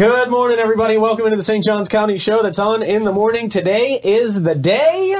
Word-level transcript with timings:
Good 0.00 0.30
morning, 0.30 0.58
everybody. 0.58 0.96
Welcome 0.96 1.26
into 1.26 1.36
the 1.36 1.42
St. 1.42 1.62
Johns 1.62 1.86
County 1.86 2.16
Show 2.16 2.42
that's 2.42 2.58
on 2.58 2.82
in 2.82 3.04
the 3.04 3.12
morning. 3.12 3.50
Today 3.50 4.00
is 4.02 4.42
the 4.42 4.54
day 4.54 5.14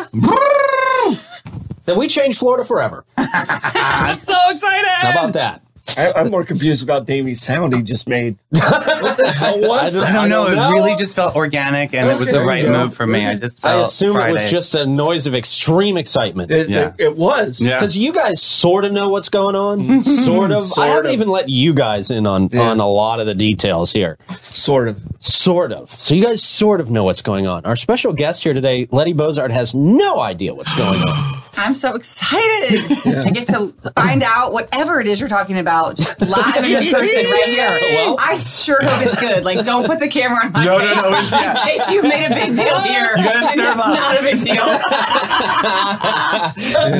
that 1.84 1.96
we 1.98 2.08
change 2.08 2.38
Florida 2.38 2.64
forever. 2.64 3.04
I'm 3.18 4.18
so 4.20 4.34
excited. 4.48 4.88
How 4.88 5.10
about 5.10 5.34
that? 5.34 5.62
I, 5.96 6.12
I'm 6.16 6.30
more 6.30 6.44
confused 6.44 6.82
about 6.82 7.06
Davey's 7.06 7.40
sound 7.42 7.74
he 7.74 7.82
just 7.82 8.08
made. 8.08 8.36
what 8.50 9.16
the 9.16 9.32
hell 9.36 9.60
was 9.60 9.96
I 9.96 10.00
that? 10.00 10.10
I 10.10 10.12
don't 10.12 10.28
know. 10.28 10.44
don't 10.44 10.52
It 10.54 10.56
know. 10.56 10.72
really 10.72 10.94
just 10.96 11.14
felt 11.16 11.36
organic, 11.36 11.94
and 11.94 12.08
it 12.08 12.18
was 12.18 12.28
the 12.30 12.40
right 12.40 12.62
there 12.62 12.72
you 12.72 12.76
go. 12.78 12.84
move 12.84 12.94
for 12.94 13.06
me. 13.06 13.26
I 13.26 13.34
just 13.36 13.64
I 13.64 13.70
felt 13.72 13.88
assume 13.88 14.16
it 14.16 14.32
was 14.32 14.50
just 14.50 14.74
a 14.74 14.86
noise 14.86 15.26
of 15.26 15.34
extreme 15.34 15.96
excitement. 15.96 16.50
It, 16.50 16.68
Yeah. 16.68 16.88
it, 16.98 17.04
it 17.04 17.16
was. 17.16 17.60
Yeah. 17.60 17.76
Because 17.76 17.96
you 17.96 18.12
guys 18.12 18.42
sort 18.42 18.84
of 18.84 18.92
know 18.92 19.08
what's 19.08 19.28
going 19.28 19.56
on. 19.56 20.02
sort 20.04 20.52
of. 20.52 20.62
I 20.78 20.88
haven't 20.88 21.06
of. 21.06 21.12
even 21.12 21.28
let 21.28 21.48
you 21.48 21.74
guys 21.74 22.10
in 22.10 22.26
on, 22.26 22.48
Yeah. 22.52 22.62
on 22.70 22.80
a 22.80 22.88
lot 22.88 23.20
of 23.20 23.26
the 23.26 23.34
details 23.34 23.92
here. 23.92 24.18
Sort 24.50 24.88
of. 24.88 25.00
Sort 25.20 25.72
of. 25.72 25.90
So 25.90 26.14
you 26.14 26.24
guys 26.24 26.42
sort 26.42 26.80
of 26.80 26.90
know 26.90 27.04
what's 27.04 27.22
going 27.22 27.46
on. 27.46 27.64
Our 27.66 27.76
special 27.76 28.12
guest 28.12 28.42
here 28.44 28.54
today, 28.54 28.88
Letti 28.90 29.12
Bozard, 29.14 29.50
has 29.50 29.74
no 29.74 30.20
idea 30.20 30.54
what's 30.54 30.76
going 30.76 31.00
on. 31.02 31.42
I'm 31.56 31.74
so 31.74 31.94
excited 31.94 32.80
to 33.22 33.30
get 33.32 33.46
to 33.48 33.74
find 33.96 34.22
out 34.22 34.52
whatever 34.52 35.00
it 35.00 35.06
is 35.06 35.20
you're 35.20 35.28
talking 35.28 35.58
about, 35.58 35.96
just 35.96 36.20
live 36.22 36.56
in 36.64 36.92
person 36.92 37.30
right 37.30 37.44
here. 37.46 37.78
Well- 38.00 38.16
I 38.18 38.34
sure 38.34 38.80
hope 38.82 39.02
it's 39.06 39.20
good. 39.20 39.44
Like, 39.44 39.64
don't 39.64 39.84
put 39.86 39.98
the 39.98 40.08
camera 40.08 40.44
on 40.46 40.52
my 40.52 40.64
No, 40.64 40.78
no, 40.78 40.86
face 40.86 41.02
no, 41.02 41.08
it's- 41.12 41.30
yeah. 41.32 41.50
in 41.50 41.56
case 41.78 41.90
you've 41.90 42.04
made 42.04 42.26
a 42.26 42.30
big 42.34 42.56
deal 42.56 42.80
here. 42.82 43.10
You 43.16 43.24
gotta 43.24 43.44
serve 43.46 43.66
it's 43.66 43.80
up. 43.80 43.94
not 43.94 44.18
a 44.18 44.22
big 44.22 44.40
deal. 44.42 44.66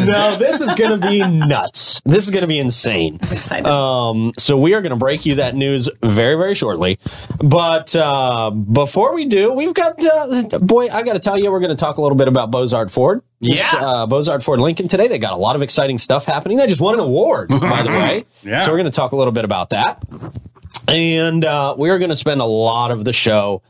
no, 0.07 0.37
this 0.37 0.61
is 0.61 0.75
going 0.75 1.01
to 1.01 1.09
be 1.09 1.21
nuts. 1.21 2.01
This 2.05 2.25
is 2.25 2.31
going 2.31 2.43
to 2.43 2.47
be 2.49 2.59
insane. 2.59 3.17
excited. 3.31 3.67
Um, 3.67 4.33
so 4.39 4.57
we 4.59 4.75
are 4.75 4.81
going 4.83 4.91
to 4.91 4.97
break 4.97 5.25
you 5.27 5.37
that 5.37 5.55
news 5.55 5.89
very, 6.03 6.35
very 6.35 6.55
shortly. 6.55 6.99
But 7.39 7.95
uh, 7.97 8.51
before 8.51 9.15
we 9.15 9.25
do, 9.27 9.53
we've 9.53 9.75
got 9.75 10.05
uh, 10.05 10.59
boy. 10.59 10.89
I 10.89 11.03
got 11.03 11.15
to 11.15 11.19
tell 11.19 11.39
you, 11.39 11.51
we're 11.51 11.61
going 11.61 11.71
to 11.71 11.77
talk 11.77 11.97
a 11.99 12.03
little 12.03 12.17
bit 12.19 12.29
about 12.29 12.51
Bozard 12.51 12.91
Ford. 12.91 13.23
Yeah. 13.41 13.65
uh, 13.75 14.07
Bozard 14.07 14.43
Ford 14.45 14.61
Lincoln 14.61 14.87
today. 14.87 15.09
They 15.09 15.19
got 15.19 15.33
a 15.33 15.37
lot 15.37 15.57
of 15.57 15.63
exciting 15.63 15.97
stuff 15.99 16.27
happening. 16.27 16.59
They 16.59 16.67
just 16.67 16.81
won 16.81 16.95
an 16.95 17.01
award, 17.01 17.49
by 17.49 17.83
the 17.83 17.89
way. 17.97 18.25
Yeah. 18.43 18.61
So 18.61 18.71
we're 18.71 18.77
going 18.79 18.91
to 18.91 18.95
talk 18.97 19.13
a 19.13 19.17
little 19.17 19.33
bit 19.33 19.45
about 19.47 19.71
that, 19.71 20.03
and 20.87 21.45
uh, 21.45 21.75
we 21.79 21.91
are 21.91 21.99
going 21.99 22.11
to 22.11 22.17
spend 22.17 22.41
a 22.41 22.45
lot 22.47 22.91
of 22.91 23.05
the 23.05 23.13
show 23.13 23.63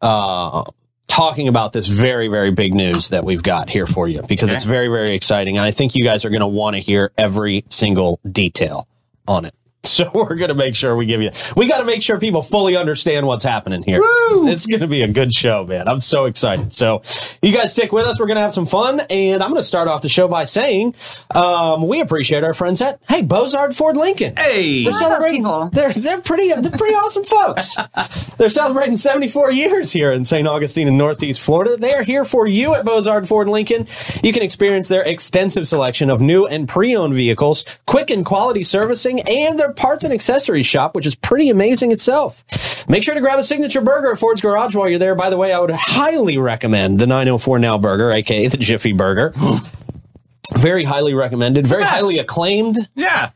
uh, 0.00 0.64
talking 1.08 1.48
about 1.48 1.72
this 1.72 1.86
very, 1.88 2.28
very 2.28 2.50
big 2.52 2.74
news 2.74 3.08
that 3.08 3.24
we've 3.24 3.42
got 3.42 3.70
here 3.70 3.86
for 3.86 4.06
you 4.06 4.22
because 4.22 4.50
Okay. 4.50 4.56
it's 4.56 4.64
very, 4.64 4.88
very 4.88 5.14
exciting. 5.14 5.56
And 5.56 5.66
I 5.66 5.70
think 5.72 5.94
you 5.96 6.04
guys 6.04 6.24
are 6.24 6.30
going 6.30 6.40
to 6.40 6.46
want 6.46 6.76
to 6.76 6.80
hear 6.80 7.10
every 7.18 7.64
single 7.68 8.20
detail 8.30 8.86
on 9.26 9.44
it. 9.46 9.54
So 9.98 10.08
we're 10.14 10.36
going 10.36 10.48
to 10.50 10.54
make 10.54 10.76
sure 10.76 10.94
we 10.94 11.06
give 11.06 11.22
you, 11.22 11.30
we 11.56 11.66
got 11.66 11.78
to 11.78 11.84
make 11.84 12.02
sure 12.02 12.20
people 12.20 12.42
fully 12.42 12.76
understand 12.76 13.26
what's 13.26 13.42
happening 13.42 13.82
here. 13.82 14.00
It's 14.48 14.64
going 14.66 14.80
to 14.80 14.86
be 14.86 15.02
a 15.02 15.08
good 15.08 15.32
show, 15.34 15.64
man. 15.66 15.88
I'm 15.88 15.98
so 15.98 16.26
excited. 16.26 16.72
So 16.72 17.02
you 17.42 17.52
guys 17.52 17.72
stick 17.72 17.90
with 17.90 18.06
us. 18.06 18.20
We're 18.20 18.26
going 18.26 18.36
to 18.36 18.42
have 18.42 18.52
some 18.52 18.66
fun. 18.66 19.00
And 19.10 19.42
I'm 19.42 19.50
going 19.50 19.60
to 19.60 19.66
start 19.66 19.88
off 19.88 20.02
the 20.02 20.08
show 20.08 20.28
by 20.28 20.44
saying, 20.44 20.94
um, 21.34 21.88
we 21.88 22.00
appreciate 22.00 22.44
our 22.44 22.54
friends 22.54 22.80
at, 22.82 23.00
hey, 23.08 23.22
Bozard 23.22 23.74
Ford 23.74 23.96
Lincoln. 23.96 24.34
Hey, 24.36 24.84
They're 24.84 24.92
celebrating. 24.92 25.42
They're 25.72 25.92
they're 25.92 26.20
pretty 26.20 26.48
they're 26.52 26.78
pretty 26.78 26.94
awesome 26.94 27.24
folks. 27.24 27.76
They're 28.38 28.48
celebrating 28.48 28.96
74 28.96 29.50
years 29.50 29.90
here 29.90 30.12
in 30.12 30.24
St. 30.24 30.46
Augustine 30.46 30.86
in 30.86 30.96
Northeast 30.96 31.40
Florida. 31.40 31.76
They 31.76 31.92
are 31.94 32.04
here 32.04 32.24
for 32.24 32.46
you 32.46 32.74
at 32.76 32.84
Bozard 32.84 33.26
Ford 33.26 33.48
Lincoln. 33.48 33.88
You 34.22 34.32
can 34.32 34.42
experience 34.44 34.86
their 34.86 35.02
extensive 35.02 35.66
selection 35.66 36.08
of 36.08 36.20
new 36.20 36.46
and 36.46 36.68
pre-owned 36.68 37.14
vehicles, 37.14 37.64
quick 37.86 38.10
and 38.10 38.24
quality 38.24 38.62
servicing, 38.62 39.20
and 39.22 39.58
their 39.58 39.67
parts 39.76 40.04
and 40.04 40.12
accessories 40.12 40.66
shop, 40.66 40.94
which 40.94 41.06
is 41.06 41.14
pretty 41.14 41.50
amazing 41.50 41.92
itself. 41.92 42.44
Make 42.88 43.02
sure 43.02 43.14
to 43.14 43.20
grab 43.20 43.38
a 43.38 43.42
signature 43.42 43.80
burger 43.80 44.12
at 44.12 44.18
Ford's 44.18 44.40
Garage 44.40 44.74
while 44.74 44.88
you're 44.88 44.98
there. 44.98 45.14
By 45.14 45.30
the 45.30 45.36
way, 45.36 45.52
I 45.52 45.58
would 45.60 45.70
highly 45.70 46.38
recommend 46.38 46.98
the 46.98 47.06
904 47.06 47.58
Now 47.58 47.78
Burger, 47.78 48.10
aka 48.10 48.46
the 48.46 48.56
Jiffy 48.56 48.92
Burger. 48.92 49.32
Very 50.56 50.84
highly 50.84 51.12
recommended, 51.12 51.66
very 51.66 51.82
highly 51.84 52.18
acclaimed. 52.18 52.76
yeah, 52.94 53.30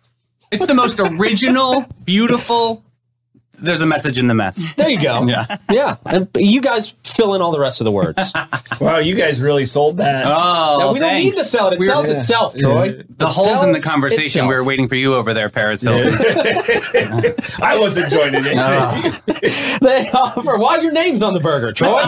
it's 0.51 0.65
the 0.67 0.73
most 0.75 0.99
original, 0.99 1.85
beautiful. 2.05 2.83
There's 3.63 3.81
a 3.81 3.87
message 3.87 4.19
in 4.19 4.27
the 4.27 4.35
mess. 4.35 4.75
There 4.75 4.89
you 4.89 5.01
go. 5.01 5.25
Yeah. 5.27 5.57
Yeah. 5.71 5.97
And 6.07 6.29
you 6.37 6.61
guys 6.61 6.95
fill 7.05 7.35
in 7.35 7.43
all 7.43 7.53
the 7.53 7.61
rest 7.61 7.81
of 7.81 7.85
the 7.85 7.93
words. 7.93 8.33
Wow, 8.81 8.99
you 8.99 9.15
guys 9.15 9.41
really 9.41 9.65
sold 9.67 9.99
that. 9.99 10.27
Oh, 10.27 10.79
Now, 10.81 10.93
we 10.93 10.99
don't 10.99 11.15
need 11.15 11.35
to 11.35 11.45
sell 11.45 11.69
it. 11.69 11.75
It 11.75 11.79
We're- 11.79 11.93
sells 11.93 12.09
Yeah. 12.09 12.17
itself, 12.17 12.55
Yeah. 12.57 12.63
Troy. 12.63 12.89
The 13.17 13.27
It 13.27 13.33
holes 13.33 13.63
in 13.63 13.71
the 13.71 13.79
conversation. 13.81 14.25
itself. 14.25 14.49
We 14.49 14.55
were 14.57 14.65
waiting 14.65 14.89
for 14.89 14.97
you 14.97 15.15
over 15.15 15.33
there, 15.35 15.49
Paris 15.51 15.83
Hilton. 15.83 16.13
I 17.63 17.79
wasn't 17.79 18.11
joining 18.11 18.43
it. 18.45 18.55
Oh. 18.57 19.19
They 19.83 20.09
offer, 20.11 20.57
while 20.59 20.83
your 20.83 20.93
name's 20.93 21.23
on 21.23 21.35
the 21.35 21.41
burger, 21.41 21.73
Troy, 21.73 22.05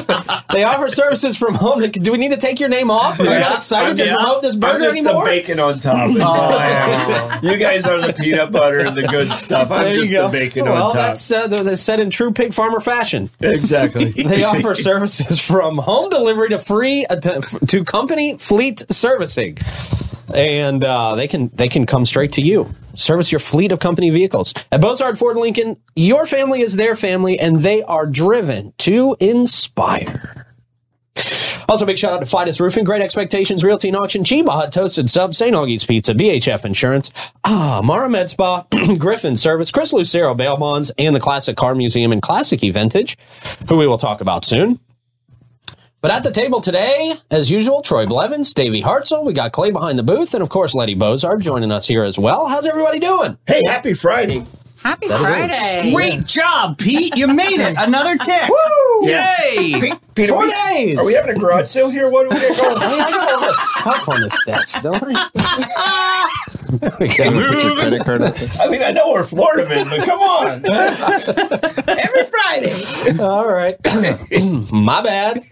they 0.53 0.63
offer 0.65 0.89
services 0.89 1.37
from 1.37 1.55
home. 1.55 1.81
To, 1.81 1.89
do 1.89 2.13
we 2.13 2.19
need 2.19 2.31
to 2.31 2.37
take 2.37 2.61
your 2.61 2.69
name 2.69 2.91
off? 2.91 3.19
Are 3.21 3.25
you 3.25 3.31
not 3.31 3.57
excited 3.57 3.97
to 3.97 4.11
I'm 4.11 4.17
promote 4.19 4.43
this 4.43 4.55
I'm 4.55 4.61
burger 4.61 4.85
just 4.85 4.99
anymore? 4.99 5.25
the 5.25 5.31
bacon 5.31 5.61
on 5.61 5.79
top. 5.81 6.11
Oh. 6.21 7.41
you 7.43 7.57
guys 7.57 7.87
are 7.87 8.01
the 8.01 8.13
peanut 8.13 8.53
butter 8.53 8.81
and 8.81 8.97
the 8.97 9.03
good 9.03 9.29
stuff. 9.29 9.71
I'm 9.71 9.83
There 9.85 9.95
just 9.97 10.13
go. 10.13 10.29
the 10.29 10.39
bacon 10.39 10.65
well, 10.67 10.89
on 10.91 10.95
top. 10.95 11.11
Uh, 11.11 11.15
that's 11.49 11.61
uh, 11.61 11.63
that's 11.63 11.83
said 11.83 12.01
in 12.01 12.11
true 12.11 12.33
pig 12.33 12.53
farmer 12.55 12.81
fashion. 12.81 13.31
exactly. 13.41 14.13
They 14.35 14.45
offer 14.45 14.75
services 14.75 15.41
from 15.41 15.79
home 15.79 16.11
delivery 16.11 16.49
to 16.51 16.59
free 16.59 17.05
uh, 17.07 17.17
to, 17.17 17.41
to 17.67 17.85
company 17.85 18.39
fleet 18.39 18.85
servicing, 18.91 19.59
and 20.35 20.83
uh, 20.83 21.15
they 21.15 21.29
can 21.29 21.51
they 21.55 21.69
can 21.69 21.87
come 21.87 22.05
straight 22.05 22.33
to 22.33 22.43
you. 22.43 22.71
Service 22.95 23.33
your 23.33 23.41
fleet 23.41 23.73
of 23.73 23.81
company 23.81 24.11
vehicles 24.11 24.55
at 24.71 24.81
Bozard 24.81 25.19
Ford 25.19 25.37
Lincoln. 25.37 25.77
Your 25.97 26.27
family 26.27 26.61
is 26.61 26.77
their 26.77 26.97
family, 26.97 27.39
and 27.39 27.59
they 27.61 27.83
are 27.83 28.07
driven 28.07 28.73
to 28.79 29.17
inspire. 29.21 30.44
Also, 31.69 31.87
big 31.87 31.99
shout 31.99 32.13
out 32.13 32.21
to 32.21 32.27
Fidus 32.27 32.61
Roofing, 32.61 32.85
Great 32.85 33.03
Expectations, 33.03 33.65
Realty 33.65 33.89
and 33.89 33.97
Auction, 33.97 34.23
Cheba 34.25 34.51
Hut 34.51 34.73
Toasted 34.73 35.09
Sub, 35.11 35.35
St. 35.35 35.55
Augie's 35.55 35.85
Pizza, 35.85 36.15
BHF 36.15 36.65
Insurance, 36.65 37.11
Ah, 37.45 37.81
Mara 37.83 38.09
Med 38.09 38.29
Spa, 38.31 38.67
Griffin 38.99 39.37
Service, 39.37 39.71
Chris 39.71 39.93
Lucero 39.93 40.35
Bail 40.35 40.57
Bonds, 40.57 40.91
and 40.99 41.17
the 41.17 41.21
Classic 41.21 41.57
Car 41.57 41.75
Museum 41.75 42.13
and 42.13 42.21
Classic 42.23 42.61
Eventage, 42.63 43.17
who 43.69 43.77
we 43.77 43.87
will 43.87 43.99
talk 43.99 44.21
about 44.21 44.45
soon. 44.45 44.79
But 46.01 46.11
at 46.11 46.23
the 46.23 46.31
table 46.31 46.61
today, 46.61 47.15
as 47.31 47.51
usual, 47.51 47.81
Troy 47.81 48.05
Blevins, 48.05 48.53
Davey 48.53 48.83
Hartzell, 48.83 49.25
we 49.25 49.33
got 49.33 49.53
Clay 49.53 49.71
behind 49.71 49.99
the 49.99 50.03
booth, 50.03 50.35
and 50.35 50.43
of 50.43 50.51
course, 50.51 50.75
Letti 50.75 50.99
Bozard 50.99 51.41
joining 51.41 51.73
us 51.73 51.87
here 51.89 52.05
as 52.05 52.19
well. 52.19 52.47
How's 52.47 52.67
everybody 52.67 52.99
doing? 52.99 53.39
Hey, 53.47 53.63
happy 53.67 53.95
Friday. 53.95 54.45
Happy 54.85 55.09
Friday. 55.09 55.93
Great 55.95 56.25
job, 56.27 56.77
Pete. 56.79 57.17
You 57.17 57.27
made 57.27 57.59
it. 57.59 57.75
Another 57.79 58.19
tick. 58.19 58.49
Woo! 58.49 59.09
Yay! 59.09 59.81
Pe- 59.81 59.91
Peter, 60.15 60.33
Four 60.35 60.45
we- 60.45 60.51
days! 60.71 60.99
Are 60.99 61.07
we 61.07 61.15
having 61.15 61.35
a 61.37 61.39
garage 61.39 61.69
sale 61.69 61.89
here? 61.89 62.09
What 62.11 62.27
are 62.27 62.29
we 62.29 62.39
going? 62.39 62.51
Hey, 62.81 63.01
I 63.01 63.11
got 63.11 63.33
all 63.33 63.41
this 63.49 63.71
stuff 63.77 64.09
on 64.11 64.21
this 64.21 64.45
desk, 64.45 64.83
don't 64.83 65.03
I? 65.03 66.27
We 67.01 67.09
got- 67.17 67.33
Put 67.33 67.63
your 67.65 67.77
credit 67.77 68.05
card 68.05 68.23
up 68.23 68.35
there. 68.35 68.49
I 68.61 68.69
mean, 68.71 68.83
I 68.83 68.91
know 68.93 69.13
we're 69.13 69.25
Florida 69.25 69.67
men, 69.69 69.89
but 69.89 70.05
come 70.05 70.21
on. 70.21 70.65
Every 71.89 72.25
Friday. 72.25 73.19
All 73.23 73.49
right. 73.49 73.79
My 74.73 75.03
bad. 75.03 75.43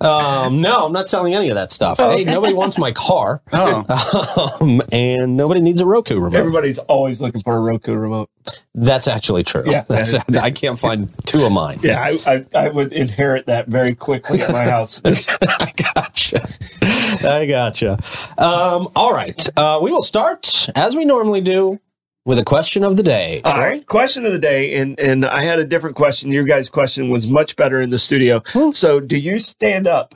Um, 0.00 0.60
no, 0.60 0.86
I'm 0.86 0.92
not 0.92 1.08
selling 1.08 1.34
any 1.34 1.48
of 1.48 1.56
that 1.56 1.72
stuff. 1.72 1.98
Hey, 1.98 2.24
nobody 2.24 2.54
wants 2.54 2.78
my 2.78 2.92
car. 2.92 3.42
Oh, 3.52 4.56
Um, 4.60 4.80
and 4.92 5.36
nobody 5.36 5.60
needs 5.60 5.80
a 5.80 5.86
Roku 5.86 6.14
remote. 6.18 6.36
Everybody's 6.38 6.78
always 6.78 7.20
looking 7.20 7.40
for 7.40 7.56
a 7.56 7.60
Roku 7.60 7.94
remote. 7.94 8.30
That's 8.74 9.08
actually 9.08 9.42
true. 9.42 9.64
Yeah. 9.66 9.84
That's, 9.88 10.14
I 10.14 10.50
can't 10.50 10.78
find 10.78 11.08
two 11.26 11.44
of 11.44 11.52
mine. 11.52 11.80
Yeah, 11.82 12.00
I, 12.00 12.18
I, 12.26 12.46
I 12.54 12.68
would 12.68 12.92
inherit 12.92 13.46
that 13.46 13.66
very 13.66 13.94
quickly 13.94 14.40
at 14.42 14.52
my 14.52 14.64
house. 14.64 15.02
I 15.04 15.72
gotcha. 15.94 16.48
I 16.82 17.46
gotcha. 17.46 17.98
Um, 18.38 18.88
all 18.94 19.12
right. 19.12 19.48
Uh, 19.56 19.80
we 19.82 19.90
will 19.90 20.02
start, 20.02 20.68
as 20.76 20.94
we 20.94 21.04
normally 21.04 21.40
do, 21.40 21.80
with 22.28 22.38
a 22.38 22.44
question 22.44 22.84
of 22.84 22.98
the 22.98 23.02
day. 23.02 23.40
All 23.42 23.58
right, 23.58 23.84
question 23.86 24.26
of 24.26 24.32
the 24.32 24.38
day, 24.38 24.74
and 24.74 25.00
and 25.00 25.24
I 25.24 25.44
had 25.44 25.58
a 25.58 25.64
different 25.64 25.96
question. 25.96 26.30
Your 26.30 26.44
guys' 26.44 26.68
question 26.68 27.08
was 27.08 27.26
much 27.26 27.56
better 27.56 27.80
in 27.80 27.88
the 27.88 27.98
studio. 27.98 28.42
So, 28.72 29.00
do 29.00 29.18
you 29.18 29.38
stand 29.38 29.86
up 29.86 30.14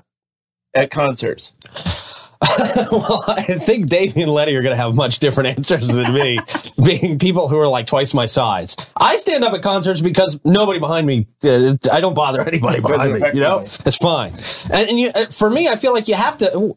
at 0.75 0.91
concerts? 0.91 1.55
well, 2.93 3.25
I 3.27 3.57
think 3.59 3.89
Davey 3.89 4.21
and 4.21 4.31
Letti 4.31 4.49
are 4.49 4.63
going 4.63 4.77
to 4.77 4.83
have 4.83 4.95
much 4.95 5.21
different 5.21 5.57
answers 5.57 5.89
than 5.89 6.13
me, 6.13 6.39
being 6.85 7.19
people 7.19 7.49
who 7.49 7.59
are 7.59 7.69
like 7.69 7.87
twice 7.87 8.13
my 8.13 8.27
size. 8.27 8.77
I 8.95 9.17
stand 9.17 9.43
up 9.43 9.55
at 9.55 9.63
concerts 9.63 10.03
because 10.03 10.39
nobody 10.45 10.81
behind 10.81 11.07
me, 11.07 11.29
uh, 11.45 11.77
I 11.91 12.03
don't 12.03 12.15
bother 12.15 12.43
anybody 12.47 12.81
behind 12.81 13.15
me. 13.15 13.21
You 13.33 13.41
know, 13.41 13.61
it's 13.61 13.97
fine. 13.97 14.35
And, 14.71 14.91
and 14.91 15.01
you, 15.01 15.13
uh, 15.15 15.27
for 15.27 15.49
me, 15.49 15.69
I 15.69 15.77
feel 15.77 15.95
like 15.95 16.09
you 16.09 16.15
have 16.15 16.37
to. 16.39 16.77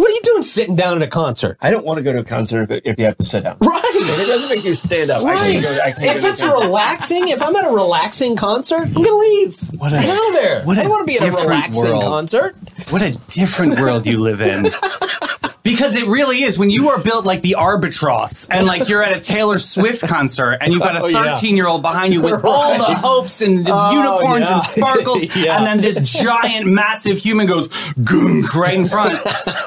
What 0.00 0.08
are 0.10 0.14
you 0.14 0.20
doing 0.24 0.42
sitting 0.42 0.76
down 0.76 0.96
at 0.96 1.02
a 1.02 1.10
concert? 1.10 1.58
I 1.60 1.70
don't 1.70 1.84
want 1.84 1.98
to 1.98 2.02
go 2.02 2.10
to 2.14 2.20
a 2.20 2.24
concert 2.24 2.70
if, 2.70 2.80
if 2.86 2.98
you 2.98 3.04
have 3.04 3.18
to 3.18 3.24
sit 3.24 3.44
down. 3.44 3.58
Right. 3.60 3.82
If 3.84 4.20
it 4.22 4.26
doesn't 4.28 4.48
make 4.48 4.64
you 4.64 4.74
stand 4.74 5.10
up, 5.10 5.22
I 5.22 5.34
Right. 5.34 5.52
can't 5.60 5.62
go. 5.62 5.70
I 5.82 5.92
can't 5.92 6.16
If 6.16 6.24
it's 6.24 6.42
relaxing, 6.42 7.28
if 7.28 7.42
I'm 7.42 7.54
at 7.54 7.66
a 7.66 7.70
relaxing 7.70 8.34
concert, 8.34 8.84
I'm 8.84 8.94
gonna 8.94 9.14
leave. 9.14 9.60
What 9.78 9.92
a- 9.92 9.96
Get 10.00 10.08
out 10.08 10.28
of 10.28 10.32
there. 10.32 10.62
what 10.62 10.78
I 10.78 10.82
don't 10.84 10.90
want 10.90 11.06
to 11.06 11.12
be 11.12 11.18
at 11.18 11.28
a 11.28 11.32
relaxing 11.36 11.84
world. 11.90 12.02
concert. 12.02 12.56
what 12.88 13.02
a 13.02 13.10
different 13.28 13.78
world 13.78 14.06
you 14.06 14.20
live 14.20 14.40
in. 14.40 14.72
Because 15.62 15.94
it 15.94 16.06
really 16.06 16.42
is. 16.42 16.58
When 16.58 16.70
you 16.70 16.88
are 16.88 17.02
built 17.02 17.26
like 17.26 17.42
the 17.42 17.54
Albatross 17.58 18.46
and 18.48 18.66
like 18.66 18.88
you're 18.88 19.02
at 19.02 19.14
a 19.14 19.20
Taylor 19.20 19.58
Swift 19.58 20.00
concert 20.06 20.56
and 20.60 20.72
you've 20.72 20.80
got 20.82 20.96
a 20.96 21.00
Oh, 21.04 21.12
13 21.12 21.54
year 21.54 21.66
old 21.66 21.82
behind 21.82 22.14
you 22.14 22.22
with 22.22 22.42
all 22.44 22.78
the 22.78 22.94
hopes 22.94 23.42
and 23.42 23.64
the 23.66 23.72
Oh, 23.74 23.90
unicorns 23.92 24.46
yeah. 24.48 24.54
and 24.54 24.62
sparkles, 24.64 25.36
Yeah. 25.36 25.58
and 25.58 25.66
then 25.66 25.78
this 25.78 26.00
giant, 26.18 26.66
massive 26.66 27.18
human 27.18 27.46
goes 27.46 27.68
goonk 27.68 28.54
right 28.54 28.72
in 28.74 28.86
front. 28.86 29.14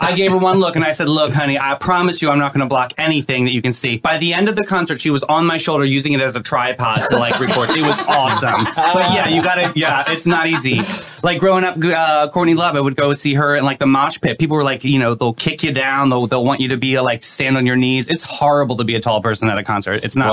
I 0.01 0.13
gave 0.16 0.31
her 0.31 0.38
one 0.38 0.60
look 0.60 0.75
and 0.75 0.84
I 0.84 0.92
said, 0.92 1.10
Look, 1.10 1.31
honey, 1.34 1.60
I 1.60 1.75
promise 1.75 2.22
you 2.24 2.30
I'm 2.31 2.39
not 2.39 2.54
going 2.54 2.62
to 2.62 2.68
block 2.68 2.94
anything 2.98 3.46
that 3.46 3.54
you 3.54 3.62
can 3.62 3.72
see. 3.74 3.98
By 3.98 4.18
the 4.18 4.34
end 4.34 4.50
of 4.50 4.56
the 4.56 4.66
concert, 4.66 5.00
she 5.00 5.12
was 5.12 5.22
on 5.24 5.46
my 5.46 5.57
shoulder 5.57 5.86
using 5.86 6.13
it 6.13 6.22
as 6.22 6.36
a 6.36 6.42
tripod 6.42 7.01
to 7.12 7.18
like 7.18 7.39
record. 7.39 7.69
It 7.78 7.86
was 7.86 8.00
awesome. 8.01 8.63
But 8.63 9.13
yeah, 9.13 9.28
you 9.30 9.44
got 9.44 9.56
to, 9.56 9.72
yeah, 9.75 10.04
it's 10.12 10.25
not 10.25 10.48
easy. 10.48 10.81
Like 11.22 11.39
growing 11.39 11.63
up, 11.63 11.78
uh, 11.84 12.30
Courtney 12.30 12.56
Love, 12.56 12.75
I 12.75 12.81
would 12.81 12.96
go 12.96 13.13
see 13.13 13.36
her 13.36 13.56
in 13.56 13.63
like 13.63 13.78
the 13.80 13.86
mosh 13.86 14.19
pit. 14.19 14.39
People 14.39 14.57
were 14.57 14.63
like, 14.63 14.84
you 14.84 14.98
know, 14.98 15.13
they'll 15.13 15.34
kick 15.34 15.62
you 15.63 15.72
down. 15.72 15.82
They'll, 16.09 16.27
they'll 16.27 16.45
want 16.45 16.62
you 16.62 16.69
to 16.69 16.77
be 16.77 17.00
like 17.00 17.24
stand 17.24 17.57
on 17.57 17.65
your 17.65 17.75
knees. 17.75 18.07
It's 18.07 18.24
horrible 18.24 18.77
to 18.77 18.83
be 18.83 18.95
a 18.95 19.00
tall 19.00 19.21
person 19.21 19.50
at 19.50 19.57
a 19.57 19.63
concert. 19.63 20.03
It's 20.03 20.15
not 20.15 20.31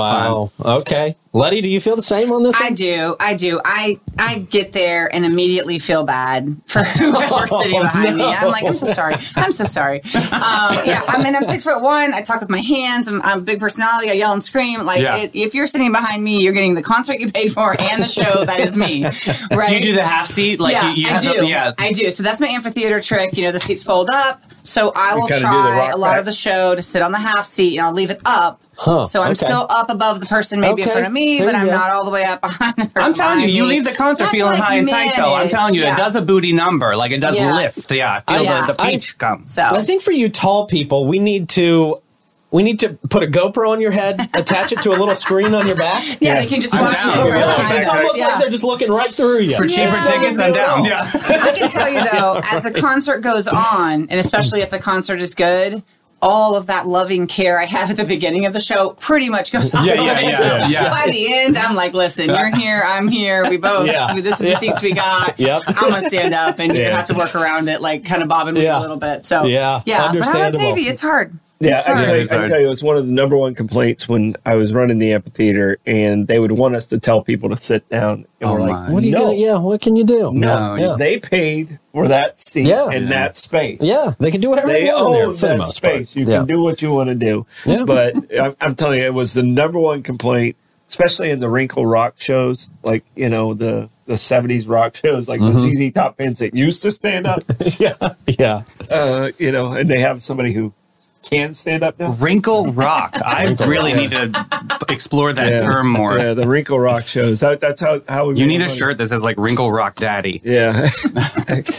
fun. 0.59 0.77
Okay. 0.81 1.15
Letti, 1.33 1.61
do 1.63 1.69
you 1.69 1.79
feel 1.79 1.95
the 1.95 2.03
same 2.03 2.29
on 2.33 2.43
this? 2.43 2.59
I 2.59 2.65
one? 2.65 2.73
do. 2.73 3.15
I 3.17 3.35
do. 3.35 3.61
I 3.63 4.01
I 4.19 4.39
get 4.39 4.73
there 4.73 5.07
and 5.15 5.23
immediately 5.25 5.79
feel 5.79 6.03
bad 6.03 6.57
for 6.65 6.83
whoever's 6.83 7.49
sitting 7.57 7.79
behind 7.81 8.17
me. 8.17 8.25
I'm 8.25 8.49
like, 8.49 8.65
I'm 8.65 8.75
so 8.75 8.87
sorry. 8.87 9.15
I'm 9.37 9.53
so 9.53 9.63
sorry. 9.63 10.01
Um, 10.13 10.75
yeah, 10.85 11.01
I 11.07 11.21
mean, 11.23 11.33
I'm 11.33 11.43
six 11.43 11.63
foot 11.63 11.81
one. 11.81 12.13
I 12.13 12.21
talk 12.21 12.41
with 12.41 12.49
my 12.49 12.59
hands. 12.59 13.07
I'm, 13.07 13.21
I'm 13.21 13.39
a 13.39 13.41
big 13.41 13.61
personality. 13.61 14.09
I 14.09 14.13
yell 14.15 14.33
and 14.33 14.43
scream. 14.43 14.81
Like, 14.85 14.99
Yeah. 14.99 15.15
it, 15.15 15.31
if 15.33 15.53
you're 15.53 15.67
sitting 15.67 15.93
behind 15.93 16.21
me, 16.21 16.41
you're 16.43 16.51
getting 16.51 16.75
the 16.75 16.81
concert 16.83 17.21
you 17.21 17.31
paid 17.31 17.53
for 17.53 17.79
and 17.79 18.03
the 18.03 18.09
show 18.09 18.43
that 18.43 18.59
is 18.59 18.75
me. 18.75 19.05
Right? 19.51 19.69
Do 19.69 19.75
you 19.75 19.81
do 19.81 19.93
the 19.93 20.03
half 20.03 20.27
seat? 20.27 20.59
Like 20.59 20.73
yeah, 20.73 20.93
you, 20.93 21.03
you 21.05 21.09
I 21.15 21.19
do. 21.19 21.33
to- 21.41 21.45
yeah. 21.47 21.73
I 21.77 21.91
do. 21.93 22.11
So 22.11 22.23
that's 22.23 22.41
my 22.41 22.47
amphitheater 22.47 22.99
trick. 22.99 23.37
You 23.37 23.45
know, 23.45 23.51
the 23.53 23.59
seats 23.59 23.83
fold 23.83 24.09
up. 24.11 24.41
So 24.63 24.91
I 24.95 25.15
will 25.15 25.27
kinda 25.27 25.35
do 25.39 25.41
the 25.41 25.47
try 25.47 25.89
a 25.91 25.97
lot 25.97 26.11
back. 26.11 26.19
of 26.19 26.25
the 26.25 26.31
show 26.33 26.75
to 26.75 26.81
sit 26.81 27.01
on 27.01 27.11
the 27.13 27.17
half 27.19 27.45
seat 27.45 27.77
and 27.77 27.85
I'll 27.87 27.93
leave 27.93 28.09
it 28.09 28.19
up. 28.25 28.61
Huh, 28.77 29.05
so 29.05 29.21
I'm 29.21 29.33
okay. 29.33 29.45
still 29.45 29.67
up 29.69 29.89
above 29.91 30.19
the 30.19 30.25
person 30.25 30.59
maybe 30.59 30.81
in 30.81 30.89
front 30.89 31.05
of 31.05 31.13
me, 31.13 31.37
there 31.37 31.47
but 31.47 31.55
I'm 31.55 31.67
go. 31.67 31.71
not 31.73 31.91
all 31.91 32.03
the 32.03 32.09
way 32.09 32.23
up 32.23 32.41
behind 32.41 32.73
the 32.77 32.85
person. 32.85 32.91
I'm 33.01 33.13
telling 33.13 33.41
you, 33.41 33.47
you 33.47 33.63
me. 33.63 33.69
leave 33.69 33.83
the 33.85 33.91
concert 33.93 34.23
That's 34.23 34.31
feeling 34.31 34.53
like 34.53 34.61
high 34.61 34.75
and 34.77 34.87
tight, 34.87 35.15
though. 35.15 35.35
I'm 35.35 35.49
telling 35.49 35.75
you, 35.75 35.81
yeah. 35.81 35.93
it 35.93 35.97
does 35.97 36.15
a 36.15 36.21
booty 36.21 36.51
number. 36.51 36.95
Like 36.95 37.11
it 37.11 37.19
does 37.19 37.37
Yeah. 37.37 37.53
lift. 37.55 37.91
Yeah, 37.91 38.21
I 38.27 38.33
feel 38.37 38.43
Yeah. 38.43 38.65
the, 38.65 38.73
the 38.73 38.81
I- 38.81 38.91
peach 38.91 39.17
come. 39.19 39.45
So 39.45 39.61
I 39.61 39.83
think 39.83 40.01
for 40.01 40.11
you 40.11 40.29
tall 40.29 40.65
people, 40.65 41.05
we 41.05 41.19
need 41.19 41.49
to 41.49 42.01
we 42.49 42.63
need 42.63 42.79
to 42.81 42.89
put 43.09 43.23
a 43.23 43.27
GoPro 43.27 43.69
on 43.69 43.79
your 43.79 43.91
head, 43.91 44.19
attach 44.33 44.73
it 44.73 44.81
to 44.81 44.89
a 44.89 44.97
little 44.97 45.15
screen 45.15 45.53
on 45.53 45.67
your 45.67 45.75
back. 45.77 46.03
yeah, 46.05 46.15
Yeah. 46.19 46.41
they 46.41 46.47
can 46.47 46.59
just 46.59 46.75
I'm 46.75 46.81
watch 46.83 46.95
down. 46.95 47.27
it. 47.27 47.31
Really? 47.31 47.77
It's 47.77 47.87
almost 47.87 48.17
Yeah. 48.17 48.27
like 48.27 48.39
they're 48.41 48.49
just 48.49 48.65
looking 48.65 48.89
right 48.91 49.13
through 49.15 49.39
you. 49.39 49.55
For 49.55 49.67
cheaper 49.67 49.83
It's 49.93 50.03
no 50.03 50.11
tickets, 50.19 50.37
big 50.37 50.47
I'm 50.47 50.53
down. 50.53 50.83
Yeah. 50.83 51.09
I 51.13 51.51
can 51.55 51.69
tell 51.69 51.87
you 51.89 52.03
though, 52.11 52.41
as 52.51 52.63
the 52.63 52.71
concert 52.71 53.19
goes 53.19 53.47
on, 53.47 54.07
and 54.09 54.19
especially 54.19 54.59
if 54.61 54.69
the 54.69 54.79
concert 54.79 55.21
is 55.21 55.33
good, 55.33 55.81
all 56.21 56.55
of 56.55 56.67
that 56.67 56.87
loving 56.87 57.25
care 57.27 57.59
I 57.59 57.65
have 57.65 57.89
at 57.89 57.97
the 57.97 58.03
beginning 58.03 58.45
of 58.45 58.53
the 58.53 58.59
show 58.59 58.91
pretty 58.99 59.29
much 59.29 59.51
goes 59.51 59.73
on. 59.73 59.85
Yeah, 59.85 59.95
the 59.97 60.03
yeah, 60.03 60.19
yeah, 60.19 60.67
yeah. 60.67 60.89
By 60.89 61.09
the 61.11 61.33
end, 61.33 61.57
I'm 61.57 61.75
like, 61.75 61.93
listen, 61.93 62.29
you're 62.29 62.55
here, 62.55 62.83
I'm 62.85 63.07
here, 63.07 63.49
we 63.49 63.57
both. 63.57 63.87
Yeah. 63.87 64.13
This 64.15 64.39
is 64.39 64.53
the 64.53 64.55
seats 64.59 64.81
we 64.81 64.93
got. 64.93 65.35
Yep. 65.41 65.63
I'm 65.67 65.89
gonna 65.89 66.07
stand 66.07 66.33
up, 66.35 66.59
and 66.59 66.71
gonna 66.75 66.95
have 66.95 67.07
to 67.07 67.15
work 67.15 67.33
around 67.35 67.67
it, 67.67 67.81
like 67.81 68.05
kind 68.05 68.21
of 68.21 68.29
bobbing 68.29 68.53
with 68.53 68.63
a 68.65 68.79
little 68.79 68.97
bit. 68.97 69.25
So 69.25 69.45
Yeah, 69.45 69.81
yeah. 69.85 69.97
But 69.97 70.03
I'm 70.03 70.09
understandable. 70.11 70.77
It's 70.77 71.01
hard. 71.01 71.37
Yeah, 71.61 71.79
I 71.79 71.83
can, 71.93 72.05
tell 72.05 72.15
you, 72.15 72.21
It's 72.23 72.31
I 72.31 72.37
can 72.37 72.49
tell 72.49 72.59
you, 72.61 72.71
it's 72.71 72.83
one 72.83 72.97
of 72.97 73.05
the 73.05 73.11
number 73.11 73.37
one 73.37 73.53
complaints 73.55 74.09
when 74.09 74.35
I 74.45 74.55
was 74.55 74.73
running 74.73 74.97
the 74.99 75.13
amphitheater, 75.13 75.77
and 75.85 76.27
they 76.27 76.39
would 76.39 76.51
want 76.53 76.75
us 76.75 76.87
to 76.87 76.99
tell 76.99 77.21
people 77.23 77.49
to 77.49 77.57
sit 77.57 77.87
down, 77.89 78.25
and 78.39 78.49
Oh 78.49 78.53
we're 78.53 78.59
my. 78.59 78.65
like, 78.85 78.91
What 78.91 79.03
are 79.03 79.05
you 79.05 79.11
no, 79.13 79.19
gonna? 79.25 79.33
Yeah, 79.35 79.57
what 79.59 79.79
can 79.81 79.95
you 79.95 80.03
do? 80.03 80.31
no, 80.31 80.31
No, 80.33 80.75
yeah. 80.75 80.95
they 80.97 81.19
paid 81.19 81.79
for 81.93 82.07
that 82.07 82.39
seat 82.39 82.65
Yeah. 82.65 82.87
and 82.89 83.05
Yeah. 83.05 83.11
that 83.11 83.35
space. 83.37 83.79
Yeah, 83.81 84.13
they 84.19 84.31
can 84.31 84.41
do 84.41 84.49
whatever 84.49 84.69
they, 84.69 84.85
They 84.85 84.91
want 84.91 85.07
in 85.07 85.13
there 85.13 85.25
own 85.27 85.33
for 85.35 85.39
the 85.41 85.47
that 85.47 85.57
most 85.59 85.75
space. 85.75 86.13
part. 86.13 86.15
You 86.15 86.25
yeah. 86.25 86.37
can 86.39 86.47
do 86.47 86.61
what 86.61 86.81
you 86.81 86.91
want 86.91 87.09
to 87.09 87.15
do. 87.15 87.45
Yeah. 87.65 87.83
But 87.85 88.15
I'm, 88.39 88.55
I'm 88.59 88.75
telling 88.75 88.99
you, 88.99 89.05
it 89.05 89.13
was 89.13 89.33
the 89.35 89.43
number 89.43 89.77
one 89.79 90.01
complaint, 90.03 90.55
especially 90.89 91.29
in 91.29 91.39
the 91.39 91.49
Wrinkle 91.49 91.85
Rock 91.85 92.15
shows, 92.17 92.69
like 92.83 93.03
you 93.15 93.29
know 93.29 93.53
the 93.53 93.89
the 94.07 94.15
'70s 94.15 94.67
rock 94.67 94.95
shows, 94.95 95.27
like 95.29 95.39
Mm-hmm. 95.39 95.69
the 95.69 95.89
ZZ 95.89 95.93
Top 95.93 96.17
fans 96.17 96.39
that 96.39 96.53
used 96.55 96.81
to 96.81 96.91
stand 96.91 97.27
up. 97.27 97.43
yeah, 97.79 97.93
yeah. 98.27 98.57
uh, 98.89 99.29
you 99.37 99.51
know, 99.51 99.71
and 99.73 99.89
they 99.89 99.99
have 99.99 100.21
somebody 100.23 100.51
who 100.53 100.73
can 101.23 101.53
stand 101.53 101.83
up 101.83 101.99
now. 101.99 102.11
Wrinkle 102.13 102.73
Rock. 102.73 103.15
I 103.23 103.55
really 103.65 103.93
need 103.93 104.11
to 104.11 104.85
explore 104.89 105.31
that 105.33 105.63
term 105.63 105.87
more. 105.89 106.17
Yeah, 106.17 106.33
the 106.33 106.47
Wrinkle 106.47 106.79
Rock 106.79 107.03
shows. 107.03 107.39
That, 107.41 107.59
that's 107.59 107.79
how 107.81 108.01
how 108.09 108.27
we 108.29 108.39
You 108.39 108.47
need 108.47 108.57
a 108.61 108.65
money. 108.65 108.73
shirt 108.75 108.97
that 108.97 109.07
says 109.09 109.23
like 109.23 109.37
Wrinkle 109.37 109.71
Rock 109.71 109.95
Daddy. 109.95 110.41
Yeah, 110.43 110.89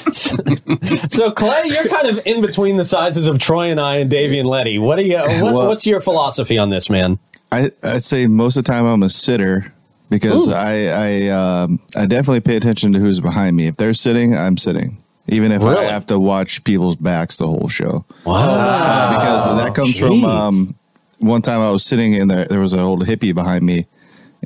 So 1.08 1.30
Clay, 1.30 1.62
you're 1.66 1.88
kind 1.88 2.06
of 2.08 2.20
in 2.26 2.40
between 2.40 2.76
the 2.76 2.84
sizes 2.84 3.26
of 3.26 3.38
Troy 3.38 3.70
and 3.70 3.80
I 3.80 3.96
and 3.96 4.10
Davey 4.10 4.38
and 4.38 4.48
Letty. 4.48 4.78
What 4.78 4.98
are 4.98 5.02
you? 5.02 5.16
What, 5.18 5.42
Well- 5.54 5.68
what's 5.68 5.86
your 5.86 6.00
philosophy 6.00 6.58
on 6.58 6.70
this, 6.70 6.88
man? 6.88 7.18
I 7.50 7.70
I'd 7.84 8.04
say 8.04 8.26
most 8.26 8.56
of 8.56 8.64
the 8.64 8.72
time 8.72 8.86
I'm 8.86 9.02
a 9.02 9.10
sitter 9.10 9.72
because 10.08 10.48
Ooh. 10.48 10.52
I 10.54 10.86
I 10.86 11.28
um, 11.28 11.80
I 11.94 12.06
definitely 12.06 12.40
pay 12.40 12.56
attention 12.56 12.92
to 12.94 12.98
who's 12.98 13.20
behind 13.20 13.56
me. 13.56 13.66
If 13.66 13.76
they're 13.76 13.92
sitting, 13.92 14.34
I'm 14.34 14.56
sitting, 14.56 15.01
even 15.32 15.50
if 15.52 15.62
Really? 15.62 15.87
I 15.87 15.90
have 15.90 16.06
to 16.06 16.19
watch 16.19 16.62
people's 16.64 16.96
backs 16.96 17.37
the 17.38 17.46
whole 17.46 17.69
show. 17.69 18.05
Wow. 18.25 18.34
Uh, 18.37 19.14
because 19.17 19.44
that 19.64 19.75
comes 19.75 19.99
from 19.99 20.25
um, 20.25 20.75
one 21.19 21.43
time 21.43 21.61
I 21.61 21.70
was 21.70 21.84
sitting 21.84 22.14
in 22.14 22.29
there. 22.29 22.44
There 22.44 22.61
was 22.61 22.73
an 22.73 22.81
old 22.81 23.05
hippie 23.06 23.34
behind 23.34 23.64
me, 23.64 23.87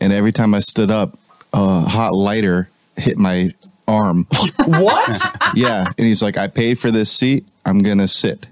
and 0.00 0.12
every 0.12 0.32
time 0.32 0.54
I 0.54 0.60
stood 0.60 0.90
up, 0.90 1.18
a 1.52 1.80
hot 1.80 2.14
lighter 2.14 2.68
hit 2.96 3.18
my 3.18 3.50
arm. 3.88 4.26
what? 4.64 5.20
yeah, 5.54 5.86
and 5.98 6.06
he's 6.06 6.22
like, 6.22 6.36
"I 6.36 6.48
paid 6.48 6.78
for 6.78 6.90
this 6.90 7.10
seat. 7.10 7.46
I'm 7.64 7.82
gonna 7.82 8.08
sit, 8.08 8.46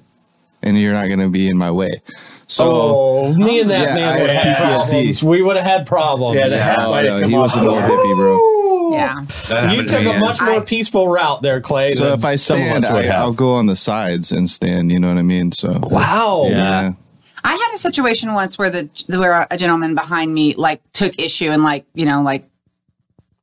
and 0.62 0.78
you're 0.78 0.92
not 0.94 1.08
gonna 1.08 1.28
be 1.30 1.48
in 1.48 1.56
my 1.56 1.70
way." 1.70 2.00
So. 2.46 2.64
Oh, 2.70 3.34
me 3.34 3.60
and 3.62 3.70
that 3.70 3.88
Yeah, 3.88 3.94
man 3.94 4.06
I 4.08 4.20
would 4.20 4.30
have 4.30 4.42
had 4.44 4.56
had 4.56 4.56
PTSD. 4.58 4.90
problems. 4.90 5.22
We 5.22 5.42
would 5.42 5.56
have 5.56 5.64
had 5.64 5.86
problems. 5.86 6.36
Yeah, 6.38 6.48
the 6.48 6.58
hat 6.58 6.78
might 6.90 7.06
have 7.06 7.22
no, 7.22 7.26
he 7.28 7.34
was 7.34 7.56
off. 7.56 7.62
an 7.62 7.68
old 7.68 7.82
hippie, 7.82 8.14
bro. 8.16 8.38
Yeah. 8.94 9.20
You 9.20 9.26
happened 9.54 9.88
to 9.88 9.94
took 9.94 10.00
a 10.00 10.04
yeah. 10.04 10.18
much 10.18 10.40
more 10.40 10.60
I- 10.60 10.64
peaceful 10.64 11.08
route 11.08 11.42
there, 11.42 11.60
Clay. 11.60 11.92
So 11.92 12.12
if 12.12 12.24
I 12.24 12.36
stand, 12.36 12.84
I, 12.84 13.06
I'll 13.08 13.32
go 13.32 13.54
on 13.54 13.66
the 13.66 13.76
sides 13.76 14.32
and 14.32 14.48
stand. 14.48 14.90
You 14.92 14.98
know 14.98 15.08
what 15.08 15.18
I 15.18 15.22
mean? 15.22 15.52
So 15.52 15.70
Wow. 15.82 16.46
yeah. 16.48 16.92
I 17.46 17.52
had 17.52 17.74
a 17.74 17.78
situation 17.78 18.32
once 18.32 18.56
where 18.56 18.70
the 18.70 18.88
where 19.08 19.46
a 19.50 19.56
gentleman 19.58 19.94
behind 19.94 20.32
me 20.32 20.54
like 20.54 20.80
took 20.92 21.18
issue 21.18 21.50
and 21.50 21.62
like 21.62 21.84
you 21.92 22.06
know 22.06 22.22
like 22.22 22.48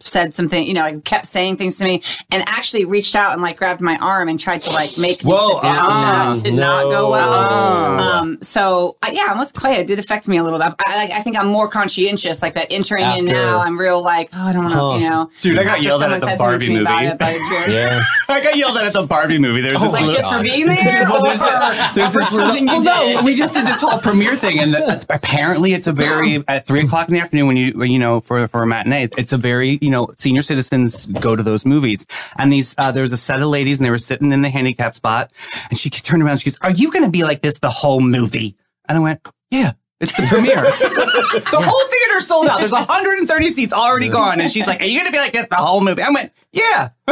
said 0.07 0.33
something 0.35 0.65
you 0.65 0.73
know 0.73 0.81
like 0.81 1.03
kept 1.03 1.25
saying 1.25 1.57
things 1.57 1.77
to 1.77 1.83
me 1.85 2.01
and 2.31 2.43
actually 2.47 2.85
reached 2.85 3.15
out 3.15 3.33
and 3.33 3.41
like 3.41 3.57
grabbed 3.57 3.81
my 3.81 3.97
arm 3.97 4.29
and 4.29 4.39
tried 4.39 4.61
to 4.61 4.71
like 4.73 4.97
make 4.97 5.23
me 5.23 5.31
Whoa, 5.31 5.55
sit 5.59 5.63
down. 5.63 5.77
uh-uh. 5.77 6.33
that 6.35 6.43
did 6.43 6.53
not 6.53 6.83
go 6.91 7.09
well. 7.11 7.33
Um, 7.33 8.41
so 8.41 8.97
uh, 9.03 9.09
yeah, 9.11 9.27
I'm 9.29 9.39
with 9.39 9.53
Clay. 9.53 9.75
It 9.75 9.87
did 9.87 9.99
affect 9.99 10.27
me 10.27 10.37
a 10.37 10.43
little 10.43 10.59
bit. 10.59 10.73
I, 10.87 11.09
I, 11.11 11.17
I 11.17 11.21
think 11.21 11.37
I'm 11.37 11.47
more 11.47 11.67
conscientious, 11.67 12.41
like 12.41 12.53
that 12.55 12.67
entering 12.71 13.05
in 13.17 13.25
now. 13.25 13.59
I'm 13.59 13.79
real 13.79 14.01
like 14.03 14.29
oh, 14.33 14.41
I 14.47 14.53
don't 14.53 14.63
want 14.63 14.73
to, 14.73 14.79
Huh. 14.79 14.97
you 14.97 15.09
know. 15.09 15.29
Dude, 15.41 15.59
I 15.59 15.63
got 15.63 15.73
after 15.77 15.83
yelled 15.83 16.03
at 16.03 16.11
at 16.13 16.21
the 16.21 16.35
Barbie 16.37 16.65
to 16.67 16.73
me 16.73 16.81
about 16.81 17.01
movie. 17.01 17.07
it, 17.13 17.19
but 17.19 17.29
it's 17.35 17.49
very 17.49 17.73
Yeah. 17.73 18.01
I 18.29 18.41
got 18.41 18.55
yelled 18.57 18.77
at 18.77 18.85
at 18.85 18.93
the 18.93 19.03
Barbie 19.05 19.39
movie. 19.39 19.61
There's 19.61 19.79
this 19.81 19.91
like 19.93 20.03
little, 20.05 20.19
just 20.19 20.33
for 20.33 20.41
being 20.41 20.67
there 20.67 21.05
Well, 21.09 21.23
there's 21.23 21.41
a- 21.41 21.91
there's 21.95 22.13
this 22.13 22.31
little- 22.33 22.65
well, 22.65 22.81
no, 22.81 23.21
we 23.23 23.35
just 23.35 23.53
did 23.53 23.65
this 23.65 23.81
whole 23.81 23.99
premiere 23.99 24.35
thing, 24.35 24.59
and 24.59 24.73
the, 24.73 25.05
apparently 25.09 25.73
it's 25.73 25.87
a 25.87 25.91
very 25.91 26.43
at 26.47 26.65
three 26.65 26.81
o'clock 26.81 27.07
in 27.09 27.13
the 27.13 27.19
afternoon 27.19 27.47
when 27.47 27.57
you 27.57 27.83
you 27.83 27.99
know 27.99 28.19
for 28.21 28.47
for 28.47 28.63
a 28.63 28.67
matinee. 28.67 29.09
It's 29.17 29.33
a 29.33 29.37
very 29.37 29.77
you 29.81 29.89
know 29.91 30.09
senior 30.17 30.41
citizens 30.41 31.05
go 31.07 31.35
to 31.35 31.43
those 31.43 31.65
movies, 31.65 32.07
and 32.37 32.51
these 32.51 32.73
uh, 32.77 32.91
there 32.91 33.03
was 33.03 33.13
a 33.13 33.17
set 33.17 33.41
of 33.41 33.49
ladies, 33.49 33.79
and 33.79 33.85
they 33.85 33.91
were 33.91 33.97
sitting 33.99 34.31
in 34.31 34.41
the 34.41 34.49
handicap 34.49 34.95
spot, 34.95 35.31
and 35.69 35.77
she 35.77 35.89
turned 35.89 36.23
around, 36.23 36.31
and 36.31 36.39
she 36.41 36.49
goes, 36.49 36.57
"Are 36.61 36.71
you 36.71 36.91
going 36.91 37.05
to 37.05 37.11
be 37.11 37.23
like 37.23 37.41
this 37.41 37.59
the 37.59 37.69
whole 37.69 37.99
movie?" 38.01 38.55
And 38.87 38.97
I 38.97 39.01
went, 39.01 39.27
"Yeah." 39.51 39.73
It's 39.99 40.17
the 40.17 40.23
premiere. 40.25 40.55
the 40.63 41.61
whole 41.63 41.87
theater 41.89 42.19
sold 42.21 42.47
out. 42.47 42.57
There's 42.57 42.71
130 42.71 43.49
seats 43.49 43.71
already 43.71 44.09
gone. 44.09 44.41
And 44.41 44.49
she's 44.49 44.65
like, 44.65 44.81
Are 44.81 44.85
you 44.85 44.95
going 44.99 45.05
to 45.05 45.11
be 45.11 45.19
like 45.19 45.31
this 45.31 45.45
the 45.45 45.57
whole 45.57 45.79
movie? 45.79 46.01
I 46.01 46.09
went, 46.09 46.33
Yeah. 46.51 46.89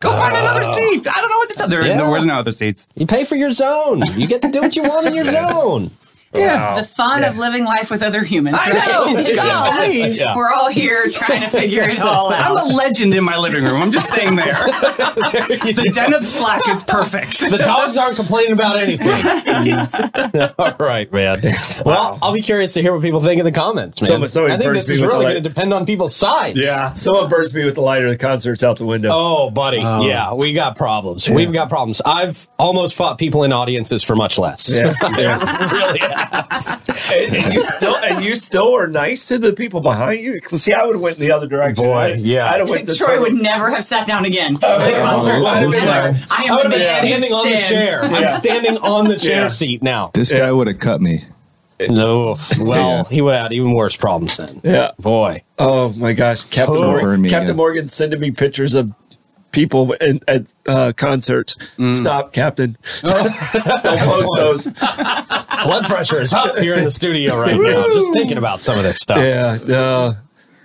Go 0.00 0.10
find 0.10 0.34
another 0.36 0.64
seat. 0.64 1.06
I 1.06 1.20
don't 1.20 1.30
know 1.30 1.36
what 1.38 1.48
to 1.50 1.54
tell. 1.54 1.68
There 1.68 1.82
is 1.82 1.86
Yeah. 1.92 1.98
there 1.98 2.10
was 2.10 2.26
no 2.26 2.34
other 2.36 2.50
seats. 2.50 2.88
You 2.96 3.06
pay 3.06 3.22
for 3.24 3.36
your 3.36 3.52
zone. 3.52 4.02
You 4.14 4.26
get 4.26 4.42
to 4.42 4.50
do 4.50 4.60
what 4.60 4.74
you 4.74 4.82
want 4.82 5.06
in 5.06 5.14
your 5.14 5.30
zone. 5.30 5.92
Yeah. 6.34 6.80
the 6.80 6.86
fun 6.86 7.24
of 7.24 7.36
living 7.38 7.64
life 7.64 7.90
with 7.90 8.02
other 8.02 8.22
humans. 8.22 8.56
I 8.58 8.70
right? 8.70 9.24
know. 9.24 9.34
Golly. 9.34 10.18
Yeah. 10.18 10.36
We're 10.36 10.52
all 10.52 10.70
here 10.70 11.06
trying 11.10 11.42
to 11.42 11.48
figure 11.48 11.82
it 11.82 12.00
all 12.00 12.32
out. 12.32 12.58
I'm 12.58 12.70
a 12.70 12.74
legend 12.74 13.14
in 13.14 13.24
my 13.24 13.36
living 13.36 13.64
room. 13.64 13.80
I'm 13.82 13.92
just 13.92 14.08
staying 14.12 14.36
there. 14.36 14.52
the 14.54 15.90
den 15.92 16.12
of 16.14 16.24
slack 16.24 16.68
is 16.68 16.82
perfect. 16.82 17.38
The 17.40 17.58
dogs 17.58 17.96
aren't 17.96 18.16
complaining 18.16 18.52
about 18.52 18.76
anything. 18.76 19.08
All 20.58 20.74
right, 20.78 21.10
man. 21.12 21.42
Well, 21.84 22.18
I'll 22.22 22.32
be 22.34 22.42
curious 22.42 22.72
to 22.74 22.82
hear 22.82 22.92
what 22.92 23.02
people 23.02 23.20
think 23.20 23.38
in 23.38 23.44
the 23.44 23.52
comments, 23.52 24.00
man. 24.00 24.08
Someone- 24.08 24.28
somebody 24.28 24.54
I 24.54 24.58
think 24.58 24.74
this 24.74 24.90
is 24.90 25.02
really 25.02 25.24
going 25.24 25.34
to 25.36 25.40
depend 25.48 25.72
on 25.72 25.86
people's 25.86 26.14
size. 26.16 26.56
Yeah. 26.56 26.94
Someone 26.94 27.28
burns 27.28 27.54
me 27.54 27.64
with 27.64 27.74
the 27.74 27.82
lighter. 27.82 28.08
The 28.08 28.16
concert's 28.16 28.62
out 28.62 28.78
the 28.78 28.86
window. 28.86 29.10
Oh, 29.12 29.50
buddy. 29.50 29.78
Oh. 29.80 30.02
Yeah, 30.02 30.32
we 30.34 30.52
got 30.52 30.76
problems. 30.76 31.28
We've 31.28 31.52
got 31.52 31.68
problems. 31.68 32.00
I've 32.04 32.48
almost 32.58 32.94
fought 32.94 33.18
people 33.18 33.44
in 33.44 33.52
audiences 33.52 34.02
for 34.02 34.16
much 34.16 34.38
less. 34.38 34.74
Yeah. 34.74 34.94
really 35.70 35.98
have. 35.98 36.23
And, 36.32 37.34
and 37.36 37.54
you 37.54 37.60
still 37.60 37.96
and 37.96 38.24
you 38.24 38.36
still 38.36 38.74
are 38.76 38.86
nice 38.86 39.26
to 39.26 39.38
the 39.38 39.52
people 39.52 39.80
behind 39.80 40.20
you. 40.20 40.40
See, 40.50 40.72
I 40.72 40.84
would 40.84 40.94
have 40.94 41.02
went 41.02 41.16
in 41.16 41.22
the 41.22 41.32
other 41.32 41.46
direction. 41.46 41.84
Boy, 41.84 41.92
I, 41.92 42.08
yeah. 42.14 42.50
I'd 42.50 42.60
have 42.60 42.68
went 42.68 42.86
to 42.86 42.94
Troy 42.94 43.20
would 43.20 43.34
never 43.34 43.70
have 43.70 43.84
sat 43.84 44.06
down 44.06 44.24
again. 44.24 44.56
Oh, 44.62 44.80
at 44.80 44.88
a 44.88 44.90
yeah. 44.90 45.10
Oh, 45.12 45.46
I 45.46 45.60
this 45.64 45.74
would 45.74 45.84
have 45.84 46.14
been 46.14 46.22
guy- 46.22 46.26
I 46.30 46.42
I 46.42 46.44
am 46.46 46.56
would 46.56 46.72
the 46.72 46.78
have 46.78 47.02
been 47.02 47.10
man 47.10 47.20
who 47.20 47.26
standing 47.26 47.32
on 47.32 47.44
the 47.50 47.60
stands. 47.60 47.68
chair. 47.68 48.04
I'm 48.04 48.28
standing 48.28 48.78
on 48.78 49.04
the 49.08 49.16
chair 49.16 49.42
Yeah. 49.42 49.48
seat 49.48 49.82
now. 49.82 50.10
This 50.14 50.32
guy 50.32 50.52
would 50.52 50.66
have 50.68 50.78
cut 50.78 51.00
me. 51.00 51.24
No, 51.88 52.36
well, 52.60 52.98
Yeah. 52.98 53.14
he 53.14 53.20
would 53.20 53.34
have 53.34 53.42
had 53.44 53.52
even 53.52 53.74
worse 53.74 53.96
problems 53.96 54.36
then. 54.36 54.60
Yeah. 54.62 54.92
boy. 54.98 55.42
Oh 55.58 55.90
my 55.96 56.12
gosh, 56.12 56.44
Captain 56.44 56.76
Oh. 56.78 56.82
Morgan, 57.00 57.22
Captain 57.24 57.42
again. 57.42 57.56
Morgan 57.56 57.88
sending 57.88 58.20
me 58.20 58.30
pictures 58.30 58.74
of 58.74 58.92
people 59.54 59.92
in, 59.94 60.20
at 60.28 60.52
uh, 60.66 60.92
concerts. 60.96 61.56
Stop, 61.94 62.32
Captain. 62.32 62.76
Don't 63.02 63.98
post 64.00 64.30
those. 64.36 64.64
Blood 64.66 65.84
pressure 65.86 66.20
is 66.20 66.32
up 66.32 66.58
here 66.58 66.74
in 66.76 66.84
the 66.84 66.90
studio 66.90 67.38
right 67.38 67.54
now. 67.58 67.86
Just 67.94 68.12
thinking 68.12 68.36
about 68.38 68.60
some 68.60 68.76
of 68.76 68.84
this 68.84 68.98
stuff. 68.98 69.18
Yeah, 69.18 69.58
no, 69.66 70.16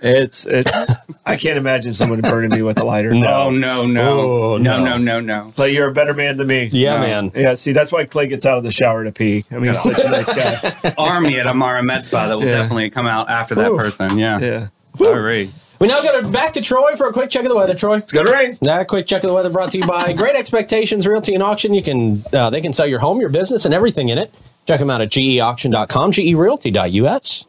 it's 0.02 0.44
it's. 0.46 0.92
I 1.26 1.36
can't 1.36 1.58
imagine 1.58 1.92
someone 1.92 2.20
burning 2.22 2.50
me 2.50 2.62
with 2.62 2.80
a 2.80 2.84
lighter. 2.84 3.14
No. 3.14 3.26
Oh 3.46 3.50
no 3.50 3.86
no 3.86 4.20
Oh, 4.20 4.56
no 4.58 4.78
no. 4.78 4.96
no 4.96 4.98
no 4.98 5.20
no. 5.20 5.52
But 5.56 5.72
you're 5.72 5.88
a 5.88 5.92
better 5.92 6.12
man 6.14 6.38
than 6.38 6.46
me. 6.48 6.68
Yeah, 6.72 6.94
No. 6.96 7.00
man. 7.00 7.30
Yeah, 7.34 7.54
see, 7.54 7.72
that's 7.72 7.92
why 7.92 8.04
Clay 8.04 8.26
gets 8.26 8.44
out 8.44 8.58
of 8.58 8.64
the 8.64 8.72
shower 8.72 9.04
to 9.04 9.12
pee. 9.12 9.44
I 9.50 9.54
mean, 9.58 9.72
he's 9.72 9.82
such 9.82 9.98
a 10.04 10.08
nice 10.10 10.32
guy. 10.32 10.94
Army 10.98 11.38
at 11.38 11.46
Amara 11.46 11.82
Med 11.84 12.04
Spa 12.04 12.26
that 12.28 12.36
will 12.38 12.44
Yeah. 12.46 12.56
definitely 12.56 12.90
come 12.90 13.06
out 13.06 13.30
after 13.30 13.54
that 13.56 13.70
Oof. 13.70 13.78
person. 13.80 14.18
Yeah. 14.18 14.38
Yeah. 14.40 14.68
Sorry. 14.96 15.50
We 15.80 15.88
now 15.88 16.02
go 16.02 16.20
to 16.20 16.28
back 16.28 16.52
to 16.52 16.60
Troy 16.60 16.94
for 16.94 17.06
a 17.06 17.12
quick 17.12 17.30
check 17.30 17.42
of 17.44 17.48
the 17.48 17.56
weather. 17.56 17.74
Troy. 17.74 17.96
It's 17.96 18.12
gonna 18.12 18.30
rain. 18.30 18.58
That 18.60 18.86
quick 18.86 19.06
check 19.06 19.24
of 19.24 19.28
the 19.28 19.34
weather 19.34 19.48
brought 19.48 19.70
to 19.72 19.78
you 19.78 19.86
by 19.86 20.12
Great 20.16 20.36
Expectations 20.36 21.06
Realty 21.06 21.32
and 21.32 21.42
Auction. 21.42 21.72
You 21.72 21.82
can 21.82 22.22
uh, 22.34 22.50
they 22.50 22.60
can 22.60 22.74
sell 22.74 22.86
your 22.86 22.98
home, 22.98 23.18
your 23.18 23.30
business, 23.30 23.64
and 23.64 23.72
everything 23.72 24.10
in 24.10 24.18
it. 24.18 24.32
Check 24.66 24.78
them 24.78 24.90
out 24.90 25.00
at 25.00 25.08
geauction.com, 25.08 26.12
gerealty.us. 26.12 27.46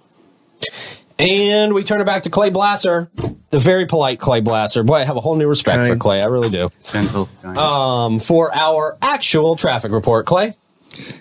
And 1.20 1.74
we 1.74 1.84
turn 1.84 2.00
it 2.02 2.06
back 2.06 2.24
to 2.24 2.30
Clay 2.30 2.50
Blasser, 2.50 3.10
the 3.52 3.60
very 3.60 3.86
polite 3.86 4.20
Clay 4.20 4.40
Blasser. 4.40 4.84
Boy, 4.84 4.96
I 4.96 5.04
have 5.04 5.18
a 5.18 5.22
whole 5.22 5.36
new 5.36 5.48
respect 5.48 5.88
for 5.88 5.98
Clay. 5.98 6.22
I 6.22 6.26
really 6.26 6.50
do. 6.50 6.72
Gentle. 6.92 7.30
giant. 7.44 7.58
Um, 7.58 8.20
for 8.20 8.56
our 8.56 8.98
actual 9.02 9.56
traffic 9.58 9.92
report, 9.92 10.26
Clay. 10.26 10.56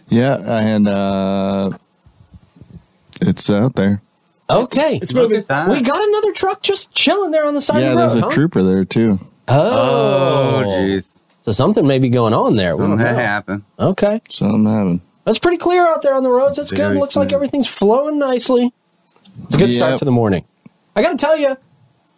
Yeah, 0.09 0.39
and 0.47 0.89
uh, 0.89 1.77
it's 3.21 3.51
out 3.51 3.75
there. 3.75 4.01
Okay, 4.51 4.99
It's 5.03 5.15
moving. 5.15 5.45
at 5.49 5.69
we 5.69 5.81
got 5.83 6.03
another 6.09 6.33
truck 6.33 6.63
just 6.63 6.93
chilling 6.93 7.31
there 7.31 7.45
on 7.47 7.55
the 7.55 7.61
side 7.61 7.81
Yeah, 7.83 7.89
of 7.89 7.93
the 7.93 7.97
road. 7.97 8.01
there's 8.11 8.15
a 8.17 8.21
huh? 8.23 8.31
trooper 8.31 8.63
there 8.63 8.85
too. 8.85 9.19
Oh, 9.49 10.63
oh 10.65 10.69
jeez. 10.69 11.09
So 11.43 11.53
something 11.53 11.87
may 11.87 11.99
be 11.99 12.09
going 12.09 12.35
on 12.35 12.57
there. 12.57 12.77
We 12.77 12.83
Something 12.85 12.99
know. 12.99 13.15
happened. 13.15 13.63
Okay. 13.79 14.21
Something 14.29 14.65
happened. 14.65 15.01
That's 15.25 15.39
pretty 15.39 15.57
clear 15.59 15.87
out 15.87 16.03
there 16.03 16.15
on 16.15 16.23
the 16.23 16.31
roads. 16.31 16.57
That's 16.57 16.71
good. 16.71 16.79
Very 16.79 16.99
Looks 16.99 17.17
like 17.17 17.33
everything's 17.33 17.69
flowing 17.69 18.19
nicely. 18.19 18.73
It's 19.45 19.55
a 19.55 19.59
good 19.59 19.73
start 19.73 19.99
to 20.01 20.05
the 20.05 20.11
morning. 20.13 20.45
I 20.97 21.03
got 21.03 21.13
to 21.13 21.17
tell 21.17 21.37
you, 21.37 21.57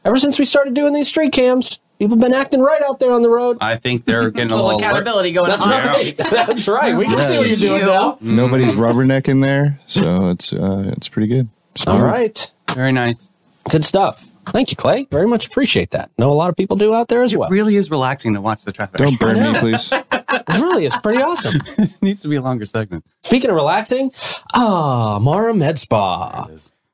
ever 0.05 0.17
since 0.19 0.39
we 0.39 0.45
started 0.45 0.75
doing 0.75 0.93
these 0.93 1.09
street 1.09 1.33
cams, 1.33 1.79
people 1.99 2.17
have 2.17 2.23
been 2.23 2.35
acting 2.35 2.61
right 2.61 2.83
out 2.83 2.99
there 2.99 3.13
on 3.13 3.23
the 3.23 3.29
road. 3.31 3.59
I 3.61 3.77
think 3.77 4.05
they're 4.07 4.31
getting 4.31 4.51
a 4.51 4.57
Little 4.57 4.67
little 4.71 4.81
accountability 4.81 5.33
going 5.33 5.51
That's 5.51 5.63
on. 5.63 5.71
right. 5.71 6.17
That's 6.31 6.67
right. 6.67 6.97
We 6.97 7.05
can 7.05 7.19
Yeah. 7.19 7.25
see 7.25 7.39
what 7.39 7.49
you're 7.49 7.57
doing 7.57 7.81
You. 7.81 7.87
now. 7.87 8.19
Nobody's 8.21 8.75
rubbernecking 8.75 9.43
there, 9.43 9.79
so 9.87 10.31
it's 10.31 10.53
uh, 10.53 10.93
it's 10.97 11.09
pretty 11.09 11.29
good. 11.29 11.49
All 11.87 12.03
right. 12.03 12.51
Very 12.75 12.93
nice. 12.93 13.31
Good 13.71 13.85
stuff. 13.85 14.27
Thank 14.47 14.71
you, 14.71 14.77
Clay. 14.77 15.07
Very 15.11 15.29
much 15.29 15.47
appreciate 15.47 15.91
that. 15.93 16.11
Know 16.19 16.31
a 16.31 16.35
lot 16.35 16.51
of 16.51 16.57
people 16.57 16.77
do 16.77 16.93
out 16.95 17.09
there 17.09 17.23
as 17.23 17.37
well. 17.37 17.49
Really 17.49 17.77
is 17.77 17.91
relaxing 17.91 18.35
to 18.35 18.41
watch 18.41 18.65
the 18.65 18.73
traffic. 18.73 18.97
Don't 18.97 19.19
burn 19.19 19.37
me, 19.53 19.59
please. 19.61 19.93
It 19.93 20.49
really 20.49 20.85
is 20.85 20.97
pretty 20.97 21.23
awesome. 21.23 21.55
it 21.79 22.03
needs 22.03 22.23
to 22.23 22.29
be 22.29 22.37
a 22.37 22.43
longer 22.43 22.65
segment. 22.67 23.05
Speaking 23.21 23.51
of 23.51 23.57
relaxing, 23.57 24.11
ah, 24.53 25.21
Mara 25.21 25.55
Med 25.55 25.79
Spa. 25.79 26.49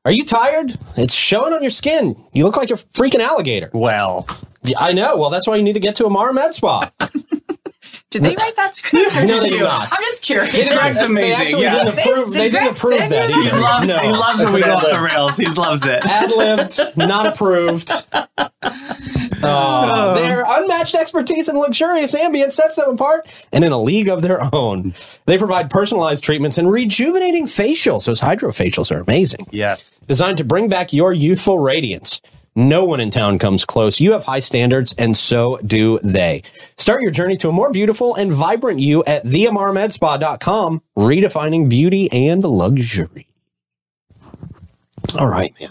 Are 0.04 0.12
you 0.12 0.24
tired? 0.24 0.78
It's 0.96 1.14
showing 1.14 1.52
on 1.54 1.62
your 1.62 1.70
skin. 1.70 2.22
You 2.32 2.44
look 2.44 2.56
like 2.56 2.70
a 2.70 2.74
freaking 2.74 3.20
alligator. 3.20 3.70
Well, 3.72 4.26
Yeah, 4.62 4.78
I 4.80 4.92
know. 4.92 5.16
Well, 5.16 5.30
that's 5.30 5.46
why 5.48 5.56
you 5.56 5.62
need 5.62 5.74
to 5.74 5.80
get 5.80 5.94
to 5.96 6.06
Amara 6.06 6.34
Med 6.34 6.54
Spa. 6.54 6.90
Did 8.10 8.22
they 8.22 8.34
write 8.34 8.56
that 8.56 8.74
script? 8.74 9.14
or 9.16 9.26
No, 9.26 9.40
did 9.42 9.50
they 9.52 9.56
you? 9.58 9.62
not. 9.64 9.88
I'm 9.92 10.00
just 10.02 10.22
curious. 10.22 10.50
Greg's 10.54 10.98
They 10.98 11.04
amazing, 11.04 11.32
actually 11.42 11.62
yeah. 11.64 11.84
didn't 11.84 11.94
They- 11.96 12.02
approve. 12.02 12.32
did 12.32 12.40
They 12.40 12.50
didn't 12.50 12.68
approve 12.68 12.98
that 13.00 13.12
either. 13.12 13.26
that? 13.42 13.52
he 13.52 13.58
loves 13.60 13.88
No. 13.88 13.98
he 13.98 14.08
loves 14.10 14.44
when 14.44 14.52
we 14.54 14.62
go 14.62 14.72
off 14.76 14.90
the 14.90 15.00
rails. 15.00 15.36
He 15.36 15.46
loves 15.46 15.84
it. 15.86 16.04
Ad 16.06 16.30
libbed, 16.30 16.80
not 16.96 17.26
approved. 17.26 17.92
Uh, 19.40 20.14
their 20.14 20.42
unmatched 20.48 20.96
expertise 20.96 21.46
and 21.46 21.56
luxurious 21.56 22.12
ambience 22.12 22.52
sets 22.52 22.74
them 22.74 22.90
apart 22.94 23.24
and 23.52 23.62
in 23.64 23.70
a 23.70 23.80
league 23.80 24.08
of 24.08 24.20
their 24.20 24.40
own. 24.52 24.92
They 25.26 25.38
provide 25.38 25.70
personalized 25.70 26.24
treatments 26.24 26.58
and 26.58 26.70
rejuvenating 26.72 27.46
facials. 27.46 28.06
Those 28.06 28.20
hydrofacials 28.20 28.90
are 28.90 28.98
amazing. 29.00 29.46
Yes. 29.52 30.00
Designed 30.08 30.38
to 30.38 30.44
bring 30.44 30.68
back 30.68 30.92
your 30.92 31.12
youthful 31.12 31.60
radiance. 31.60 32.20
No 32.58 32.84
one 32.84 32.98
in 32.98 33.10
town 33.10 33.38
comes 33.38 33.64
close. 33.64 34.00
You 34.00 34.10
have 34.12 34.24
high 34.24 34.40
standards, 34.40 34.92
and 34.98 35.16
so 35.16 35.58
do 35.64 36.00
they. 36.02 36.42
Start 36.76 37.02
your 37.02 37.12
journey 37.12 37.36
to 37.36 37.48
a 37.48 37.52
more 37.52 37.70
beautiful 37.70 38.16
and 38.16 38.32
vibrant 38.32 38.80
you 38.80 39.04
at 39.04 39.24
theamarmedspa.com, 39.24 40.82
redefining 40.98 41.68
beauty 41.68 42.10
and 42.10 42.42
luxury. 42.42 43.28
All 45.16 45.28
right, 45.28 45.54
man. 45.60 45.70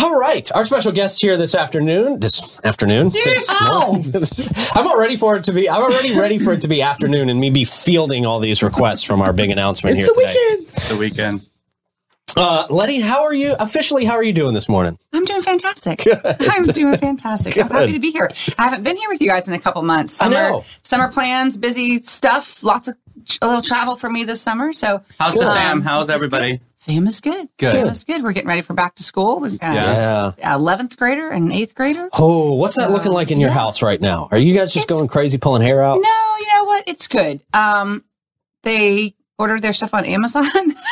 All 0.00 0.20
right, 0.20 0.52
our 0.52 0.66
special 0.66 0.92
guest 0.92 1.20
here 1.22 1.38
this 1.38 1.54
afternoon. 1.54 2.20
This 2.20 2.60
afternoon. 2.62 3.08
This. 3.08 3.48
I'm 4.76 4.86
all 4.86 4.98
ready 4.98 5.16
for 5.16 5.34
it 5.36 5.44
to 5.44 5.52
be. 5.52 5.68
I'm 5.70 5.82
already 5.82 6.16
ready 6.18 6.38
for 6.38 6.52
it 6.52 6.60
to 6.60 6.68
be 6.68 6.82
afternoon, 6.82 7.30
and 7.30 7.40
me 7.40 7.48
be 7.48 7.64
fielding 7.64 8.26
all 8.26 8.38
these 8.38 8.62
requests 8.62 9.02
from 9.02 9.22
our 9.22 9.32
big 9.32 9.50
announcement 9.50 9.96
It's 9.98 10.06
here 10.06 10.14
the 10.14 10.20
today. 10.20 10.56
weekend. 10.58 10.76
It's 10.76 10.88
the 10.90 10.96
weekend. 10.98 11.46
Uh, 12.40 12.66
Letti, 12.68 13.02
how 13.02 13.24
are 13.24 13.34
you? 13.34 13.56
Officially, 13.58 14.04
how 14.04 14.12
are 14.14 14.22
you 14.22 14.32
doing 14.32 14.54
this 14.54 14.68
morning? 14.68 14.96
I'm 15.12 15.24
doing 15.24 15.42
fantastic. 15.42 16.04
I'm 16.24 16.62
doing 16.62 16.96
fantastic. 16.98 17.58
I'm 17.58 17.68
happy 17.68 17.94
to 17.94 17.98
be 17.98 18.12
here. 18.12 18.30
I 18.56 18.64
haven't 18.64 18.84
been 18.84 18.96
here 18.96 19.08
with 19.08 19.20
you 19.20 19.26
guys 19.26 19.48
in 19.48 19.54
a 19.54 19.58
couple 19.58 19.82
months. 19.82 20.20
I 20.20 20.26
Summer, 20.26 20.36
know. 20.50 20.64
Summer 20.82 21.08
plans, 21.10 21.56
busy 21.56 22.00
stuff, 22.02 22.62
lots 22.62 22.86
of 22.86 22.94
a 23.42 23.46
little 23.46 23.60
travel 23.62 23.96
for 23.96 24.08
me 24.08 24.22
this 24.22 24.40
summer. 24.40 24.72
So 24.72 25.02
How's 25.18 25.34
the 25.34 25.48
um, 25.48 25.52
fam? 25.56 25.80
How's 25.82 26.10
everybody? 26.10 26.58
good. 26.58 26.60
Fam 26.76 27.06
is 27.08 27.20
good. 27.20 27.48
Good. 27.58 27.72
Fam 27.72 27.88
is 27.88 28.04
good. 28.04 28.22
We're 28.22 28.32
getting 28.32 28.48
ready 28.48 28.62
for 28.62 28.72
back 28.72 28.94
to 28.94 29.02
school. 29.02 29.40
We've 29.40 29.58
got 29.58 29.74
Yeah. 29.74 30.54
eleventh 30.54 30.96
grader 30.96 31.28
and 31.30 31.52
eighth 31.52 31.74
grader. 31.74 32.08
Oh, 32.12 32.54
what's 32.54 32.76
that 32.76 32.92
looking 32.92 33.10
like 33.12 33.32
in 33.32 33.40
your 33.40 33.50
house 33.50 33.82
right 33.82 34.00
now? 34.00 34.28
Are 34.30 34.38
you 34.38 34.54
guys 34.54 34.72
just 34.72 34.84
It's- 34.84 34.96
going 34.96 35.08
crazy, 35.08 35.38
pulling 35.38 35.62
hair 35.62 35.82
out? 35.82 35.94
No, 36.00 36.36
you 36.38 36.46
know 36.54 36.64
what? 36.64 36.84
It's 36.86 37.08
good. 37.08 37.42
Um, 37.52 38.04
they 38.62 39.16
ordered 39.38 39.62
their 39.62 39.72
stuff 39.72 39.94
on 39.94 40.04
Amazon. 40.04 40.44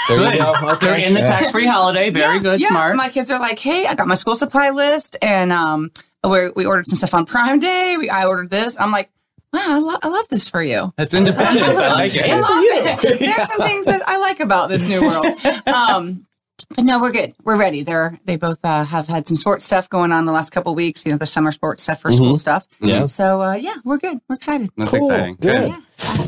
There 0.08 0.34
you 0.34 0.38
go. 0.40 0.54
They're 0.60 0.70
Okay. 0.74 1.04
in 1.06 1.14
the 1.14 1.20
Yeah. 1.20 1.26
tax 1.26 1.50
free 1.50 1.66
holiday. 1.66 2.10
Very 2.10 2.36
Yeah, 2.36 2.42
good. 2.42 2.60
yeah. 2.60 2.68
Smart. 2.68 2.96
My 2.96 3.08
kids 3.08 3.30
are 3.30 3.40
like, 3.40 3.58
"Hey, 3.58 3.86
I 3.86 3.94
got 3.94 4.06
my 4.06 4.14
school 4.14 4.34
supply 4.36 4.70
list, 4.70 5.16
and 5.22 5.52
um, 5.52 5.90
we 6.22 6.50
we 6.54 6.64
ordered 6.64 6.86
some 6.86 6.96
stuff 6.96 7.14
on 7.14 7.26
Prime 7.26 7.58
Day. 7.58 7.96
We, 7.96 8.08
I 8.08 8.24
ordered 8.26 8.50
this. 8.50 8.76
I'm 8.78 8.92
like, 8.92 9.10
wow, 9.52 9.62
I, 9.66 9.78
lo- 9.78 9.98
I 10.02 10.08
love 10.08 10.28
this 10.28 10.48
for 10.48 10.62
you. 10.62 10.92
That's 10.96 11.12
independence. 11.14 11.78
I 11.78 11.92
like 11.92 12.12
I 12.14 12.26
it. 12.26 12.40
love 12.40 13.04
it. 13.04 13.18
There's 13.18 13.48
some 13.48 13.62
things 13.62 13.86
that 13.86 14.02
I 14.08 14.18
like 14.18 14.40
about 14.40 14.68
this 14.68 14.86
new 14.86 15.02
world. 15.02 15.26
Um, 15.66 16.26
but 16.68 16.85
no, 16.85 17.00
we're 17.00 17.12
good. 17.12 17.35
We're 17.44 17.56
ready. 17.56 17.82
They're 17.82 18.18
they 18.25 18.37
both 18.37 18.58
uh, 18.64 18.85
have 18.85 19.06
had 19.06 19.26
some 19.28 19.37
sports 19.37 19.64
stuff 19.64 19.88
going 19.88 20.12
on 20.12 20.25
the 20.25 20.32
last 20.32 20.50
couple 20.50 20.73
of 20.73 20.76
weeks. 20.76 21.04
You 21.06 21.12
know, 21.12 21.18
the 21.18 21.26
summer 21.26 21.52
sports 21.52 21.82
stuff 21.82 22.00
for 22.00 22.11
school 22.12 22.38
stuff. 22.38 22.66
Mm-hmm. 22.80 22.88
Yeah. 22.88 23.06
So 23.06 23.42
uh, 23.42 23.54
yeah, 23.54 23.75
we're 23.85 23.99
good. 23.99 24.18
We're 24.28 24.37
excited. 24.37 24.70
That's 24.76 24.90
Cool. 24.90 25.11
exciting. 25.11 25.37
Good. 25.40 25.56
Good. 25.56 25.68
Yeah. 25.68 25.80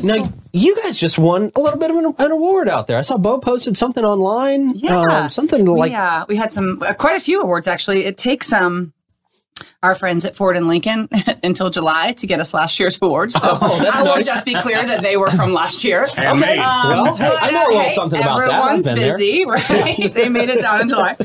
Now, 0.03 0.23
school. 0.23 0.33
you 0.53 0.75
guys 0.83 0.99
just 0.99 1.19
won 1.19 1.51
a 1.55 1.59
little 1.61 1.79
bit 1.79 1.91
of 1.91 1.97
an, 1.97 2.13
an 2.17 2.31
award 2.31 2.67
out 2.69 2.87
there. 2.87 2.97
I 2.97 3.01
saw 3.01 3.17
Bo 3.17 3.37
posted 3.39 3.77
something 3.77 4.03
online. 4.03 4.75
Yeah. 4.75 5.03
Um, 5.09 5.29
something 5.29 5.65
like. 5.65 5.91
we, 5.91 5.95
uh, 5.95 6.25
we 6.27 6.35
had 6.37 6.51
some 6.53 6.81
uh, 6.81 6.93
quite 6.93 7.15
a 7.15 7.19
few 7.19 7.41
awards 7.41 7.67
actually. 7.67 8.05
It 8.05 8.17
takes 8.17 8.51
um 8.53 8.93
our 9.81 9.95
friends 9.95 10.25
at 10.25 10.35
Ford 10.35 10.57
and 10.57 10.67
Lincoln 10.67 11.07
until 11.43 11.69
July 11.69 12.11
to 12.13 12.27
get 12.27 12.39
us 12.39 12.53
last 12.53 12.79
year's 12.79 12.99
awards. 13.01 13.33
So 13.35 13.57
Oh, 13.61 13.79
that's 13.81 13.99
I 13.99 14.03
will 14.03 14.21
just 14.23 14.45
be 14.45 14.53
clear 14.55 14.85
that 14.85 15.01
they 15.01 15.15
were 15.15 15.31
from 15.31 15.53
last 15.53 15.83
year. 15.83 16.07
Okay. 16.19 16.57
Um, 16.57 16.89
Well, 16.89 17.15
hey, 17.15 17.31
I 17.39 17.51
know 17.51 17.65
a 17.65 17.71
little 17.77 17.91
something 17.91 18.19
about 18.21 18.83
that. 18.83 18.83
There. 18.83 19.17
busy, 19.17 19.45
right? 19.47 20.13
they 20.13 20.27
made 20.29 20.49
it 20.49 20.61
down 20.61 20.81
in 20.81 20.89
July. 20.89 21.15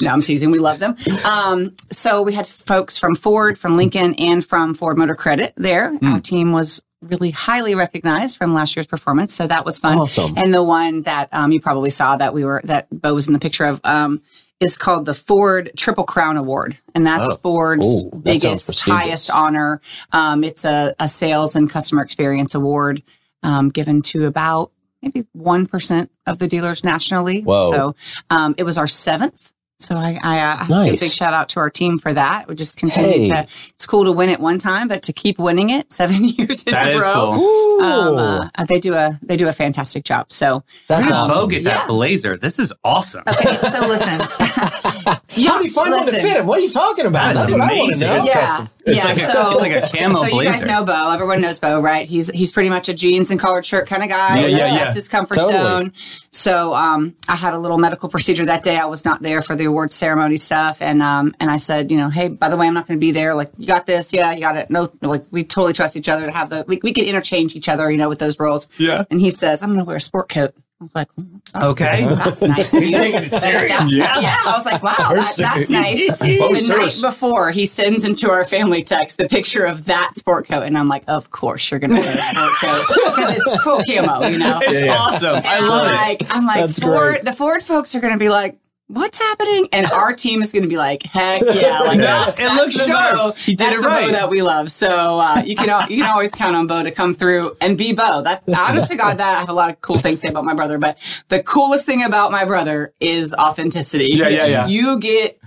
No, 0.00 0.10
I'm 0.10 0.22
teasing. 0.22 0.50
We 0.50 0.58
love 0.58 0.80
them. 0.80 0.96
Um, 1.24 1.76
so 1.90 2.22
we 2.22 2.32
had 2.32 2.46
folks 2.46 2.98
from 2.98 3.14
Ford, 3.14 3.58
from 3.58 3.76
Lincoln, 3.76 4.14
and 4.16 4.44
from 4.44 4.74
Ford 4.74 4.98
Motor 4.98 5.14
Credit 5.14 5.52
there. 5.56 5.96
Hmm. 5.96 6.14
Our 6.14 6.20
team 6.20 6.52
was 6.52 6.82
really 7.00 7.30
highly 7.30 7.74
recognized 7.74 8.36
from 8.36 8.52
last 8.54 8.76
year's 8.76 8.86
performance, 8.86 9.32
so 9.32 9.46
that 9.46 9.64
was 9.64 9.78
fun. 9.78 9.98
Awesome. 9.98 10.34
And 10.36 10.52
the 10.52 10.62
one 10.62 11.02
that 11.02 11.28
um, 11.32 11.52
you 11.52 11.60
probably 11.60 11.90
saw 11.90 12.16
that 12.16 12.34
we 12.34 12.44
were 12.44 12.60
that 12.64 12.88
Bo 12.90 13.14
was 13.14 13.26
in 13.28 13.32
the 13.32 13.38
picture 13.40 13.64
of 13.64 13.80
um, 13.84 14.20
is 14.60 14.76
called 14.76 15.06
the 15.06 15.14
Ford 15.14 15.70
Triple 15.76 16.04
Crown 16.04 16.36
Award, 16.36 16.78
and 16.94 17.06
that's 17.06 17.26
Oh. 17.28 17.36
Ford's 17.36 17.86
Ooh, 17.86 18.10
that 18.10 18.24
biggest, 18.24 18.80
highest 18.80 19.30
honor. 19.30 19.80
Um, 20.12 20.44
it's 20.44 20.64
a, 20.64 20.94
a 21.00 21.08
sales 21.08 21.56
and 21.56 21.68
customer 21.68 22.02
experience 22.02 22.54
award 22.54 23.02
um, 23.42 23.70
given 23.70 24.02
to 24.02 24.26
about 24.26 24.70
maybe 25.02 25.26
one 25.32 25.66
percent 25.66 26.10
of 26.26 26.38
the 26.38 26.46
dealers 26.46 26.84
nationally. 26.84 27.40
Whoa. 27.40 27.70
So 27.70 27.96
um, 28.28 28.54
it 28.58 28.64
was 28.64 28.76
our 28.76 28.86
seventh 28.88 29.52
So 29.82 29.96
I, 29.96 30.18
I 30.22 30.38
uh, 30.40 30.56
have 30.56 30.58
to 30.60 30.66
give 30.66 30.76
Nice. 30.92 31.00
a 31.02 31.04
big 31.06 31.12
shout 31.12 31.32
out 31.32 31.48
to 31.50 31.60
our 31.60 31.70
team 31.70 31.98
for 31.98 32.12
that. 32.12 32.46
We 32.48 32.54
just 32.54 32.76
continue 32.76 33.10
Hey. 33.20 33.24
to. 33.44 33.46
It's 33.70 33.86
cool 33.86 34.04
to 34.04 34.12
win 34.12 34.28
it 34.28 34.38
one 34.38 34.58
time, 34.58 34.88
but 34.88 35.02
to 35.04 35.12
keep 35.14 35.38
winning 35.38 35.70
it 35.70 35.90
seven 35.92 36.22
years 36.28 36.62
in 36.64 36.72
That 36.72 36.88
a 36.88 36.96
is 36.96 37.02
row. 37.02 37.32
cool. 37.34 37.80
Um, 37.80 38.50
uh, 38.54 38.64
they 38.66 38.78
do 38.78 38.92
a 38.94 39.18
they 39.22 39.36
do 39.38 39.48
a 39.48 39.52
fantastic 39.54 40.04
job. 40.04 40.30
So 40.30 40.62
that's 40.88 41.00
Where 41.00 41.08
did 41.08 41.28
Bo 41.28 41.34
awesome. 41.34 41.48
get 41.48 41.62
Yeah. 41.62 41.74
that 41.74 41.88
blazer? 41.88 42.36
This 42.36 42.58
is 42.58 42.72
awesome. 42.84 43.22
okay, 43.26 43.56
so 43.58 43.80
listen. 43.88 44.20
How 44.20 45.58
do 45.58 45.64
you 45.64 45.70
find 45.70 45.92
one 45.92 46.00
to 46.00 46.04
listen. 46.06 46.20
fit 46.20 46.36
him? 46.36 46.46
What 46.46 46.58
are 46.58 46.62
you 46.62 46.70
talking 46.70 47.06
about? 47.06 47.34
That 47.34 47.46
is 47.46 47.50
That's 47.50 47.52
what 47.52 47.60
I 47.62 47.78
want 47.78 47.92
to 47.92 47.96
amazing. 47.96 48.00
know. 48.08 48.16
It's 48.16 48.26
Yeah, 48.26 48.46
custom. 48.46 48.68
It's 48.86 48.96
yeah. 48.98 49.04
like 49.04 49.16
a- 49.16 49.20
so 49.26 49.52
it's 49.52 49.60
like 49.62 49.72
a 49.72 49.96
camo 49.96 50.16
So 50.28 50.40
you 50.40 50.44
guys 50.44 50.64
know 50.64 50.84
Bo. 50.84 51.10
Everyone 51.10 51.40
knows 51.40 51.58
Bo, 51.58 51.80
right? 51.80 52.06
He's 52.06 52.28
he's 52.30 52.52
pretty 52.52 52.68
much 52.68 52.88
a 52.88 52.94
jeans 52.94 53.30
and 53.30 53.38
collared 53.40 53.64
shirt 53.64 53.86
kind 53.86 54.02
of 54.02 54.08
guy. 54.08 54.40
Yeah, 54.40 54.46
yeah, 54.46 54.56
yeah. 54.58 54.84
That's 54.84 54.94
his 54.94 55.08
comfort 55.08 55.34
Totally. 55.36 55.52
zone. 55.54 55.92
So 56.32 56.74
um, 56.74 57.16
I 57.28 57.34
had 57.34 57.54
a 57.54 57.58
little 57.58 57.78
medical 57.78 58.08
procedure 58.08 58.46
that 58.46 58.62
day. 58.62 58.76
I 58.76 58.84
was 58.84 59.04
not 59.04 59.20
there 59.20 59.42
for 59.42 59.56
the 59.56 59.64
awards 59.64 59.94
ceremony 59.94 60.36
stuff, 60.36 60.80
and 60.80 61.02
um, 61.02 61.34
and 61.40 61.50
I 61.50 61.56
said, 61.56 61.90
you 61.90 61.96
know, 61.96 62.08
hey, 62.08 62.28
by 62.28 62.48
the 62.48 62.56
way, 62.56 62.68
I'm 62.68 62.74
not 62.74 62.86
going 62.86 62.98
to 62.98 63.00
be 63.00 63.10
there. 63.10 63.34
Like, 63.34 63.50
you 63.58 63.66
got 63.66 63.86
this? 63.86 64.12
Yeah, 64.12 64.32
you 64.32 64.40
got 64.40 64.56
it. 64.56 64.70
No, 64.70 64.92
like 65.02 65.24
we 65.32 65.42
totally 65.42 65.72
trust 65.72 65.96
each 65.96 66.08
other 66.08 66.26
to 66.26 66.32
have 66.32 66.50
the 66.50 66.64
we 66.68 66.78
we 66.82 66.92
can 66.92 67.04
interchange 67.04 67.56
each 67.56 67.68
other, 67.68 67.90
you 67.90 67.98
know, 67.98 68.08
with 68.08 68.20
those 68.20 68.38
roles. 68.38 68.68
Yeah. 68.78 69.04
And 69.10 69.20
he 69.20 69.30
says, 69.30 69.62
I'm 69.62 69.70
going 69.70 69.80
to 69.80 69.84
wear 69.84 69.96
a 69.96 70.00
sport 70.00 70.28
coat. 70.28 70.54
I 70.80 70.84
was 70.84 70.94
like, 70.94 71.08
"Oh, 71.18 71.24
that's 71.52 71.70
Okay. 71.72 72.04
that's 72.08 72.42
nice. 72.42 72.72
He's 72.72 72.92
taking 72.92 73.22
it 73.24 73.32
serious. 73.34 73.92
Yeah. 73.94 74.18
yeah. 74.18 74.38
I 74.46 74.52
was 74.56 74.64
like, 74.64 74.82
wow, 74.82 74.94
that, 74.96 75.34
that's 75.36 75.68
nice. 75.68 76.08
Oh, 76.40 76.54
the 76.54 76.60
sir. 76.60 76.76
night 76.78 76.98
before, 77.02 77.50
he 77.50 77.66
sends 77.66 78.02
into 78.04 78.30
our 78.30 78.44
family 78.44 78.82
text 78.82 79.18
the 79.18 79.28
picture 79.28 79.66
of 79.66 79.84
that 79.84 80.12
sport 80.14 80.48
coat, 80.48 80.62
and 80.62 80.78
I'm 80.78 80.88
like, 80.88 81.04
of 81.06 81.30
course 81.32 81.70
you're 81.70 81.80
going 81.80 81.90
to 81.90 82.00
wear 82.00 82.10
a 82.10 82.16
sport 82.16 82.52
coat 82.62 82.86
because 83.16 83.36
it's 83.36 83.62
full 83.62 83.82
camo, 83.84 84.26
you 84.28 84.38
know. 84.38 84.58
It's 84.62 84.80
Yeah, 84.80 84.86
yeah. 84.86 84.96
awesome. 84.96 85.42
I 85.44 85.60
love 85.60 85.82
I'm 85.86 85.92
it. 85.92 85.96
like, 85.96 86.22
I'm 86.34 86.46
like, 86.46 86.66
That's 86.66 86.78
Ford, 86.78 86.94
great. 87.12 87.24
the 87.24 87.32
Ford 87.34 87.62
folks 87.62 87.94
are 87.94 88.00
going 88.00 88.14
to 88.14 88.18
be 88.18 88.30
like, 88.30 88.56
what's 88.90 89.18
happening? 89.18 89.68
And 89.72 89.86
our 89.92 90.12
team 90.12 90.42
is 90.42 90.52
going 90.52 90.62
to 90.62 90.68
be 90.68 90.76
like, 90.76 91.02
heck 91.02 91.42
yeah, 91.42 91.80
like 91.80 91.98
that's, 92.00 92.38
It 92.38 92.52
looks 92.52 92.76
the 92.76 92.84
sharp. 92.84 93.16
Bo. 93.16 93.32
He 93.32 93.54
did 93.54 93.66
that's 93.66 93.78
it 93.78 93.82
the 93.82 93.88
right. 93.88 94.06
Bo 94.06 94.12
that 94.12 94.30
we 94.30 94.42
love. 94.42 94.70
So 94.70 95.20
uh, 95.20 95.42
you 95.44 95.56
can 95.56 95.68
you 95.90 96.02
can 96.02 96.10
always 96.10 96.32
count 96.32 96.56
on 96.56 96.66
Bo 96.66 96.82
to 96.82 96.90
come 96.90 97.14
through 97.14 97.56
and 97.60 97.78
be 97.78 97.92
Bo. 97.92 98.22
That 98.22 98.42
honest 98.48 98.88
to 98.90 98.96
God, 98.96 99.18
that 99.18 99.36
I 99.36 99.40
have 99.40 99.48
a 99.48 99.54
lot 99.54 99.70
of 99.70 99.80
cool 99.80 99.98
things 99.98 100.20
to 100.20 100.26
say 100.26 100.30
about 100.30 100.44
my 100.44 100.54
brother. 100.54 100.78
But 100.78 100.98
the 101.28 101.42
coolest 101.42 101.86
thing 101.86 102.02
about 102.02 102.30
my 102.32 102.44
brother 102.44 102.92
is 103.00 103.34
authenticity. 103.34 104.08
Yeah, 104.12 104.28
yeah, 104.28 104.46
yeah. 104.46 104.66
You 104.66 104.98
get 104.98 105.39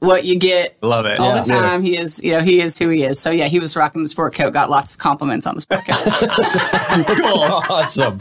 what 0.00 0.24
you 0.24 0.38
get 0.38 0.76
Love 0.82 1.06
it. 1.06 1.18
all 1.20 1.34
Yeah. 1.34 1.42
the 1.42 1.48
time. 1.48 1.82
He 1.82 1.96
is, 1.96 2.20
you 2.22 2.32
know, 2.32 2.40
he 2.40 2.60
is 2.60 2.78
who 2.78 2.88
he 2.88 3.02
is. 3.04 3.18
So 3.20 3.30
yeah, 3.30 3.46
he 3.46 3.58
was 3.60 3.76
rocking 3.76 4.02
the 4.02 4.08
sport 4.08 4.34
coat. 4.34 4.52
Got 4.52 4.70
lots 4.70 4.92
of 4.92 4.98
compliments 4.98 5.46
on 5.46 5.54
the 5.54 5.60
sport 5.60 5.84
coat. 5.86 5.96
awesome. 7.70 8.18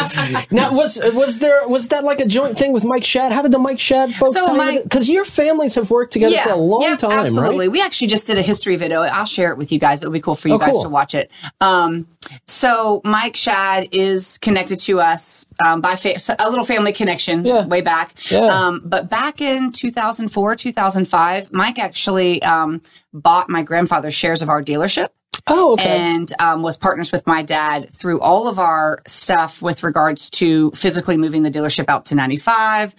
Now, 0.51 0.73
was 0.73 0.99
was 1.13 1.39
there 1.39 1.67
was 1.67 1.87
that 1.89 2.03
like 2.03 2.19
a 2.19 2.25
joint 2.25 2.57
thing 2.57 2.73
with 2.73 2.83
Mike 2.85 3.03
Shad? 3.03 3.31
How 3.31 3.41
did 3.41 3.51
the 3.51 3.59
Mike 3.59 3.79
Shad 3.79 4.13
folks 4.13 4.33
So 4.33 4.45
come 4.45 4.83
Because 4.83 5.09
your 5.09 5.25
families 5.25 5.75
have 5.75 5.89
worked 5.91 6.13
together 6.13 6.37
for 6.39 6.49
a 6.51 6.55
long 6.55 6.81
yeah, 6.81 6.95
time, 6.95 7.11
absolutely. 7.19 7.67
right? 7.67 7.71
We 7.71 7.81
actually 7.81 8.07
just 8.07 8.27
did 8.27 8.37
a 8.37 8.41
history 8.41 8.75
video. 8.75 9.01
I'll 9.01 9.25
share 9.25 9.51
it 9.51 9.57
with 9.57 9.71
you 9.71 9.79
guys. 9.79 10.01
It 10.01 10.05
would 10.05 10.13
be 10.13 10.21
cool 10.21 10.35
for 10.35 10.47
you 10.47 10.55
Oh, 10.55 10.57
guys 10.59 10.71
cool. 10.71 10.83
to 10.83 10.89
watch 10.89 11.13
it. 11.15 11.31
Um, 11.61 12.07
so 12.47 13.01
Mike 13.03 13.35
Shad 13.35 13.89
is 13.91 14.37
connected 14.39 14.79
to 14.81 14.99
us 14.99 15.45
um, 15.63 15.81
by 15.81 15.95
fa- 15.95 16.15
a 16.39 16.49
little 16.49 16.65
family 16.65 16.91
connection 16.91 17.45
Yeah. 17.45 17.65
way 17.65 17.81
back. 17.81 18.13
Yeah. 18.29 18.45
Um, 18.47 18.81
but 18.83 19.09
back 19.09 19.41
in 19.41 19.71
2004, 19.71 20.55
2005, 20.55 21.51
Mike 21.55 21.79
actually 21.79 22.43
um, 22.43 22.81
bought 23.13 23.49
my 23.49 23.63
grandfather's 23.63 24.13
shares 24.13 24.41
of 24.41 24.49
our 24.49 24.61
dealership 24.61 25.07
Oh, 25.47 25.73
okay. 25.73 25.97
and 25.99 26.31
um, 26.39 26.61
was 26.63 26.75
partners 26.75 27.11
with 27.11 27.25
my 27.25 27.41
dad 27.41 27.89
through 27.91 28.19
all 28.19 28.47
of 28.47 28.59
our 28.59 29.01
stuff 29.07 29.61
with 29.61 29.83
regards 29.83 30.29
to 30.31 30.71
physically 30.71 31.17
moving 31.17 31.43
the 31.43 31.51
dealership 31.51 31.85
out 31.87 32.05
to 32.07 32.15
95, 32.15 32.93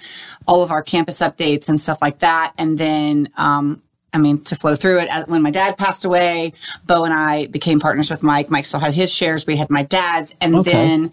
all 0.47 0.63
of 0.63 0.71
our 0.71 0.83
campus 0.83 1.19
updates 1.21 1.69
and 1.69 1.81
stuff 1.81 1.99
like 2.01 2.21
that. 2.21 2.53
And 2.57 2.79
then, 2.79 3.29
um, 3.37 3.83
I 4.13 4.19
mean, 4.19 4.43
to 4.45 4.57
flow 4.57 4.75
through 4.77 5.01
it, 5.01 5.11
when 5.29 5.43
my 5.43 5.51
dad 5.51 5.77
passed 5.77 6.05
away, 6.05 6.53
Bo 6.87 7.05
and 7.05 7.13
I 7.13 7.47
became 7.47 7.81
partners 7.81 8.09
with 8.09 8.23
Mike. 8.23 8.49
Mike 8.51 8.65
still 8.65 8.81
had 8.81 8.95
his 8.95 9.13
shares. 9.13 9.47
We 9.47 9.57
had 9.57 9.69
my 9.69 9.83
dad's. 9.83 10.33
And 10.41 10.55
Okay. 10.57 10.71
then 10.73 11.13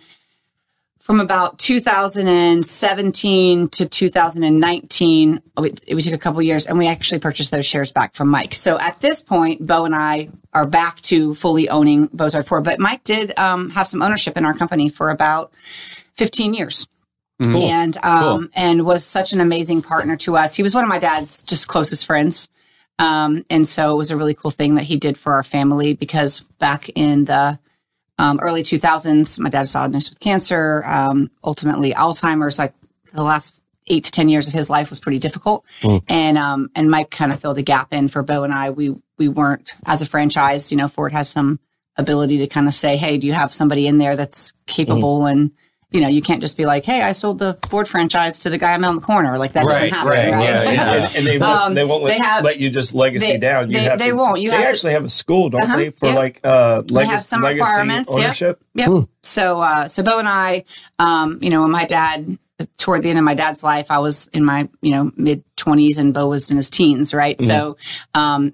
from 1.04 1.20
about 1.20 1.60
2017 1.60 3.68
to 3.68 3.86
2019, 3.86 5.42
we, 5.58 5.74
we 5.94 6.02
took 6.02 6.14
a 6.14 6.18
couple 6.18 6.42
years 6.42 6.66
and 6.66 6.78
we 6.78 6.88
actually 6.88 7.20
purchased 7.20 7.52
those 7.52 7.66
shares 7.66 7.92
back 7.92 8.16
from 8.16 8.30
Mike. 8.30 8.54
So 8.54 8.80
at 8.80 9.02
this 9.02 9.22
point, 9.22 9.68
Bo 9.68 9.84
and 9.84 9.94
I 9.94 10.30
are 10.54 10.66
back 10.66 11.02
to 11.02 11.36
fully 11.36 11.68
owning 11.68 12.08
Bozard 12.08 12.48
Ford. 12.48 12.64
But 12.64 12.80
Mike 12.80 13.04
did 13.04 13.38
um, 13.38 13.70
have 13.72 13.86
some 13.86 14.02
ownership 14.02 14.38
in 14.38 14.46
our 14.46 14.54
company 14.54 14.88
for 14.88 15.10
about 15.10 15.52
15 16.16 16.54
years. 16.54 16.88
And 17.74 17.98
um, 17.98 18.50
and 18.54 18.86
was 18.86 19.04
such 19.04 19.34
an 19.34 19.42
amazing 19.42 19.82
partner 19.82 20.16
to 20.18 20.38
us. 20.38 20.56
He 20.56 20.62
was 20.64 20.74
one 20.74 20.86
of 20.86 20.90
my 20.90 21.00
dad's 21.00 21.44
just 21.44 21.68
closest 21.68 22.06
friends. 22.06 22.48
Um, 22.98 23.44
and 23.50 23.68
so 23.68 23.92
it 23.92 23.98
was 23.98 24.10
a 24.10 24.16
really 24.16 24.36
cool 24.36 24.52
thing 24.52 24.76
that 24.76 24.84
he 24.84 24.96
did 24.96 25.18
for 25.18 25.34
our 25.34 25.44
family 25.44 25.96
because 25.96 26.40
back 26.60 26.88
in 26.96 27.26
the 27.26 27.60
um, 28.18 28.40
early 28.42 28.64
2000s, 28.64 29.40
my 29.40 29.50
dad 29.50 29.62
was 29.62 29.74
diagnosed 29.74 30.12
with 30.12 30.20
cancer, 30.20 30.84
um, 30.86 31.30
ultimately 31.44 31.94
Alzheimer's. 31.94 32.60
Like 32.60 32.74
the 33.14 33.24
last 33.24 33.60
eight 33.88 34.06
to 34.06 34.12
10 34.12 34.30
years 34.30 34.48
of 34.48 34.54
his 34.54 34.70
life 34.70 34.90
was 34.90 35.00
pretty 35.00 35.20
difficult. 35.20 35.66
And, 36.08 36.38
um, 36.38 36.70
and 36.76 36.90
Mike 36.90 37.10
kind 37.10 37.32
of 37.32 37.40
filled 37.40 37.58
a 37.58 37.64
gap 37.64 37.94
in 37.94 38.08
for 38.08 38.24
Bo 38.24 38.44
and 38.44 38.54
I. 38.54 38.70
We, 38.70 38.96
we 39.18 39.28
weren't 39.28 39.72
as 39.86 40.02
a 40.02 40.06
franchise, 40.06 40.72
you 40.72 40.78
know, 40.78 40.88
Ford 40.88 41.12
has 41.12 41.30
some 41.30 41.60
ability 41.98 42.38
to 42.40 42.48
kind 42.48 42.68
of 42.68 42.74
say, 42.74 42.98
Hey, 42.98 43.18
do 43.18 43.28
you 43.28 43.34
have 43.34 43.54
somebody 43.54 43.88
in 43.88 43.98
there 43.98 44.16
that's 44.16 44.54
capable 44.68 45.26
and, 45.26 45.52
you 45.94 46.02
know, 46.02 46.08
you 46.10 46.22
can't 46.22 46.42
just 46.42 46.58
be 46.58 46.66
like, 46.66 46.84
"Hey, 46.84 47.02
I 47.04 47.12
sold 47.14 47.40
the 47.40 47.58
Ford 47.70 47.88
franchise 47.88 48.40
to 48.40 48.50
the 48.50 48.58
guy 48.58 48.74
I 48.74 48.78
met 48.80 48.90
on 48.90 48.96
the 48.96 49.02
corner." 49.02 49.38
Like 49.38 49.54
that 49.54 49.64
Right, 49.66 49.74
doesn't 49.74 49.90
happen, 49.92 50.10
right, 50.10 50.32
right? 50.32 50.44
yeah, 50.44 50.64
yeah. 50.72 50.94
and, 51.06 51.16
and 51.18 51.28
they 51.28 51.38
won't, 51.38 51.62
Um, 51.62 51.74
they 51.76 51.84
won't 51.86 52.04
let, 52.04 52.18
they 52.18 52.26
have- 52.26 52.44
let 52.44 52.60
you 52.60 52.70
just 52.70 52.94
legacy 52.94 53.28
they- 53.34 53.38
down. 53.38 53.70
You 53.72 53.78
they- 53.78 53.84
have 53.86 54.00
they 54.00 54.10
to, 54.10 54.16
won't. 54.16 54.42
You 54.42 54.50
they 54.50 54.58
have 54.58 54.66
to- 54.66 54.72
actually 54.72 54.94
have 54.94 55.06
a 55.06 55.10
school, 55.10 55.50
don't 55.50 55.62
Uh-huh, 55.64 55.78
they, 55.78 55.90
for 55.92 56.08
yeah. 56.08 56.16
like 56.16 56.40
uh, 56.44 56.82
They 56.82 56.96
leg- 56.96 57.08
have 57.08 57.24
some 57.24 57.42
legacy 57.44 57.62
requirements. 57.62 58.10
Yep. 58.12 58.24
ownership? 58.26 58.64
Yep. 58.76 58.90
So, 59.22 59.62
uh, 59.62 59.88
so 59.88 60.04
Bo 60.04 60.18
and 60.20 60.28
I, 60.28 60.66
um, 61.00 61.38
you 61.42 61.50
know, 61.52 61.62
when 61.62 61.72
my 61.72 61.86
dad, 61.86 62.38
toward 62.78 63.04
the 63.04 63.10
end 63.10 63.20
of 63.20 63.24
my 63.26 63.34
dad's 63.36 63.64
life, 63.64 63.92
I 63.92 64.00
was 64.00 64.28
in 64.34 64.44
my, 64.44 64.68
you 64.82 64.92
know, 64.92 65.12
mid 65.16 65.44
twenties 65.58 65.98
and 66.00 66.14
Bo 66.14 66.28
was 66.28 66.50
in 66.50 66.58
his 66.58 66.70
teens, 66.70 67.14
right? 67.14 67.40
So, 67.42 67.78
um, 68.16 68.54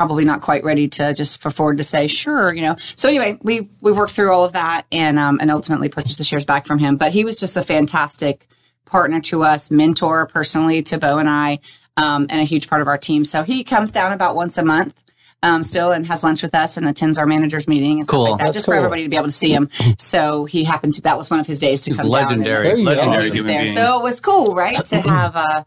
probably 0.00 0.24
not 0.24 0.40
quite 0.40 0.64
ready 0.64 0.88
to 0.88 1.12
just 1.12 1.42
for 1.42 1.50
Ford 1.50 1.76
to 1.76 1.84
say, 1.84 2.06
sure, 2.06 2.54
you 2.54 2.62
know. 2.62 2.74
So 2.96 3.06
anyway, 3.06 3.38
we, 3.42 3.68
we 3.82 3.92
worked 3.92 4.12
through 4.12 4.32
all 4.32 4.44
of 4.44 4.54
that 4.54 4.86
and, 4.90 5.18
um, 5.18 5.36
and 5.42 5.50
ultimately 5.50 5.90
purchased 5.90 6.16
the 6.16 6.24
shares 6.24 6.46
back 6.46 6.66
from 6.66 6.78
him. 6.78 6.96
But 6.96 7.12
he 7.12 7.22
was 7.22 7.38
just 7.38 7.54
a 7.58 7.62
fantastic 7.62 8.48
partner 8.86 9.20
to 9.20 9.42
us, 9.42 9.70
mentor 9.70 10.24
personally 10.26 10.82
to 10.84 10.96
Bo 10.96 11.18
and 11.18 11.28
I, 11.28 11.58
um, 11.98 12.26
and 12.30 12.40
a 12.40 12.44
huge 12.44 12.66
part 12.70 12.80
of 12.80 12.88
our 12.88 12.96
team. 12.96 13.26
So 13.26 13.42
he 13.42 13.62
comes 13.62 13.90
down 13.90 14.12
about 14.12 14.34
once 14.36 14.56
a 14.56 14.64
month. 14.64 14.94
Um, 15.42 15.62
still 15.62 15.90
and 15.90 16.06
has 16.06 16.22
lunch 16.22 16.42
with 16.42 16.54
us 16.54 16.76
and 16.76 16.86
attends 16.86 17.16
our 17.16 17.24
managers 17.24 17.66
meeting 17.66 17.96
and 18.00 18.06
stuff 18.06 18.14
Cool. 18.14 18.30
like 18.32 18.38
that, 18.40 18.44
That's 18.44 18.56
just 18.58 18.66
cool. 18.66 18.74
for 18.74 18.76
everybody 18.76 19.04
to 19.04 19.08
be 19.08 19.16
able 19.16 19.28
to 19.28 19.32
see 19.32 19.50
him. 19.54 19.70
So 19.98 20.44
he 20.44 20.64
happened 20.64 20.92
to 20.94 21.00
that 21.02 21.16
was 21.16 21.30
one 21.30 21.40
of 21.40 21.46
his 21.46 21.58
days 21.58 21.80
to 21.82 21.88
He's 21.90 21.96
come 21.98 22.08
legendary. 22.10 22.64
There 22.64 22.76
you 22.76 22.84
go. 22.84 22.94
down. 22.94 23.04
and- 23.04 23.10
Legendary 23.12 23.24
he 23.24 23.30
was 23.30 23.38
human 23.40 23.46
there. 23.54 23.62
being. 23.64 23.74
So 23.74 23.98
it 23.98 24.02
was 24.02 24.20
cool, 24.20 24.54
right, 24.54 24.84
to 24.84 25.00
have 25.00 25.36
uh, 25.36 25.64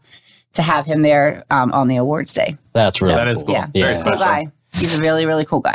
to 0.54 0.62
have 0.62 0.86
him 0.86 1.02
there 1.02 1.44
um, 1.50 1.72
on 1.72 1.88
the 1.88 1.96
awards 1.96 2.32
day. 2.32 2.56
That's 2.72 3.00
really 3.00 3.14
that 3.14 3.28
is 3.28 3.42
cool. 3.42 3.54
Yeah, 3.54 3.66
Yeah. 3.74 3.88
he's 3.88 4.00
a 4.00 4.04
cool 4.04 4.16
guy. 4.16 4.46
He's 4.72 4.98
a 4.98 5.00
really 5.00 5.26
really 5.26 5.44
cool 5.44 5.60
guy. 5.60 5.74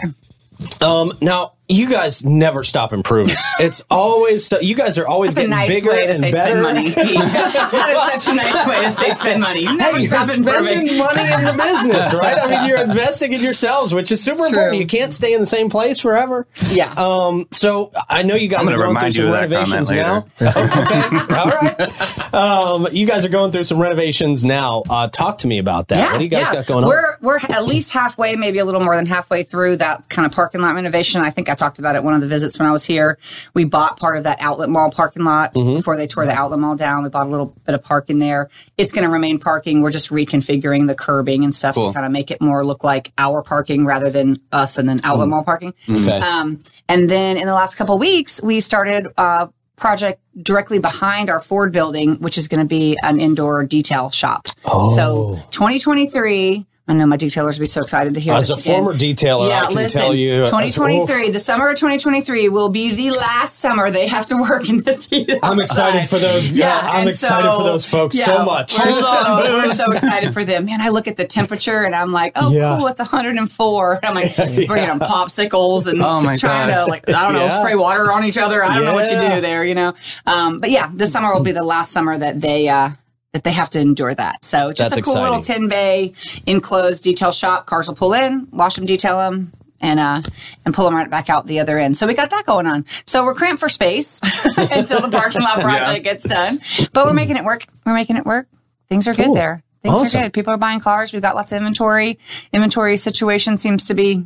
Um, 0.81 1.13
now 1.21 1.53
you 1.69 1.87
guys 1.89 2.23
never 2.25 2.63
stop 2.63 2.91
improving. 2.93 3.35
It's 3.59 3.83
always 3.89 4.45
so. 4.45 4.61
You 4.61 4.73
guys 4.73 4.97
are 4.97 5.05
always 5.05 5.35
That's 5.35 5.47
a 5.47 5.49
getting 5.49 5.67
nice 5.67 5.67
bigger 5.69 5.89
way 5.89 6.03
to 6.03 6.09
and 6.11 6.17
say 6.19 6.31
better. 6.31 6.51
spend 6.51 6.63
money. 6.63 6.89
that 6.91 8.13
is 8.15 8.23
such 8.23 8.33
a 8.33 8.37
nice 8.37 8.65
way 8.67 8.81
to 8.85 8.91
say 8.91 9.09
spend 9.11 9.41
money. 9.41 9.63
You 9.63 9.75
never 9.75 9.97
Hey, 9.97 10.03
you're 10.03 10.09
stop 10.11 10.25
spending 10.27 10.87
improving. 10.87 10.97
money 10.97 11.33
in 11.33 11.43
the 11.43 11.61
business, 11.61 12.13
right? 12.21 12.37
I 12.39 12.47
mean, 12.47 12.69
you're 12.69 12.81
investing 12.81 13.33
in 13.33 13.41
yourselves, 13.41 13.93
which 13.93 14.13
is 14.13 14.23
super 14.23 14.37
It's 14.43 14.47
important. 14.47 14.71
true. 14.75 14.79
You 14.79 14.87
can't 14.87 15.13
stay 15.13 15.33
in 15.33 15.41
the 15.41 15.45
same 15.45 15.69
place 15.69 15.99
forever. 15.99 16.47
Yeah. 16.69 16.93
Um, 16.95 17.47
so 17.51 17.91
I 18.09 18.23
know 18.23 18.35
you 18.35 18.47
guys 18.47 18.65
are 18.65 18.77
gonna 18.77 18.97
through 18.97 19.11
some 19.11 19.29
renovations 19.31 19.91
now. 19.91 20.25
okay. 20.41 21.01
All 21.35 21.47
right. 21.47 22.33
Um, 22.33 22.87
you 22.93 23.05
guys 23.05 23.25
are 23.25 23.29
going 23.29 23.51
through 23.51 23.63
some 23.63 23.79
renovations 23.79 24.45
now. 24.45 24.83
Uh, 24.89 25.09
talk 25.09 25.39
to 25.39 25.47
me 25.47 25.57
about 25.57 25.89
that. 25.89 26.11
what 26.13 26.17
do 26.19 26.23
you 26.23 26.29
guys 26.29 26.49
got 26.49 26.65
going 26.65 26.85
on? 26.85 26.89
We're 26.89 27.17
we're 27.21 27.39
at 27.49 27.65
least 27.65 27.91
halfway, 27.91 28.37
maybe 28.37 28.59
a 28.59 28.65
little 28.65 28.81
more 28.81 28.95
than 28.95 29.05
halfway 29.05 29.43
through 29.43 29.77
that 29.77 30.07
kind 30.07 30.25
of 30.25 30.31
parking 30.31 30.61
lot 30.61 30.75
renovation. 30.75 31.21
I 31.21 31.29
think 31.29 31.49
I 31.49 31.55
talked 31.59 31.77
about 31.79 31.95
it 31.95 32.03
one 32.03 32.13
of 32.13 32.21
the 32.21 32.27
visits 32.27 32.57
when 32.57 32.67
I 32.67 32.71
was 32.71 32.85
here. 32.85 33.17
We 33.53 33.65
bought 33.65 33.99
part 33.99 34.17
of 34.17 34.23
that 34.23 34.37
outlet 34.41 34.69
mall 34.69 34.89
parking 34.91 35.23
lot 35.23 35.53
Mm-hmm. 35.53 35.75
before 35.77 35.97
they 35.97 36.07
tore 36.07 36.25
the 36.25 36.31
outlet 36.33 36.59
mall 36.59 36.75
down. 36.75 37.03
We 37.03 37.09
bought 37.09 37.27
a 37.27 37.29
little 37.29 37.55
bit 37.65 37.75
of 37.75 37.83
parking 37.83 38.19
there. 38.19 38.49
It's 38.77 38.91
going 38.91 39.05
to 39.05 39.11
remain 39.11 39.37
parking. 39.39 39.81
We're 39.81 39.91
just 39.91 40.09
reconfiguring 40.09 40.87
the 40.87 40.95
curbing 40.95 41.43
and 41.43 41.53
stuff 41.53 41.75
Cool. 41.75 41.87
to 41.89 41.93
kind 41.93 42.05
of 42.05 42.11
make 42.11 42.31
it 42.31 42.41
more 42.41 42.65
look 42.65 42.83
like 42.83 43.11
our 43.17 43.41
parking 43.43 43.85
rather 43.85 44.09
than 44.09 44.39
us 44.51 44.77
and 44.77 44.87
then 44.89 45.01
outlet 45.03 45.27
mall 45.27 45.43
parking. 45.43 45.73
okay. 45.89 46.19
Um, 46.19 46.63
and 46.87 47.09
then 47.09 47.37
in 47.37 47.45
the 47.45 47.53
last 47.53 47.75
couple 47.75 47.95
of 47.95 47.99
weeks, 47.99 48.41
we 48.41 48.59
started 48.61 49.07
a 49.17 49.49
project 49.75 50.21
directly 50.41 50.79
behind 50.79 51.29
our 51.29 51.39
Ford 51.39 51.71
building, 51.71 52.15
which 52.15 52.37
is 52.37 52.47
going 52.47 52.59
to 52.59 52.65
be 52.67 52.97
an 53.03 53.19
indoor 53.19 53.63
detail 53.63 54.09
shop. 54.11 54.47
Oh. 54.65 54.93
So 54.95 55.35
2023, 55.51 56.65
I 56.89 56.93
know 56.93 57.05
my 57.05 57.17
detailers 57.17 57.53
will 57.57 57.63
be 57.63 57.67
so 57.67 57.81
excited 57.81 58.15
to 58.15 58.19
hear 58.19 58.33
that. 58.33 58.39
As 58.39 58.47
this 58.47 58.65
a 58.65 58.71
again. 58.71 58.83
former 58.83 58.97
detailer, 58.97 59.47
yeah, 59.47 59.61
I 59.61 59.65
can 59.67 59.75
listen, 59.75 60.01
tell 60.01 60.15
you, 60.15 60.43
uh, 60.43 60.45
2023, 60.47 61.29
the 61.29 61.39
summer 61.39 61.69
of 61.69 61.75
2023 61.75 62.49
will 62.49 62.69
be 62.69 62.91
the 62.95 63.11
last 63.11 63.59
summer 63.59 63.91
they 63.91 64.07
have 64.07 64.25
to 64.25 64.37
work 64.37 64.67
in 64.69 64.81
this 64.81 65.05
heat. 65.05 65.29
I'm 65.43 65.59
excited 65.61 66.09
for 66.09 66.17
those. 66.17 66.47
Yeah, 66.47 66.79
I'm 66.79 67.01
and 67.01 67.09
excited 67.11 67.53
for 67.55 67.61
those 67.63 67.85
folks 67.85 68.15
yeah, 68.17 68.25
so 68.25 68.43
much. 68.43 68.73
We're 68.75 68.93
so, 68.93 69.41
we're 69.43 69.67
so 69.67 69.85
excited 69.91 70.33
for 70.33 70.43
them. 70.43 70.65
Man, 70.65 70.81
I 70.81 70.89
look 70.89 71.07
at 71.07 71.15
the 71.15 71.25
temperature 71.25 71.83
and 71.83 71.95
I'm 71.95 72.11
like, 72.11 72.31
oh, 72.35 72.51
Yeah. 72.51 72.75
cool, 72.79 72.87
it's 72.87 72.99
104. 72.99 73.99
I'm 74.03 74.15
like 74.15 74.35
bringing 74.35 74.87
them 74.87 74.99
popsicles 74.99 75.85
and 75.85 76.01
Oh, 76.01 76.21
my 76.21 76.37
trying 76.37 76.69
gosh. 76.69 76.85
to 76.85 76.89
like 76.89 77.07
I 77.07 77.21
don't 77.23 77.33
know 77.33 77.45
Yeah. 77.45 77.59
spray 77.59 77.75
water 77.75 78.11
on 78.11 78.23
each 78.25 78.37
other. 78.39 78.63
I 78.63 78.73
don't 78.75 78.85
know 78.85 78.93
what 78.95 79.11
you 79.11 79.17
do 79.35 79.41
there, 79.41 79.63
you 79.63 79.75
know. 79.75 79.93
Um, 80.25 80.59
but 80.59 80.71
yeah, 80.71 80.89
this 80.93 81.11
summer 81.11 81.31
will 81.33 81.43
be 81.43 81.51
the 81.51 81.63
last 81.63 81.91
summer 81.91 82.17
that 82.17 82.41
they. 82.41 82.67
Uh, 82.67 82.91
that 83.33 83.43
they 83.43 83.51
have 83.51 83.69
to 83.71 83.79
endure 83.79 84.13
that. 84.15 84.43
So 84.43 84.71
just 84.73 84.89
That's 84.91 84.99
a 84.99 85.01
cool 85.03 85.13
little 85.21 85.37
exciting. 85.39 85.63
10 85.63 85.69
bay 85.69 86.13
enclosed 86.45 87.03
detail 87.03 87.31
shop. 87.31 87.65
Cars 87.67 87.87
will 87.87 87.95
pull 87.95 88.13
in, 88.13 88.47
wash 88.51 88.75
them, 88.75 88.85
detail 88.85 89.17
them, 89.17 89.53
and 89.81 89.99
uh 89.99 90.21
and 90.65 90.73
pull 90.73 90.85
them 90.85 90.95
right 90.95 91.09
back 91.09 91.29
out 91.29 91.45
the 91.47 91.59
other 91.59 91.77
end. 91.77 91.95
So 91.97 92.07
we 92.07 92.13
got 92.13 92.31
that 92.31 92.45
going 92.45 92.65
on. 92.67 92.85
So 93.05 93.23
we're 93.23 93.35
cramped 93.35 93.59
for 93.59 93.69
space 93.69 94.19
until 94.57 95.01
the 95.01 95.09
parking 95.09 95.41
lot 95.41 95.59
project 95.61 96.03
gets 96.03 96.27
done. 96.27 96.59
But 96.91 97.05
we're 97.05 97.13
making 97.13 97.37
it 97.37 97.43
work. 97.43 97.65
We're 97.85 97.93
making 97.93 98.17
it 98.17 98.25
work. 98.25 98.47
Things 98.89 99.07
are 99.07 99.13
Cool. 99.13 99.27
good 99.27 99.35
there. 99.37 99.63
Things 99.81 99.95
Awesome. 100.01 100.19
are 100.19 100.23
good. 100.23 100.33
People 100.33 100.53
are 100.53 100.57
buying 100.57 100.79
cars. 100.81 101.13
We've 101.13 101.21
got 101.21 101.35
lots 101.35 101.51
of 101.51 101.57
inventory. 101.57 102.19
Inventory 102.51 102.97
situation 102.97 103.57
seems 103.57 103.85
to 103.85 103.93
be 103.93 104.25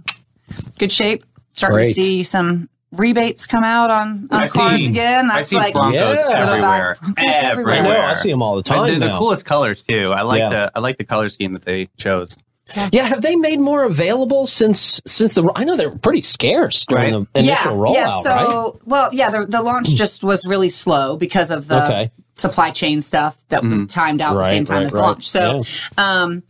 good 0.80 0.92
shape. 0.92 1.24
Starting 1.54 1.76
Great. 1.78 1.94
to 1.96 2.02
see 2.02 2.24
some 2.24 2.70
rebates 2.94 3.46
come 3.46 3.64
out 3.64 3.90
on, 3.90 4.28
on 4.32 4.44
I 4.44 4.48
cars 4.48 4.82
see- 4.82 4.88
again. 4.90 5.30
I 5.32 5.36
That's 5.38 5.48
see 5.50 5.56
like 5.58 5.74
Broncos 5.74 6.18
Yeah. 6.18 6.30
everywhere. 6.30 6.98
Broncos 7.02 7.26
everywhere. 7.36 7.76
I 7.76 7.82
know. 7.82 8.02
I 8.02 8.14
see 8.16 8.32
them 8.32 8.42
all 8.42 8.56
the 8.56 8.64
time 8.64 8.88
They're 8.88 9.10
the 9.10 9.18
coolest 9.18 9.46
colors 9.46 9.84
too. 9.84 10.12
I 10.14 10.22
like 10.22 10.40
Yeah. 10.40 10.50
the 10.50 10.72
I 10.76 10.80
like 10.80 10.98
the 10.98 11.04
color 11.06 11.30
scheme 11.30 11.54
that 11.54 11.64
they 11.66 11.88
chose. 11.98 12.38
Yeah, 12.94 13.04
have 13.04 13.22
they 13.22 13.36
made 13.36 13.60
more 13.60 13.84
available 13.84 14.48
since 14.48 15.02
since 15.06 15.34
the? 15.34 15.52
I 15.54 15.66
know 15.66 15.76
they're 15.76 15.92
pretty 15.92 16.22
scarce 16.22 16.86
during 16.86 17.14
Right. 17.14 17.28
the 17.34 17.40
initial 17.42 17.78
rollout, 17.78 17.94
yeah. 17.96 18.20
So, 18.22 18.30
right? 18.30 18.88
well, 18.88 19.10
yeah, 19.12 19.30
the, 19.32 19.46
the 19.48 19.62
launch 19.62 19.90
just 19.96 20.24
was 20.24 20.46
really 20.48 20.70
slow 20.70 21.18
because 21.18 21.52
of 21.52 21.68
the 21.68 21.84
Okay. 21.84 22.12
supply 22.36 22.70
chain 22.70 23.02
stuff 23.02 23.36
that 23.50 23.64
was 23.66 23.88
timed 23.92 24.22
out 24.22 24.38
at 24.38 24.44
the 24.44 24.44
same 24.46 24.64
time 24.66 24.78
right, 24.78 24.86
as 24.86 24.92
the 24.94 25.00
launch. 25.00 25.28
So, 25.30 25.64
um, 25.98 26.42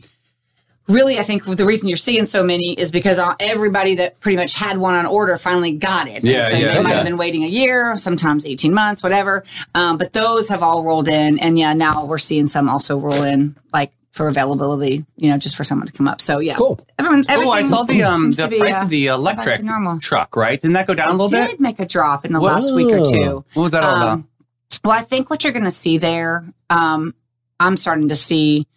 really, 0.88 1.18
I 1.20 1.24
think 1.24 1.46
the 1.46 1.66
reason 1.66 1.88
you're 1.88 1.98
seeing 1.98 2.26
so 2.26 2.44
many 2.44 2.74
is 2.74 2.92
because 2.92 3.20
uh, 3.20 3.36
everybody 3.40 3.96
that 3.96 4.20
pretty 4.20 4.36
much 4.38 4.54
had 4.54 4.78
one 4.78 4.96
on 4.96 5.06
order 5.06 5.38
finally 5.38 5.72
got 5.74 6.08
it. 6.08 6.24
Yeah, 6.24 6.50
so 6.50 6.58
yeah, 6.58 6.74
they 6.74 6.82
might 6.84 6.96
have 6.96 7.06
been 7.06 7.18
waiting 7.18 7.44
a 7.44 7.48
year, 7.48 7.98
sometimes 7.98 8.46
18 8.46 8.74
months, 8.74 9.02
whatever. 9.04 9.44
Um, 9.76 9.98
but 9.98 10.14
those 10.14 10.50
have 10.50 10.62
all 10.64 10.84
rolled 10.84 11.08
in. 11.08 11.40
And 11.40 11.58
yeah, 11.58 11.74
now 11.74 12.06
we're 12.06 12.18
seeing 12.18 12.48
some 12.48 12.68
also 12.70 12.98
roll 12.98 13.24
in, 13.24 13.56
like, 13.74 13.92
for 14.12 14.28
availability, 14.28 15.04
you 15.16 15.30
know, 15.32 15.38
just 15.40 15.56
for 15.56 15.64
someone 15.64 15.88
to 15.88 15.94
come 15.94 16.08
up. 16.08 16.22
So 16.22 16.38
yeah, 16.38 16.54
Cool. 16.56 16.80
Everyone, 17.00 17.26
Oh, 17.30 17.50
I 17.50 17.64
saw 17.64 17.82
the 17.82 18.04
um 18.04 18.30
the 18.32 18.48
be, 18.48 18.60
price 18.60 18.76
uh, 18.76 18.84
of 18.84 18.90
the 18.90 19.08
electric 19.08 19.64
normal. 19.64 19.98
truck, 20.00 20.36
right? 20.36 20.62
Didn't 20.62 20.74
that 20.74 20.86
go 20.86 20.94
down 20.94 21.10
a 21.10 21.12
little 21.14 21.32
bit? 21.32 21.50
did 21.50 21.60
make 21.60 21.80
a 21.80 21.86
drop 21.88 22.24
in 22.24 22.32
the 22.32 22.40
last 22.40 22.72
week 22.76 22.92
or 22.94 23.04
two. 23.04 23.44
What 23.56 23.64
was 23.64 23.72
that 23.72 23.84
all 23.84 23.96
Um, 23.96 24.02
about? 24.02 24.24
Well, 24.84 24.94
I 24.94 25.02
think 25.02 25.32
what 25.32 25.44
you're 25.44 25.54
going 25.54 25.66
to 25.66 25.72
see 25.72 25.98
there, 25.98 26.46
um, 26.70 27.16
I'm 27.60 27.76
starting 27.76 28.10
to 28.10 28.16
see 28.16 28.68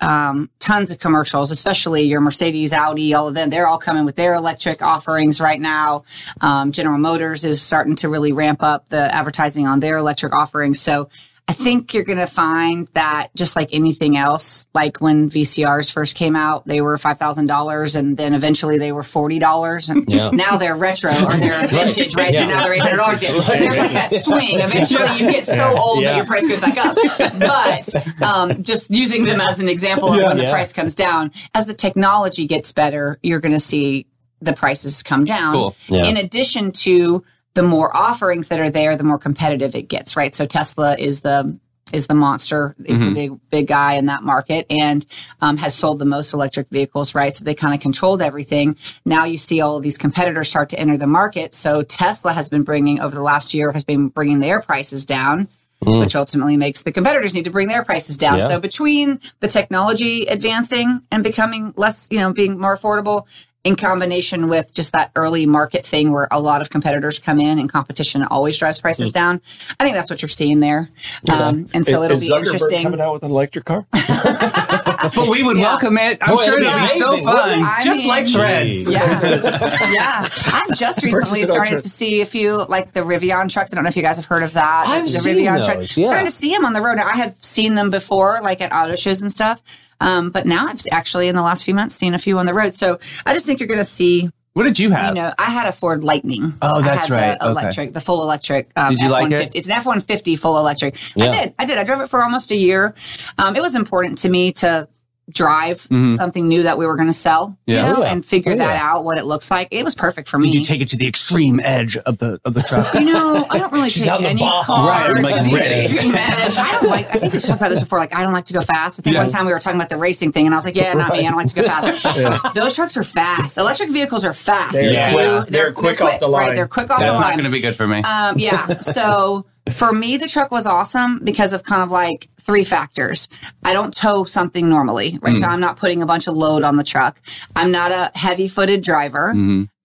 um, 0.00 0.50
tons 0.58 0.90
of 0.90 0.98
commercials, 0.98 1.50
especially 1.50 2.02
your 2.02 2.20
Mercedes, 2.20 2.72
Audi, 2.72 3.14
all 3.14 3.28
of 3.28 3.34
them. 3.34 3.50
They're 3.50 3.66
all 3.66 3.78
coming 3.78 4.04
with 4.04 4.16
their 4.16 4.34
electric 4.34 4.82
offerings 4.82 5.40
right 5.40 5.60
now. 5.60 6.04
Um, 6.40 6.72
General 6.72 6.98
Motors 6.98 7.44
is 7.44 7.60
starting 7.60 7.96
to 7.96 8.08
really 8.08 8.32
ramp 8.32 8.62
up 8.62 8.88
the 8.88 9.14
advertising 9.14 9.66
on 9.66 9.80
their 9.80 9.96
electric 9.96 10.34
offerings. 10.34 10.80
So 10.80 11.08
I 11.50 11.52
think 11.52 11.92
you're 11.92 12.04
going 12.04 12.18
to 12.18 12.28
find 12.28 12.86
that 12.94 13.34
just 13.34 13.56
like 13.56 13.70
anything 13.72 14.16
else, 14.16 14.68
like 14.72 15.00
when 15.00 15.28
VCRs 15.28 15.90
first 15.90 16.14
came 16.14 16.36
out, 16.36 16.64
they 16.64 16.80
were 16.80 16.96
$5,000 16.96 17.96
and 17.96 18.16
then 18.16 18.34
eventually 18.34 18.78
they 18.78 18.92
were 18.92 19.02
$40. 19.02 19.90
And 19.90 20.04
Yeah. 20.08 20.30
now 20.32 20.56
they're 20.58 20.76
retro 20.76 21.10
or 21.10 21.32
they're 21.32 21.66
vintage, 21.66 22.14
right? 22.14 22.32
Yeah. 22.32 22.42
So 22.42 22.46
now 22.46 22.64
they're 22.64 22.78
$800 22.80 23.18
again. 23.18 23.58
There's 23.60 23.78
like 23.78 23.90
that 23.92 24.10
swing. 24.10 24.60
Eventually 24.60 25.08
you 25.18 25.32
get 25.32 25.44
so 25.44 25.76
old 25.76 26.02
Yeah. 26.02 26.10
that 26.12 26.16
your 26.18 26.26
price 26.26 26.46
goes 26.46 26.60
back 26.60 26.76
up. 26.78 26.96
But 27.40 28.22
um, 28.22 28.62
just 28.62 28.90
using 28.90 29.24
them 29.24 29.40
as 29.40 29.58
an 29.58 29.68
example 29.68 30.12
of 30.12 30.18
when 30.22 30.36
the 30.38 30.50
price 30.50 30.72
comes 30.72 30.94
down, 30.94 31.32
as 31.54 31.66
the 31.66 31.74
technology 31.74 32.46
gets 32.46 32.70
better, 32.70 33.18
you're 33.24 33.40
going 33.40 33.54
to 33.54 33.60
see 33.60 34.06
the 34.40 34.52
prices 34.52 35.02
come 35.02 35.24
down. 35.24 35.52
Cool. 35.54 35.74
In 35.90 36.16
addition 36.16 36.70
to 36.72 37.24
the 37.54 37.62
more 37.62 37.94
offerings 37.96 38.48
that 38.48 38.60
are 38.60 38.70
there, 38.70 38.96
the 38.96 39.04
more 39.04 39.18
competitive 39.18 39.74
it 39.74 39.88
gets, 39.88 40.16
right? 40.16 40.34
So 40.34 40.46
Tesla 40.46 40.96
is 40.98 41.20
the 41.20 41.58
is 41.92 42.06
the 42.06 42.14
monster, 42.14 42.76
is 42.84 43.00
the 43.00 43.10
big 43.10 43.50
big 43.50 43.66
guy 43.66 43.94
in 43.94 44.06
that 44.06 44.22
market, 44.22 44.66
and 44.70 45.04
um, 45.40 45.56
has 45.56 45.74
sold 45.74 45.98
the 45.98 46.04
most 46.04 46.32
electric 46.32 46.68
vehicles, 46.68 47.14
right? 47.14 47.34
So 47.34 47.44
they 47.44 47.54
kind 47.54 47.74
of 47.74 47.80
controlled 47.80 48.22
everything. 48.22 48.76
Now 49.04 49.24
you 49.24 49.36
see 49.36 49.60
all 49.60 49.76
of 49.76 49.82
these 49.82 49.98
competitors 49.98 50.48
start 50.48 50.68
to 50.68 50.78
enter 50.78 50.96
the 50.96 51.08
market. 51.08 51.52
So 51.54 51.82
Tesla 51.82 52.32
has 52.32 52.48
been 52.48 52.62
bringing 52.62 53.00
over 53.00 53.14
the 53.14 53.22
last 53.22 53.54
year 53.54 53.72
has 53.72 53.84
been 53.84 54.08
bringing 54.08 54.40
their 54.40 54.60
prices 54.60 55.04
down. 55.04 55.48
Which 55.82 56.14
ultimately 56.14 56.58
makes 56.58 56.82
the 56.82 56.92
competitors 56.92 57.34
need 57.34 57.46
to 57.46 57.50
bring 57.50 57.68
their 57.68 57.82
prices 57.82 58.18
down. 58.18 58.40
Yeah. 58.40 58.48
So 58.48 58.60
between 58.60 59.18
the 59.40 59.48
technology 59.48 60.26
advancing 60.26 61.00
and 61.10 61.24
becoming 61.24 61.72
less, 61.74 62.06
you 62.10 62.18
know, 62.18 62.34
being 62.34 62.60
more 62.60 62.76
affordable, 62.76 63.26
in 63.64 63.76
combination 63.76 64.48
with 64.48 64.72
just 64.72 64.92
that 64.92 65.10
early 65.16 65.44
market 65.44 65.84
thing 65.84 66.12
where 66.12 66.28
a 66.30 66.40
lot 66.40 66.62
of 66.62 66.70
competitors 66.70 67.18
come 67.18 67.38
in 67.38 67.58
and 67.58 67.70
competition 67.70 68.22
always 68.22 68.56
drives 68.56 68.78
prices 68.78 69.12
down. 69.12 69.40
I 69.78 69.84
think 69.84 69.94
that's 69.94 70.08
what 70.08 70.22
you're 70.22 70.30
seeing 70.30 70.60
there. 70.60 70.88
Um, 71.30 71.68
and 71.74 71.84
so 71.84 72.02
it'll 72.02 72.16
is 72.16 72.22
be 72.22 72.30
Zuckerberg 72.30 72.46
interesting. 72.46 72.82
coming 72.84 73.00
out 73.00 73.12
with 73.12 73.22
an 73.22 73.30
electric 73.30 73.66
car? 73.66 73.86
But 75.02 75.28
we 75.28 75.42
would 75.42 75.56
Yeah. 75.58 75.64
welcome 75.64 75.96
it. 75.98 76.18
I'm 76.20 76.36
Boy, 76.36 76.44
sure 76.44 76.56
it'd 76.58 76.68
it'd 76.68 76.80
be 76.80 76.86
be 76.94 76.98
so 76.98 77.16
fun. 77.18 77.48
wouldn't? 77.48 77.62
I 77.66 77.82
Just 77.82 77.98
mean- 77.98 78.08
like 78.08 78.28
threads. 78.28 78.90
Yeah. 78.90 79.20
yeah. 79.92 80.28
I've 80.46 80.76
just 80.76 81.02
recently 81.02 81.10
Purchase 81.12 81.38
it 81.42 81.50
on 81.50 81.54
started 81.54 81.80
to 81.80 81.88
see 81.88 82.20
a 82.20 82.26
few 82.26 82.64
like 82.68 82.92
the 82.92 83.00
Rivian 83.00 83.48
trucks. 83.50 83.72
I 83.72 83.76
don't 83.76 83.84
know 83.84 83.88
if 83.88 83.96
you 83.96 84.02
guys 84.02 84.16
have 84.16 84.26
heard 84.26 84.42
of 84.42 84.52
that. 84.54 84.84
I've 84.88 85.04
the 85.04 85.08
seen 85.10 85.36
Rivian 85.36 85.56
those, 85.56 85.66
truck. 85.66 85.96
yeah. 85.96 86.06
Starting 86.06 86.26
to 86.26 86.32
see 86.32 86.52
them 86.52 86.64
on 86.64 86.72
the 86.72 86.80
road. 86.82 86.96
Now, 86.96 87.06
I 87.06 87.16
have 87.16 87.36
seen 87.40 87.74
them 87.74 87.90
before, 87.90 88.40
like 88.42 88.60
at 88.60 88.72
auto 88.72 88.96
shows 88.96 89.20
and 89.22 89.32
stuff. 89.32 89.62
Um, 90.02 90.30
but 90.30 90.46
now 90.46 90.66
I've 90.66 90.80
actually 90.90 91.28
in 91.28 91.34
the 91.36 91.42
last 91.42 91.64
few 91.64 91.74
months 91.74 91.94
seen 91.94 92.14
a 92.14 92.18
few 92.18 92.38
on 92.38 92.46
the 92.46 92.54
road. 92.54 92.74
So 92.74 92.98
I 93.26 93.34
just 93.34 93.44
think 93.46 93.60
you're 93.60 93.66
going 93.66 93.78
to 93.80 93.84
see 93.84 94.30
What 94.54 94.64
did 94.64 94.78
you 94.80 94.90
have? 94.90 95.14
You 95.14 95.22
know, 95.22 95.32
I 95.38 95.44
had 95.50 95.68
a 95.68 95.72
Ford 95.72 96.02
Lightning. 96.02 96.54
Oh, 96.60 96.82
that's 96.82 97.08
right. 97.08 97.38
The 97.38 97.44
Okay. 97.50 97.60
electric, 97.60 97.92
the 97.92 98.00
full 98.00 98.22
electric. 98.22 98.70
Um, 98.74 98.90
Did 98.90 99.00
you 99.02 99.08
like 99.08 99.30
F-150. 99.32 99.40
it? 99.46 99.54
It's 99.54 99.66
an 99.66 99.72
F 99.72 99.86
one 99.86 100.00
fifty 100.00 100.34
full 100.34 100.58
electric. 100.58 100.96
Yeah. 101.14 101.26
I 101.26 101.28
did. 101.28 101.54
I 101.60 101.64
did. 101.64 101.78
I 101.78 101.84
drove 101.84 102.00
it 102.00 102.08
for 102.08 102.22
almost 102.22 102.50
a 102.50 102.56
year. 102.56 102.94
Um, 103.38 103.54
it 103.54 103.62
was 103.62 103.76
important 103.76 104.18
to 104.18 104.28
me 104.28 104.50
to 104.54 104.88
drive 105.32 105.80
something 106.16 106.46
new 106.48 106.62
that 106.64 106.78
we 106.78 106.86
were 106.86 106.96
going 106.96 107.08
to 107.08 107.12
sell. 107.12 107.48
Mm-hmm. 107.48 107.70
Yeah. 107.70 107.76
You 107.88 107.92
know, 107.94 107.98
Oh, 108.00 108.02
yeah. 108.02 108.12
and 108.12 108.24
figure 108.24 108.52
Oh, 108.52 108.56
that 108.56 108.76
out, 108.76 109.04
what 109.04 109.18
it 109.18 109.24
looks 109.24 109.50
like. 109.50 109.68
It 109.70 109.84
was 109.84 109.94
perfect 109.94 110.28
for 110.28 110.38
me. 110.38 110.50
Did 110.50 110.58
you 110.58 110.64
take 110.64 110.80
it 110.80 110.88
to 110.88 110.96
the 110.96 111.06
extreme 111.06 111.60
edge 111.60 111.96
of 111.98 112.18
the 112.18 112.40
of 112.44 112.54
the 112.54 112.62
truck? 112.62 112.92
You 112.94 113.00
know, 113.00 113.44
I 113.50 113.58
don't 113.58 113.72
really 113.72 113.88
She's 113.90 114.04
take 114.04 114.20
any 114.22 114.40
ball. 114.40 114.62
cars 114.64 114.88
Right, 114.88 115.16
I'm 115.16 115.22
like, 115.22 115.34
to 115.44 115.50
the 115.50 115.56
ready. 115.56 115.68
extreme 115.94 116.14
edge. 116.14 116.56
I 116.58 116.78
don't 116.80 116.90
like. 116.90 117.06
I 117.06 117.18
think 117.18 117.32
we've 117.32 117.42
talked 117.42 117.60
about 117.60 117.68
this 117.70 117.78
before. 117.80 117.98
Like, 117.98 118.14
I 118.14 118.22
don't 118.22 118.32
like 118.32 118.44
to 118.46 118.52
go 118.52 118.60
fast. 118.60 119.00
I 119.00 119.02
think 119.02 119.14
Yeah. 119.14 119.20
one 119.22 119.30
time 119.30 119.46
we 119.46 119.52
were 119.52 119.58
talking 119.58 119.78
about 119.78 119.88
the 119.90 119.96
racing 119.96 120.32
thing, 120.32 120.46
and 120.46 120.54
I 120.54 120.58
was 120.58 120.64
like, 120.64 120.76
"Yeah, 120.76 120.92
not 120.94 121.12
me. 121.12 121.20
I 121.26 121.30
don't 121.30 121.36
like 121.36 121.48
to 121.48 121.54
go 121.54 121.62
fast." 121.62 122.54
Those 122.54 122.74
trucks 122.74 122.96
are 122.96 123.04
fast. 123.04 123.58
Electric 123.58 123.90
vehicles 123.90 124.24
are 124.24 124.32
fast. 124.32 124.72
They're 124.74 124.92
If 124.92 125.14
quick. 125.14 125.26
you- 125.26 125.44
They're 125.50 125.72
quick 125.72 126.00
off 126.00 126.20
the 126.20 126.28
Right, 126.30 126.46
line. 126.48 126.54
they're 126.54 126.68
quick 126.68 126.90
off 126.90 127.00
That's 127.00 127.10
the 127.12 127.18
not 127.18 127.26
line. 127.26 127.32
going 127.34 127.44
to 127.44 127.50
be 127.50 127.60
good 127.60 127.76
for 127.76 127.86
me. 127.86 128.02
Um, 128.02 128.38
yeah. 128.38 128.78
So 128.80 129.44
for 129.68 129.92
me, 129.92 130.16
the 130.16 130.26
truck 130.28 130.50
was 130.50 130.66
awesome 130.66 131.20
because 131.22 131.52
of 131.52 131.62
kind 131.64 131.82
of 131.82 131.90
like 131.90 132.28
three 132.40 132.64
factors. 132.64 133.28
I 133.62 133.72
don't 133.72 133.92
tow 133.94 134.24
something 134.24 134.68
normally, 134.68 135.18
right? 135.22 135.36
So 135.36 135.44
I'm 135.46 135.60
not 135.60 135.76
putting 135.76 136.02
a 136.02 136.06
bunch 136.06 136.26
of 136.26 136.34
load 136.34 136.62
on 136.64 136.76
the 136.76 136.84
truck. 136.84 137.20
I'm 137.54 137.70
not 137.70 137.92
a 137.92 138.10
heavy 138.18 138.48
footed 138.48 138.82
driver. 138.82 139.32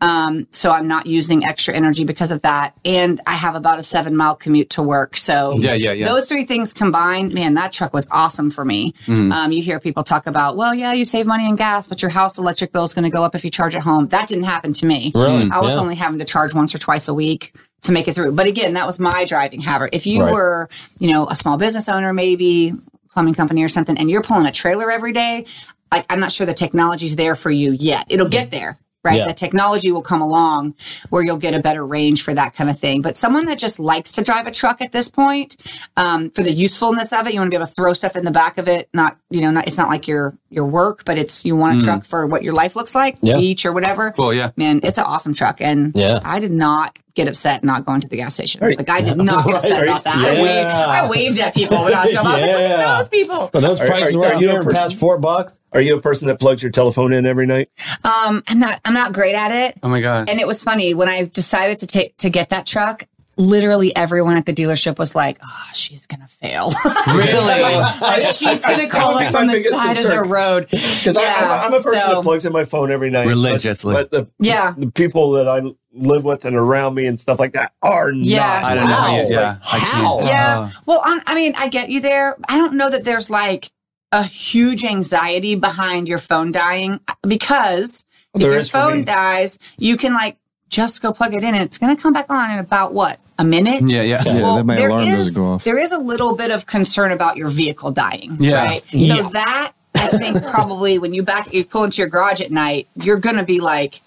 Um, 0.02 0.48
so 0.52 0.72
I'm 0.72 0.88
not 0.88 1.06
using 1.08 1.46
extra 1.46 1.74
energy 1.74 2.04
because 2.04 2.32
of 2.32 2.42
that. 2.44 2.74
And 2.84 3.20
I 3.26 3.32
have 3.34 3.56
about 3.56 3.80
a 3.80 3.84
seven 3.84 4.16
mile 4.16 4.36
commute 4.36 4.70
to 4.72 4.84
work. 4.84 5.18
So 5.18 5.56
Yeah, 5.58 5.74
yeah, 5.74 5.94
yeah. 5.94 6.06
those 6.08 6.28
three 6.28 6.46
things 6.46 6.74
combined, 6.74 7.34
man, 7.34 7.54
that 7.56 7.72
truck 7.72 7.94
was 7.94 8.08
awesome 8.12 8.52
for 8.52 8.64
me. 8.66 8.94
Mm-hmm. 9.06 9.32
Um, 9.32 9.52
you 9.52 9.62
hear 9.64 9.80
people 9.80 10.04
talk 10.04 10.28
about, 10.28 10.58
well, 10.58 10.76
yeah, 10.76 10.94
you 10.94 11.06
save 11.06 11.26
money 11.26 11.48
in 11.48 11.56
gas, 11.56 11.88
but 11.88 12.02
your 12.02 12.12
house 12.12 12.38
electric 12.38 12.72
bill 12.72 12.84
is 12.84 12.94
going 12.94 13.04
to 13.04 13.10
go 13.10 13.24
up 13.24 13.36
if 13.36 13.44
you 13.44 13.50
charge 13.50 13.74
at 13.76 13.84
home. 13.84 14.08
That 14.08 14.28
didn't 14.28 14.44
happen 14.44 14.74
to 14.74 14.86
me. 14.86 15.12
Really? 15.16 15.50
I 15.50 15.60
was 15.62 15.74
Yeah. 15.76 15.80
only 15.82 15.96
having 15.96 16.20
to 16.20 16.26
charge 16.26 16.54
once 16.54 16.76
or 16.76 16.78
twice 16.78 17.08
a 17.08 17.14
week 17.14 17.54
to 17.86 17.91
make 17.91 18.08
it 18.08 18.13
through. 18.13 18.34
But 18.34 18.45
again, 18.48 18.74
that 18.74 18.86
was 18.86 19.00
my 19.00 19.26
driving 19.26 19.62
habit. 19.62 19.89
If 19.93 20.06
you 20.06 20.24
Right. 20.24 20.34
were, 20.34 20.69
you 21.00 21.12
know, 21.12 21.28
a 21.28 21.36
small 21.36 21.58
business 21.58 21.88
owner, 21.89 22.13
maybe 22.13 22.74
plumbing 23.12 23.34
company 23.34 23.63
or 23.63 23.69
something, 23.69 23.98
and 23.98 24.10
you're 24.10 24.21
pulling 24.24 24.45
a 24.45 24.52
trailer 24.52 24.91
every 24.91 25.13
day, 25.13 25.45
like 25.91 26.06
I'm 26.12 26.19
not 26.19 26.32
sure 26.32 26.45
the 26.45 26.54
technology's 26.54 27.15
there 27.15 27.36
for 27.36 27.50
you 27.52 27.71
yet. 27.71 28.06
It'll 28.10 28.28
get 28.28 28.52
there. 28.52 28.78
Right. 29.04 29.17
Yeah. 29.17 29.28
The 29.28 29.36
technology 29.36 29.91
will 29.91 30.02
come 30.02 30.19
along 30.24 30.74
where 31.12 31.24
you'll 31.24 31.38
get 31.38 31.54
a 31.54 31.60
better 31.60 31.86
range 31.86 32.24
for 32.24 32.34
that 32.34 32.56
kind 32.56 32.71
of 32.71 32.80
thing. 32.80 33.04
But 33.04 33.15
someone 33.15 33.45
that 33.45 33.60
just 33.60 33.78
likes 33.78 34.13
to 34.13 34.24
drive 34.24 34.48
a 34.48 34.52
truck 34.52 34.82
at 34.82 34.91
this 34.91 35.10
point, 35.10 35.58
um, 35.95 36.32
for 36.32 36.41
the 36.41 36.52
usefulness 36.52 37.13
of 37.13 37.28
it, 37.28 37.34
you 37.36 37.39
want 37.39 37.50
to 37.52 37.52
be 37.52 37.56
able 37.56 37.67
to 37.67 37.71
throw 37.71 37.93
stuff 37.93 38.15
in 38.15 38.26
the 38.26 38.32
back 38.32 38.58
of 38.58 38.67
it. 38.67 38.89
Not, 38.95 39.17
you 39.30 39.41
know, 39.41 39.52
not, 39.52 39.67
it's 39.67 39.78
not 39.78 39.89
like 39.89 40.08
your, 40.08 40.36
your 40.50 40.65
work, 40.65 41.06
but 41.06 41.19
it's, 41.19 41.45
you 41.45 41.56
want 41.56 41.80
a 41.80 41.86
truck 41.86 42.04
for 42.04 42.26
what 42.26 42.41
your 42.41 42.54
life 42.56 42.76
looks 42.76 42.95
like, 42.95 43.17
Yeah. 43.21 43.38
beach 43.38 43.63
or 43.63 43.74
whatever 43.74 44.10
Cool, 44.10 44.34
yeah. 44.34 44.50
man, 44.58 44.80
it's 44.82 44.98
an 44.98 45.04
awesome 45.04 45.36
truck. 45.36 45.62
And 45.62 45.91
Yeah. 45.95 46.19
I 46.26 46.39
did 46.39 46.52
not 46.52 46.98
get 47.15 47.28
upset 47.28 47.62
and 47.62 47.65
not 47.67 47.86
going 47.86 48.01
to 48.01 48.08
the 48.08 48.17
gas 48.17 48.34
station. 48.36 48.62
Are 48.63 48.69
you- 48.69 48.78
like 48.78 48.89
I 48.89 49.01
did 49.01 49.17
not 49.19 49.45
get 49.45 49.56
upset 49.56 49.82
Are 49.82 49.84
about 49.86 50.04
that. 50.04 50.15
I 50.17 50.34
waved, 50.41 50.69
I 50.69 51.10
waved 51.10 51.39
at 51.39 51.54
people 51.56 51.84
when 51.84 51.93
I 51.93 52.06
was 52.06 52.13
going. 52.13 52.28
I 52.28 52.32
was 52.34 52.41
like, 52.41 52.51
look 52.51 52.62
at 52.62 52.97
those 52.97 53.08
people. 53.10 53.49
Well, 53.54 53.62
those 53.63 53.82
Are- 53.82 53.88
prices 53.88 54.15
are- 54.15 54.19
were 54.19 54.25
are 54.28 54.41
you 54.41 54.51
a 54.51 54.56
person- 54.56 54.73
past 54.73 54.97
four 54.99 55.17
bucks. 55.17 55.54
Are 55.71 55.82
you 55.82 55.97
a 55.97 56.01
person 56.01 56.28
that 56.30 56.39
plugs 56.39 56.62
your 56.63 56.71
telephone 56.71 57.12
in 57.12 57.25
every 57.25 57.45
night? 57.45 57.69
Um, 58.06 58.43
I'm 58.47 58.60
not. 58.60 58.80
I'm 58.86 58.93
not 58.93 59.12
great 59.12 59.36
at 59.36 59.51
it. 59.51 59.78
Oh 59.84 59.89
my 59.89 59.99
god. 59.99 60.30
And 60.30 60.39
it 60.39 60.47
was 60.47 60.63
funny 60.63 60.93
when 60.93 61.10
I 61.10 61.23
decided 61.25 61.80
to 61.80 61.88
take 61.88 62.15
to 62.17 62.30
get 62.30 62.51
that 62.51 62.65
truck. 62.65 63.04
Literally 63.38 63.93
everyone 63.93 64.38
at 64.38 64.45
the 64.45 64.54
dealership 64.54 64.97
was 64.97 65.13
like, 65.13 65.38
"Oh, 65.43 65.67
she's 65.73 66.06
gonna 66.08 66.30
fail. 66.30 66.71
really? 67.08 67.75
like 67.99 68.21
she's 68.23 68.65
gonna 68.65 68.88
call 68.88 69.17
us 69.17 69.30
from 69.30 69.47
the 69.47 69.54
biggest 69.54 69.73
side 69.75 69.97
of 69.97 70.04
the 70.10 70.21
road." 70.21 70.67
Because 70.71 71.17
Yeah, 71.17 71.62
I'm, 71.65 71.73
I'm 71.73 71.73
a 71.73 71.84
person 71.84 71.99
so- 71.99 72.13
that 72.13 72.23
plugs 72.23 72.45
in 72.45 72.54
my 72.54 72.63
phone 72.63 72.91
every 72.91 73.10
night. 73.10 73.25
but- 73.25 73.30
Religiously. 73.32 73.93
But, 73.93 74.12
the, 74.12 74.28
Yeah. 74.39 74.73
the 74.78 74.89
people 74.89 75.32
that 75.32 75.49
I 75.49 75.62
live 75.95 76.23
with 76.25 76.45
and 76.45 76.55
around 76.55 76.93
me 76.95 77.05
and 77.05 77.19
stuff 77.19 77.39
like 77.39 77.53
that 77.53 77.73
are 77.81 78.12
Yeah. 78.12 78.39
not. 78.39 78.63
I 78.63 78.75
don't 78.75 78.88
know. 78.88 78.93
Wow. 78.95 79.01
how 79.01 79.15
you- 79.15 79.21
It's 79.21 79.31
Yeah. 79.31 79.47
like, 79.49 79.73
I 79.73 79.79
how? 79.79 80.19
Yeah. 80.21 80.60
Uh, 80.60 80.69
Well, 80.86 81.01
on, 81.05 81.21
I 81.25 81.36
mean, 81.36 81.53
I 81.58 81.67
get 81.69 81.89
you 81.89 82.01
there. 82.01 82.36
I 82.49 82.58
don't 82.58 82.73
know 82.75 82.89
that 82.89 83.03
there's 83.05 83.29
like 83.29 83.71
a 84.12 84.23
huge 84.23 84.84
anxiety 84.84 85.55
behind 85.55 86.08
your 86.08 86.17
phone 86.19 86.51
dying 86.51 86.99
because 87.27 88.03
if 88.34 88.41
There 88.41 88.51
your 88.51 88.60
is 88.60 88.69
phone 88.69 89.03
dies, 89.05 89.58
you 89.77 89.97
can 89.97 90.13
like 90.13 90.38
just 90.69 91.01
go 91.01 91.13
plug 91.13 91.34
it 91.34 91.43
in 91.43 91.53
and 91.53 91.63
it's 91.63 91.77
going 91.77 91.95
to 91.95 92.01
come 92.01 92.13
back 92.13 92.25
on 92.29 92.51
in 92.51 92.60
about 92.60 92.93
what 92.93 93.19
a 93.39 93.43
minute. 93.43 93.89
yeah, 93.89 94.01
yeah. 94.01 94.21
Yeah, 94.25 94.34
then 94.34 94.65
my 94.65 94.75
there 94.75 94.89
alarm 94.89 95.08
is- 95.08 95.17
doesn't 95.27 95.34
go 95.41 95.45
off. 95.47 95.63
There 95.63 95.77
is 95.77 95.91
a 95.91 95.97
little 95.97 96.36
bit 96.36 96.51
of 96.51 96.65
concern 96.65 97.12
about 97.12 97.38
your 97.38 97.47
vehicle 97.49 97.91
dying. 97.91 98.38
Yeah. 98.39 98.65
Right. 98.65 98.84
Yeah. 98.91 99.15
So 99.15 99.29
that 99.29 99.71
I 99.95 100.08
think 100.10 100.43
probably 100.47 100.99
when 100.99 101.13
you 101.13 101.23
back 101.23 101.53
you 101.53 101.63
pull 101.65 101.86
into 101.86 101.97
your 101.97 102.08
garage 102.08 102.41
at 102.41 102.51
night, 102.51 102.88
you're 102.95 103.17
going 103.17 103.38
to 103.38 103.43
be 103.43 103.60
like. 103.62 104.01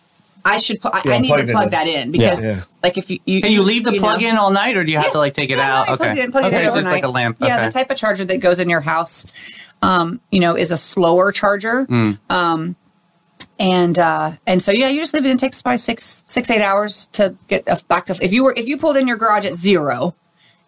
I 0.49 0.57
should. 0.59 0.81
Pu- 0.81 0.91
I, 0.93 1.03
Yeah, 1.05 1.13
I 1.15 1.19
need 1.19 1.29
plug 1.29 1.47
to 1.47 1.53
plug 1.53 1.65
in. 1.65 1.71
that 1.71 1.87
in 1.87 2.11
because, 2.13 2.45
Yeah. 2.45 2.61
like, 2.83 2.97
if 2.99 3.11
you, 3.11 3.19
you 3.27 3.43
Can 3.43 3.53
you 3.53 3.63
leave 3.63 3.85
the 3.85 3.93
know- 3.93 3.99
plug 3.99 4.23
in 4.23 4.37
all 4.37 4.51
night, 4.51 4.77
or 4.77 4.85
do 4.85 4.91
you 4.93 4.99
have 4.99 5.07
Yeah. 5.09 5.13
to 5.13 5.19
like 5.19 5.35
take 5.35 5.51
it 5.51 5.59
Yeah, 5.59 5.81
out? 5.81 5.87
no, 5.89 5.95
okay. 5.95 6.05
plug 6.07 6.19
it 6.19 6.25
in, 6.25 6.33
plug 6.33 6.45
it 6.45 6.49
in 6.49 6.55
it's 6.55 6.65
just 6.67 6.77
overnight. 6.77 6.93
like 6.95 7.05
a 7.05 7.09
lamp. 7.09 7.37
Yeah, 7.41 7.57
okay. 7.57 7.65
the 7.67 7.73
type 7.73 7.91
of 7.91 7.97
charger 7.97 8.25
that 8.25 8.39
goes 8.39 8.59
in 8.61 8.69
your 8.71 8.81
house, 8.81 9.27
um, 9.83 10.21
you 10.31 10.41
know, 10.41 10.57
is 10.57 10.71
a 10.71 10.77
slower 10.77 11.31
charger. 11.33 11.85
Hmm. 11.85 12.13
Um, 12.31 12.77
and 13.61 13.99
uh, 13.99 14.33
and 14.47 14.63
so 14.63 14.71
yeah, 14.73 14.89
you 14.89 15.01
just 15.01 15.15
leave 15.15 15.25
it 15.25 15.29
in. 15.31 15.37
It 15.37 15.41
takes 15.41 15.63
by 15.63 15.77
six 15.77 16.23
six 16.27 16.51
eight 16.51 16.63
hours 16.63 17.09
to 17.13 17.35
get 17.49 17.65
back 17.89 18.07
to. 18.07 18.17
If 18.23 18.33
you 18.33 18.45
were 18.45 18.55
if 18.57 18.67
you 18.69 18.77
pulled 18.79 18.97
in 18.97 19.09
your 19.09 19.17
garage 19.17 19.45
at 19.47 19.55
zero, 19.55 20.15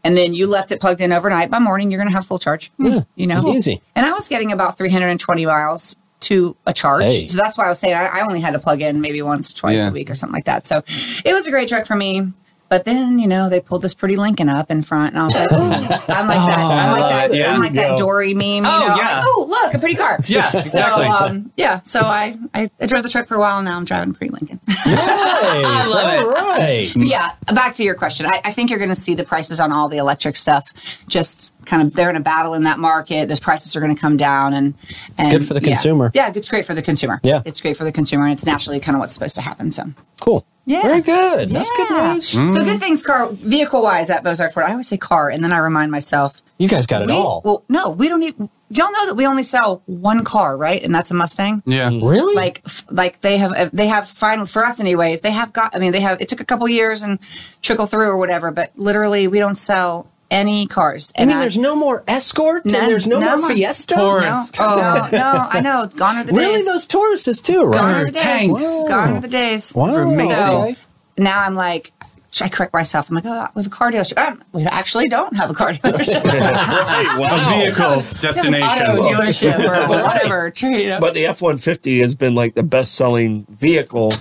and 0.03 0.17
then 0.17 0.35
you 0.35 0.47
left 0.47 0.73
it 0.73 0.81
plugged 0.81 1.01
in 1.01 1.13
overnight, 1.13 1.51
by 1.51 1.59
morning 1.61 1.91
you're 1.91 1.99
going 2.01 2.11
to 2.11 2.17
have 2.17 2.27
full 2.27 2.39
charge. 2.41 2.73
Yeah, 2.79 3.01
you 3.15 3.27
know, 3.29 3.53
easy. 3.55 3.81
And 3.95 4.07
I 4.07 4.13
was 4.13 4.29
getting 4.29 4.51
about 4.51 4.77
320 4.77 5.47
miles 5.47 5.95
to 6.21 6.57
a 6.67 6.73
charge, 6.73 7.05
Hey. 7.05 7.29
so 7.29 7.37
that's 7.39 7.57
why 7.59 7.65
I 7.65 7.69
was 7.69 7.79
saying 7.79 7.95
I, 7.97 8.07
I 8.07 8.21
only 8.23 8.41
had 8.41 8.53
to 8.53 8.59
plug 8.59 8.83
in 8.83 9.01
maybe 9.01 9.23
once 9.23 9.53
twice 9.53 9.79
Yeah. 9.79 9.89
a 9.89 9.93
week 9.93 10.11
or 10.11 10.15
something 10.15 10.35
like 10.35 10.45
that. 10.45 10.67
So 10.67 10.83
it 11.25 11.33
was 11.33 11.47
a 11.47 11.51
great 11.51 11.69
truck 11.69 11.87
for 11.87 11.97
me. 11.97 12.33
But 12.71 12.85
then, 12.87 13.19
you 13.19 13.27
know, 13.27 13.49
they 13.51 13.61
pulled 13.61 13.83
this 13.83 13.93
pretty 13.95 14.17
Lincoln 14.17 14.49
up 14.49 14.71
in 14.71 14.83
front, 14.83 15.13
and 15.13 15.19
I 15.21 15.27
was 15.27 15.35
like, 15.35 15.53
"Ooh, 15.53 15.57
I'm 16.15 16.29
like 16.29 16.49
that. 16.49 16.59
I'm 16.59 16.93
like 16.99 17.11
that. 17.31 17.35
Yeah. 17.35 17.53
I'm 17.53 17.61
like 17.61 17.73
that 17.75 17.99
Dory 17.99 18.33
meme. 18.33 18.47
You 18.47 18.59
Oh, 18.59 18.63
know, 18.63 18.71
I'm 18.71 18.97
yeah. 18.99 19.17
like, 19.19 19.25
oh, 19.27 19.47
look, 19.51 19.75
a 19.75 19.79
pretty 19.81 19.97
car. 19.97 20.19
Yeah, 20.27 20.57
exactly. 20.57 21.05
So, 21.07 21.11
um, 21.11 21.53
yeah. 21.57 21.81
So 21.83 21.99
I, 22.01 22.39
I, 22.55 22.71
I 22.81 22.87
drove 22.87 23.03
the 23.03 23.09
truck 23.09 23.27
for 23.27 23.35
a 23.35 23.41
while, 23.41 23.59
and 23.59 23.67
now 23.67 23.77
I'm 23.77 23.85
driving 23.85 24.11
a 24.11 24.15
pretty 24.15 24.33
Lincoln. 24.33 24.61
Nice. 24.87 25.89
love 25.91 26.13
it. 26.15 26.21
All 26.25 26.33
right. 26.59 26.93
yeah. 26.97 27.33
Back 27.53 27.75
to 27.75 27.83
your 27.83 27.95
question. 27.95 28.27
I, 28.27 28.41
I 28.45 28.53
think 28.53 28.71
you're 28.71 28.79
going 28.79 28.89
to 28.91 28.95
see 28.95 29.15
the 29.15 29.25
prices 29.25 29.59
on 29.61 29.73
all 29.73 29.89
the 29.89 29.97
electric 29.97 30.37
stuff 30.37 30.73
just 31.09 31.53
kind 31.67 31.83
of 31.83 31.95
they're 31.95 32.11
in 32.11 32.17
a 32.17 32.21
battle 32.21 32.55
in 32.55 32.63
that 32.65 32.79
market. 32.79 33.29
Those 33.29 33.41
prices 33.41 33.75
are 33.77 33.81
going 33.81 33.95
to 33.95 34.01
come 34.01 34.17
down, 34.17 34.55
and, 34.55 34.75
and 35.19 35.33
Good 35.33 35.45
for 35.47 35.55
the 35.55 35.61
yeah. 35.61 35.67
consumer. 35.69 36.11
Yeah, 36.15 36.33
it's 36.35 36.49
great 36.49 36.67
for 36.67 36.75
the 36.75 36.83
consumer. 36.83 37.21
Yeah. 37.23 37.43
it's 37.45 37.61
great 37.61 37.77
for 37.77 37.85
the 37.85 37.93
consumer, 37.93 38.25
and 38.25 38.33
it's 38.33 38.47
naturally 38.47 38.79
kind 38.81 38.95
of 38.97 39.01
what's 39.01 39.15
supposed 39.15 39.35
to 39.37 39.43
happen. 39.43 39.71
So. 39.73 39.85
Cool. 40.21 40.47
Yeah. 40.71 40.83
Very 40.83 41.01
good. 41.01 41.51
That's 41.51 41.73
good 41.73 41.91
news. 41.91 42.33
Mm. 42.33 42.51
So 42.55 42.63
good 42.63 42.79
things, 42.79 43.03
car 43.03 43.29
vehicle 43.33 43.83
wise 43.83 44.09
at 44.09 44.23
Bozard 44.23 44.53
Ford. 44.53 44.67
I 44.67 44.71
always 44.71 44.87
say 44.87 44.97
car, 44.97 45.29
and 45.29 45.43
then 45.43 45.51
I 45.51 45.59
remind 45.59 45.91
myself. 45.91 46.43
You 46.59 46.69
guys 46.69 46.87
got 46.87 47.03
it 47.03 47.09
we, 47.09 47.15
all. 47.15 47.43
Well, 47.45 47.65
no, 47.69 47.91
we 47.91 48.09
don't 48.09 48.21
need. 48.21 48.37
Y'all 48.39 48.93
know 48.93 49.07
that 49.07 49.17
we 49.17 49.27
only 49.27 49.43
sell 49.43 49.83
one 49.87 50.23
car, 50.23 50.57
right? 50.57 50.81
And 50.81 50.95
that's 50.95 51.11
a 51.11 51.15
Mustang. 51.15 51.65
yeah. 51.67 51.89
really? 51.89 52.37
Like, 52.37 52.63
f- 52.65 52.87
like 52.89 53.21
they 53.21 53.39
have, 53.39 53.75
they 53.75 53.89
have 53.89 54.09
fine 54.09 54.47
for 54.47 54.65
us, 54.65 54.79
anyways. 54.79 55.23
They 55.23 55.33
have 55.33 55.53
got. 55.53 55.75
I 55.75 55.81
mean, 55.81 55.91
they 55.91 56.01
have. 56.01 56.21
It 56.21 56.29
took 56.29 56.41
a 56.41 56.45
couple 56.45 56.69
years 56.69 57.03
and 57.03 57.19
trickle 57.63 57.87
through 57.87 58.09
or 58.09 58.17
whatever, 58.17 58.53
but 58.53 58.71
literally, 58.77 59.27
we 59.27 59.41
don't 59.41 59.57
sell 59.57 60.09
any 60.31 60.67
cars. 60.67 61.13
I 61.17 61.23
And 61.23 61.29
mean, 61.31 61.39
there's 61.41 61.59
no 61.59 61.75
more 61.77 62.05
Escort 62.07 62.65
and 62.65 62.73
None- 62.73 62.89
there's 62.89 63.07
no, 63.07 63.19
no 63.19 63.29
more 63.31 63.39
more. 63.39 63.51
Fiesta. 63.51 63.95
Taurus. 63.95 64.59
no, 64.59 64.67
oh, 64.67 65.09
no, 65.13 65.49
I 65.51 65.61
know. 65.61 65.87
Gone 65.97 66.17
are 66.17 66.25
the 66.25 66.33
days. 66.33 66.39
Really, 66.39 66.63
those 66.65 66.87
Tauruses 66.87 67.43
too, 67.43 67.63
right? 67.65 67.73
Gone 67.81 67.95
are 67.95 68.05
the 68.07 68.13
days. 68.13 68.23
Tanks. 68.23 68.65
Gone 68.89 69.13
are 69.17 69.21
the 69.21 69.29
days. 69.29 69.75
Wow. 69.75 69.87
amazing. 69.97 70.35
So 70.37 70.75
now 71.19 71.41
I'm 71.43 71.55
like, 71.55 71.93
should 72.33 72.45
I 72.45 72.49
correct 72.49 72.73
myself. 72.73 73.09
I'm 73.09 73.17
like, 73.17 73.25
oh, 73.27 73.49
we 73.57 73.63
have 73.63 73.67
a 73.67 73.71
car 73.75 73.91
dealership. 73.91 74.17
Um, 74.25 74.41
we 74.53 74.63
actually 74.65 75.09
don't 75.09 75.37
have 75.37 75.51
a 75.51 75.55
car 75.55 75.73
dealership. 75.75 76.23
A 76.25 77.11
vehicle 77.11 77.19
We 77.19 77.25
have 77.25 77.77
an 77.81 78.23
destination. 78.23 78.63
auto 78.63 79.03
dealership 79.03 79.59
or 79.59 79.63
That's 79.69 79.93
right. 79.95 80.03
whatever. 80.05 80.53
You 80.61 80.89
know, 80.91 81.01
But 81.01 81.15
the 81.15 81.27
F 81.27 81.43
one 81.43 81.59
fifty 81.59 81.99
has 82.01 82.15
been 82.15 82.37
like 82.37 82.55
the 82.55 82.63
best 82.63 82.95
selling 82.95 83.47
vehicle 83.51 84.13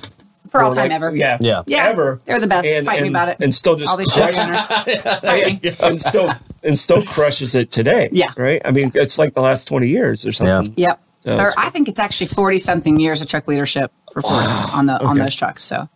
for 0.49 0.61
all 0.63 0.73
time 0.73 0.89
like, 0.89 0.91
ever. 0.91 1.15
Yeah, 1.15 1.37
Yeah. 1.39 1.63
Yeah, 1.67 1.85
ever. 1.87 2.21
they're 2.25 2.39
the 2.39 2.47
best. 2.47 2.85
Fight 2.85 3.01
me 3.01 3.07
about 3.09 3.29
it. 3.29 3.37
And 3.39 3.53
still 3.53 3.75
just 3.75 3.89
all 3.91 3.97
these 3.97 4.11
crush- 4.13 4.33
shop 4.35 4.87
owners. 4.87 5.19
Fight 5.21 5.63
me. 5.63 5.75
and 5.79 6.01
still 6.01 6.29
and 6.63 6.77
still 6.77 7.01
crushes 7.03 7.55
it 7.55 7.71
today. 7.71 8.09
Yeah. 8.11 8.31
right. 8.37 8.61
I 8.65 8.71
mean, 8.71 8.91
it's 8.95 9.17
like 9.17 9.33
the 9.33 9.41
last 9.41 9.67
twenty 9.67 9.87
years 9.89 10.25
or 10.25 10.31
something. 10.31 10.73
Yep. 10.77 11.01
So 11.25 11.37
or 11.37 11.53
I 11.57 11.69
think 11.69 11.87
it's 11.89 11.99
actually 11.99 12.27
forty 12.27 12.57
something 12.57 12.99
years 12.99 13.21
of 13.21 13.27
truck 13.27 13.47
leadership 13.47 13.91
for 14.13 14.21
Ford 14.21 14.33
on 14.33 14.85
the 14.85 15.01
on 15.03 15.17
those 15.17 15.35
trucks. 15.35 15.63
So 15.63 15.89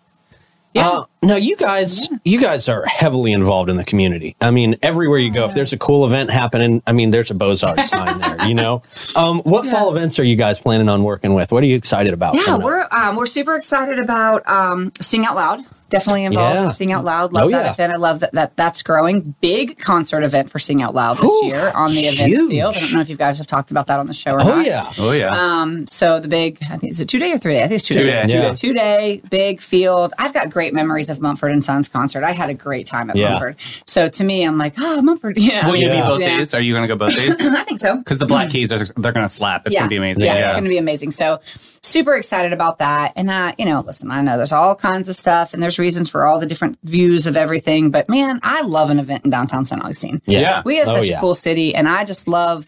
yeah, 0.74 0.90
Uh, 0.90 1.06
no, 1.22 1.36
you 1.36 1.56
guys, 1.56 2.10
you 2.26 2.40
guys 2.40 2.68
are 2.68 2.86
heavily 2.86 3.32
involved 3.32 3.70
in 3.70 3.78
the 3.78 3.84
community. 3.84 4.36
I 4.42 4.52
mean, 4.52 4.76
everywhere 4.82 5.20
you 5.20 5.32
go, 5.32 5.46
if 5.46 5.54
there's 5.54 5.72
a 5.74 5.78
cool 5.78 6.06
event 6.06 6.30
happening, 6.30 6.82
I 6.86 6.92
mean, 6.92 7.12
there's 7.12 7.32
a 7.32 7.36
Bozard 7.36 7.86
sign 7.86 8.20
there. 8.20 8.48
You 8.48 8.54
know, 8.62 8.82
um, 9.16 9.40
what 9.40 9.66
fall 9.66 9.96
events 9.96 10.20
are 10.20 10.24
you 10.24 10.36
guys 10.36 10.60
planning 10.60 10.90
on 10.90 11.04
working 11.04 11.34
with? 11.34 11.52
What 11.52 11.64
are 11.64 11.68
you 11.68 11.76
excited 11.76 12.14
about? 12.14 12.36
yeah, 12.36 12.58
we're 12.58 12.88
um, 12.92 13.16
we're 13.16 13.26
super 13.28 13.56
excited 13.56 14.00
about 14.00 14.48
um, 14.48 14.92
Sing 15.00 15.26
Out 15.26 15.36
Loud. 15.36 15.60
Definitely 15.94 16.26
involved 16.26 16.56
Yeah. 16.56 16.66
in 16.66 16.72
Sing 16.72 16.92
Out 16.92 17.06
Loud. 17.06 17.34
Love 17.34 17.44
Oh, 17.46 17.50
that 17.52 17.66
yeah. 17.66 17.72
event. 17.72 17.94
I 17.94 17.98
love 17.98 18.20
that, 18.22 18.32
that 18.34 18.58
that's 18.58 18.82
growing. 18.82 19.36
Big 19.42 19.78
concert 19.78 20.24
event 20.24 20.50
for 20.50 20.58
Sing 20.58 20.82
Out 20.82 20.96
Loud 20.96 21.18
this 21.18 21.30
Ooh, 21.30 21.46
year 21.46 21.70
on 21.76 21.92
the 21.92 22.02
events 22.08 22.48
field. 22.50 22.76
I 22.76 22.80
don't 22.80 22.94
know 22.94 23.02
if 23.02 23.10
you 23.10 23.16
guys 23.16 23.38
have 23.38 23.46
talked 23.46 23.70
about 23.70 23.86
that 23.88 24.00
on 24.00 24.08
the 24.08 24.14
show 24.16 24.32
or 24.32 24.42
Oh 24.42 24.46
not. 24.48 24.66
yeah, 24.66 24.92
Oh 24.98 25.12
yeah. 25.12 25.30
Um, 25.30 25.86
so 25.86 26.20
the 26.20 26.28
big, 26.28 26.58
I 26.68 26.78
think 26.78 26.92
is 26.94 27.00
it 27.00 27.06
two 27.10 27.20
day 27.20 27.32
or 27.32 27.38
three 27.38 27.54
day? 27.54 27.60
I 27.64 27.68
think 27.68 27.76
it's 27.78 27.86
two, 27.88 27.94
Two 27.94 28.06
day. 28.06 28.26
day. 28.26 28.34
Yeah. 28.34 28.54
Two 28.56 28.74
day, 28.74 29.22
big 29.30 29.62
field. 29.62 30.14
I've 30.18 30.34
got 30.34 30.50
great 30.50 30.74
memories 30.74 31.12
of 31.12 31.22
Mumford 31.22 31.52
and 31.52 31.64
Sons 31.64 31.88
concert. 31.88 32.24
I 32.24 32.32
had 32.32 32.50
a 32.50 32.56
great 32.56 32.88
time 32.88 33.12
at 33.12 33.16
Yeah. 33.16 33.30
Mumford. 33.34 33.58
So 33.86 34.10
to 34.10 34.24
me, 34.24 34.44
I'm 34.44 34.58
like, 34.58 34.74
oh, 34.80 35.00
Mumford. 35.04 35.38
Yeah, 35.44 35.68
Will 35.70 35.76
you 35.76 35.84
Yeah. 35.88 36.02
be 36.02 36.08
both 36.08 36.22
Yeah. 36.22 36.38
days? 36.38 36.54
Are 36.56 36.60
you 36.62 36.74
going 36.74 36.88
to 36.88 36.88
go 36.88 36.98
both 36.98 37.16
days? 37.16 37.40
I 37.46 37.64
think 37.66 37.78
so. 37.80 37.98
Because 37.98 38.18
the 38.18 38.26
Black 38.26 38.50
Keys 38.50 38.72
are 38.72 38.80
they're 38.98 39.12
going 39.12 39.26
to 39.26 39.30
slap. 39.30 39.68
It's 39.68 39.74
yeah, 39.76 39.82
going 39.82 39.90
to 39.90 39.94
be 39.94 39.98
amazing. 39.98 40.26
Yeah, 40.26 40.36
Yeah, 40.40 40.46
it's 40.46 40.54
going 40.54 40.64
to 40.64 40.70
be 40.72 40.80
amazing. 40.80 41.12
So 41.12 41.40
super 41.82 42.16
excited 42.16 42.52
about 42.54 42.80
that. 42.80 43.14
And 43.16 43.30
uh, 43.30 43.52
you 43.60 43.66
know, 43.66 43.82
listen, 43.82 44.10
I 44.10 44.22
know 44.22 44.38
there's 44.38 44.52
all 44.54 44.74
kinds 44.74 45.10
of 45.10 45.16
stuff, 45.16 45.54
and 45.54 45.62
there's 45.62 45.78
reasons 45.84 46.10
for 46.10 46.26
all 46.26 46.40
the 46.40 46.46
different 46.48 46.78
views 46.84 47.28
of 47.28 47.36
everything. 47.36 47.92
But 47.92 48.08
man, 48.10 48.40
I 48.42 48.62
love 48.64 48.90
an 48.90 49.00
event 49.00 49.26
in 49.26 49.32
downtown 49.32 49.66
St. 49.66 49.82
Augustine. 49.84 50.22
Yeah. 50.26 50.62
We 50.66 50.78
have 50.78 50.88
Oh, 50.88 50.96
such 50.96 51.10
yeah. 51.10 51.18
a 51.18 51.22
cool 51.22 51.36
city, 51.36 51.76
and 51.76 51.88
I 51.88 52.06
just 52.06 52.28
love 52.28 52.68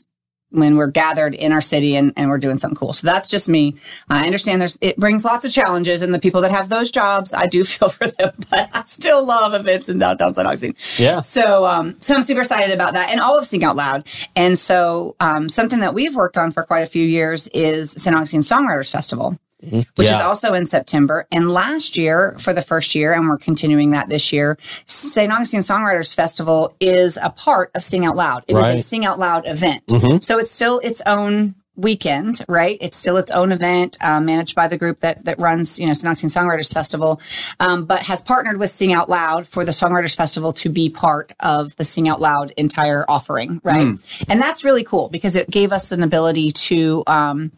when 0.52 0.78
we're 0.78 0.88
gathered 1.04 1.36
in 1.36 1.52
our 1.52 1.60
city 1.60 1.98
and, 1.98 2.14
and 2.16 2.30
we're 2.30 2.38
doing 2.38 2.56
something 2.56 2.78
cool. 2.78 2.94
So 2.94 3.06
that's 3.08 3.30
just 3.30 3.50
me. 3.50 3.76
I 4.10 4.26
understand 4.26 4.62
there's 4.62 4.78
it 4.80 4.96
brings 4.96 5.26
lots 5.26 5.44
of 5.44 5.52
challenges, 5.52 6.02
and 6.02 6.14
the 6.14 6.20
people 6.20 6.42
that 6.42 6.52
have 6.52 6.70
those 6.70 6.92
jobs, 6.92 7.34
I 7.34 7.46
do 7.48 7.64
feel 7.74 7.90
for 7.90 8.08
them, 8.08 8.32
but 8.50 8.70
I 8.74 8.84
still 8.86 9.26
love 9.26 9.54
events 9.54 9.90
in 9.90 9.98
downtown 10.00 10.34
St. 10.34 10.48
Augustine. 10.48 10.76
Yeah. 10.98 11.22
So 11.22 11.66
um, 11.66 11.96
so 12.00 12.16
I'm 12.16 12.24
super 12.24 12.42
excited 12.42 12.74
about 12.74 12.94
that, 12.94 13.10
and 13.10 13.20
all 13.20 13.38
of 13.38 13.46
Sing 13.46 13.64
Out 13.64 13.76
Loud. 13.76 14.08
And 14.36 14.58
so 14.58 15.16
um, 15.20 15.50
something 15.50 15.80
that 15.82 15.94
we've 15.94 16.16
worked 16.16 16.38
on 16.38 16.52
for 16.52 16.64
quite 16.64 16.82
a 16.84 16.92
few 16.96 17.06
years 17.06 17.48
is 17.48 17.92
St. 17.92 18.16
Augustine 18.16 18.42
Songwriters 18.42 18.90
Festival 18.92 19.38
which 19.72 20.08
is 20.08 20.20
also 20.20 20.54
in 20.54 20.66
September. 20.66 21.28
And 21.32 21.52
last 21.52 21.98
year, 21.98 22.36
for 22.40 22.54
the 22.54 22.62
first 22.62 22.96
year, 22.96 23.14
and 23.14 23.30
we're 23.30 23.38
continuing 23.38 23.92
that 23.92 24.10
this 24.10 24.32
year, 24.32 24.58
St. 24.86 25.32
Augustine 25.32 25.62
Songwriters 25.62 26.16
Festival 26.16 26.76
is 26.80 27.18
a 27.22 27.30
part 27.30 27.72
of 27.76 27.84
Sing 27.84 28.06
Out 28.06 28.16
Loud. 28.16 28.46
It 28.48 28.56
is 28.56 28.68
a 28.68 28.80
Sing 28.80 29.06
Out 29.06 29.20
Loud 29.20 29.48
event. 29.48 29.86
Mm-hmm. 29.88 30.18
So 30.22 30.38
it's 30.38 30.52
still 30.52 30.80
its 30.80 31.02
own 31.06 31.56
weekend, 31.76 32.40
right? 32.48 32.78
It's 32.82 32.96
still 32.96 33.18
its 33.18 33.32
own 33.32 33.52
event 33.52 33.98
uh, 34.02 34.22
managed 34.22 34.56
by 34.56 34.68
the 34.68 34.78
group 34.78 35.02
that 35.02 35.26
that 35.26 35.40
runs, 35.40 35.80
you 35.80 35.86
know, 35.86 35.94
St. 35.94 36.10
Augustine 36.10 36.30
Songwriters 36.30 36.74
Festival, 36.74 37.20
um, 37.60 37.86
but 37.86 38.04
has 38.04 38.22
partnered 38.22 38.58
with 38.58 38.70
Sing 38.70 38.94
Out 38.94 39.10
Loud 39.10 39.48
for 39.48 39.66
the 39.66 39.72
Songwriters 39.72 40.16
Festival 40.16 40.54
to 40.54 40.70
be 40.70 40.90
part 40.90 41.34
of 41.40 41.76
the 41.76 41.86
Sing 41.86 42.08
Out 42.08 42.22
Loud 42.22 42.52
entire 42.58 43.06
offering, 43.08 43.60
right? 43.64 43.98
And 44.30 44.42
that's 44.42 44.64
really 44.64 44.84
cool 44.84 45.10
because 45.10 45.36
it 45.36 45.50
gave 45.50 45.72
us 45.72 45.92
an 45.92 46.02
ability 46.02 46.52
to 46.52 47.04
um, 47.08 47.52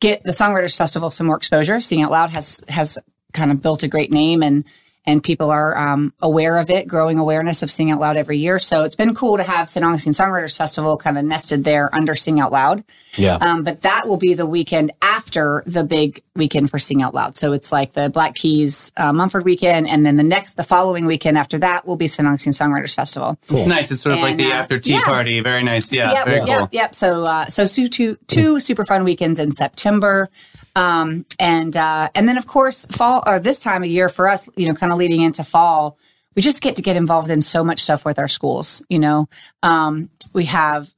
get 0.00 0.22
the 0.24 0.30
Songwriters 0.30 0.76
Festival 0.76 1.10
some 1.10 1.26
more 1.26 1.36
exposure. 1.36 1.80
Sing 1.80 2.02
Out 2.02 2.10
Loud 2.10 2.30
has 2.30 2.62
has 2.68 2.98
kind 3.32 3.50
of 3.50 3.62
built 3.62 3.82
a 3.82 3.88
great 3.88 4.10
name 4.10 4.42
and 4.42 4.64
and 5.08 5.24
people 5.24 5.50
are 5.50 5.76
um, 5.76 6.12
aware 6.20 6.58
of 6.58 6.68
it, 6.68 6.86
growing 6.86 7.18
awareness 7.18 7.62
of 7.62 7.70
Sing 7.70 7.90
Out 7.90 7.98
Loud 7.98 8.18
every 8.18 8.36
year. 8.36 8.58
So 8.58 8.84
it's 8.84 8.94
been 8.94 9.14
cool 9.14 9.38
to 9.38 9.42
have 9.42 9.66
St. 9.66 9.82
Augustine 9.82 10.12
Songwriters 10.12 10.54
Festival 10.54 10.98
kind 10.98 11.16
of 11.16 11.24
nested 11.24 11.64
there 11.64 11.88
under 11.94 12.14
Sing 12.14 12.38
Out 12.38 12.52
Loud. 12.52 12.84
Yeah. 13.16 13.36
Um, 13.36 13.64
but 13.64 13.80
that 13.80 14.06
will 14.06 14.18
be 14.18 14.34
the 14.34 14.44
weekend 14.44 14.92
after 15.00 15.62
the 15.64 15.82
big 15.82 16.22
weekend 16.36 16.70
for 16.70 16.78
Sing 16.78 17.00
Out 17.00 17.14
Loud. 17.14 17.36
So 17.36 17.54
it's 17.54 17.72
like 17.72 17.92
the 17.92 18.10
Black 18.10 18.34
Keys 18.34 18.92
uh, 18.98 19.14
Mumford 19.14 19.46
weekend, 19.46 19.88
and 19.88 20.04
then 20.04 20.16
the 20.16 20.22
next, 20.22 20.58
the 20.58 20.62
following 20.62 21.06
weekend 21.06 21.38
after 21.38 21.56
that 21.58 21.86
will 21.86 21.96
be 21.96 22.06
St. 22.06 22.28
Augustine 22.28 22.52
Songwriters 22.52 22.94
Festival. 22.94 23.38
It's 23.48 23.66
nice. 23.66 23.90
It's 23.90 24.02
sort 24.02 24.14
of 24.14 24.20
like 24.20 24.36
the 24.36 24.52
uh, 24.52 24.56
after 24.56 24.78
tea 24.78 24.92
yeah. 24.92 25.04
party. 25.04 25.40
Very 25.40 25.62
nice. 25.62 25.90
Yeah, 25.90 26.12
yep, 26.12 26.26
very 26.26 26.46
yep, 26.46 26.58
cool. 26.58 26.68
yep. 26.70 26.94
So, 26.94 27.24
uh, 27.24 27.46
so 27.46 27.64
two, 27.64 28.16
two 28.26 28.60
super 28.60 28.84
fun 28.84 29.04
weekends 29.04 29.38
in 29.38 29.52
September. 29.52 30.28
Um, 30.78 31.26
and, 31.40 31.76
uh, 31.76 32.08
and 32.14 32.28
then 32.28 32.38
of 32.38 32.46
course, 32.46 32.86
fall 32.86 33.24
or 33.26 33.40
this 33.40 33.58
time 33.58 33.82
of 33.82 33.88
year 33.88 34.08
for 34.08 34.28
us, 34.28 34.48
you 34.56 34.68
know, 34.68 34.74
kind 34.74 34.92
of 34.92 34.98
leading 34.98 35.22
into 35.22 35.42
fall, 35.42 35.98
we 36.36 36.42
just 36.42 36.62
get 36.62 36.76
to 36.76 36.82
get 36.82 36.96
involved 36.96 37.30
in 37.30 37.40
so 37.40 37.64
much 37.64 37.80
stuff 37.80 38.04
with 38.04 38.18
our 38.18 38.28
schools. 38.28 38.80
You 38.88 39.00
know, 39.00 39.28
um, 39.62 40.08
we 40.32 40.44
have 40.44 40.94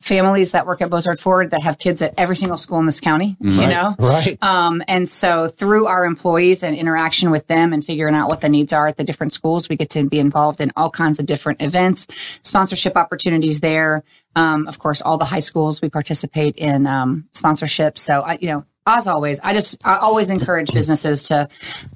families 0.00 0.52
that 0.52 0.66
work 0.66 0.82
at 0.82 0.90
Bozard 0.90 1.18
Ford 1.18 1.50
that 1.50 1.62
have 1.62 1.78
kids 1.78 2.02
at 2.02 2.12
every 2.18 2.36
single 2.36 2.58
school 2.58 2.78
in 2.78 2.84
this 2.84 3.00
county, 3.00 3.38
you 3.40 3.66
know? 3.66 3.96
Right. 3.98 4.36
Um, 4.42 4.82
and 4.86 5.08
so 5.08 5.48
through 5.48 5.86
our 5.86 6.04
employees 6.04 6.62
and 6.62 6.76
interaction 6.76 7.30
with 7.30 7.46
them 7.46 7.72
and 7.72 7.82
figuring 7.82 8.14
out 8.14 8.28
what 8.28 8.42
the 8.42 8.50
needs 8.50 8.74
are 8.74 8.86
at 8.86 8.98
the 8.98 9.04
different 9.04 9.32
schools, 9.32 9.70
we 9.70 9.76
get 9.76 9.88
to 9.90 10.06
be 10.06 10.18
involved 10.18 10.60
in 10.60 10.72
all 10.76 10.90
kinds 10.90 11.18
of 11.18 11.24
different 11.24 11.62
events, 11.62 12.06
sponsorship 12.42 12.96
opportunities 12.98 13.60
there. 13.60 14.04
Um, 14.36 14.68
of 14.68 14.78
course, 14.78 15.00
all 15.00 15.16
the 15.16 15.24
high 15.24 15.40
schools 15.40 15.80
we 15.80 15.88
participate 15.88 16.56
in 16.56 16.86
um, 16.86 17.26
sponsorships. 17.32 17.98
So 17.98 18.20
I, 18.20 18.36
you 18.42 18.48
know, 18.48 18.66
as 18.86 19.06
always, 19.06 19.40
I 19.42 19.52
just 19.52 19.86
I 19.86 19.96
always 19.96 20.30
encourage 20.30 20.72
businesses 20.72 21.24
to, 21.24 21.48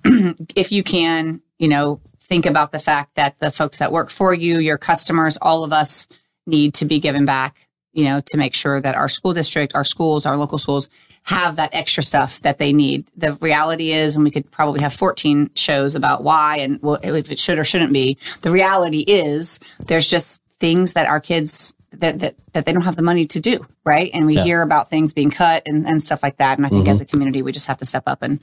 if 0.56 0.72
you 0.72 0.82
can, 0.82 1.40
you 1.58 1.68
know, 1.68 2.00
think 2.20 2.46
about 2.46 2.72
the 2.72 2.78
fact 2.78 3.14
that 3.16 3.38
the 3.40 3.50
folks 3.50 3.78
that 3.78 3.92
work 3.92 4.10
for 4.10 4.34
you, 4.34 4.58
your 4.58 4.78
customers, 4.78 5.38
all 5.40 5.64
of 5.64 5.72
us 5.72 6.08
need 6.46 6.74
to 6.74 6.84
be 6.84 6.98
given 6.98 7.24
back 7.24 7.68
you 7.98 8.04
know, 8.04 8.20
to 8.26 8.36
make 8.36 8.54
sure 8.54 8.80
that 8.80 8.94
our 8.94 9.08
school 9.08 9.32
district, 9.34 9.74
our 9.74 9.82
schools, 9.82 10.24
our 10.24 10.36
local 10.36 10.58
schools 10.58 10.88
have 11.24 11.56
that 11.56 11.74
extra 11.74 12.02
stuff 12.02 12.40
that 12.42 12.58
they 12.58 12.72
need. 12.72 13.04
The 13.16 13.32
reality 13.34 13.90
is, 13.90 14.14
and 14.14 14.22
we 14.22 14.30
could 14.30 14.48
probably 14.52 14.80
have 14.80 14.94
14 14.94 15.50
shows 15.56 15.96
about 15.96 16.22
why 16.22 16.58
and 16.58 16.80
well, 16.80 16.98
if 17.02 17.28
it 17.30 17.40
should 17.40 17.58
or 17.58 17.64
shouldn't 17.64 17.92
be. 17.92 18.16
The 18.42 18.52
reality 18.52 19.00
is 19.00 19.58
there's 19.86 20.08
just 20.08 20.40
things 20.60 20.92
that 20.92 21.08
our 21.08 21.20
kids 21.20 21.74
that, 21.92 22.18
that, 22.20 22.34
that 22.52 22.66
they 22.66 22.72
don't 22.72 22.82
have 22.84 22.96
the 22.96 23.02
money 23.02 23.24
to 23.26 23.40
do. 23.40 23.66
Right. 23.84 24.10
And 24.14 24.26
we 24.26 24.36
hear 24.36 24.62
about 24.62 24.90
things 24.90 25.12
being 25.12 25.30
cut 25.30 25.62
and, 25.66 25.86
and 25.86 26.02
stuff 26.02 26.22
like 26.22 26.36
that. 26.38 26.58
And 26.58 26.66
I 26.66 26.68
think 26.68 26.86
as 26.88 27.00
a 27.00 27.04
community, 27.06 27.42
we 27.42 27.52
just 27.52 27.66
have 27.66 27.78
to 27.78 27.84
step 27.84 28.04
up 28.06 28.22
and 28.22 28.40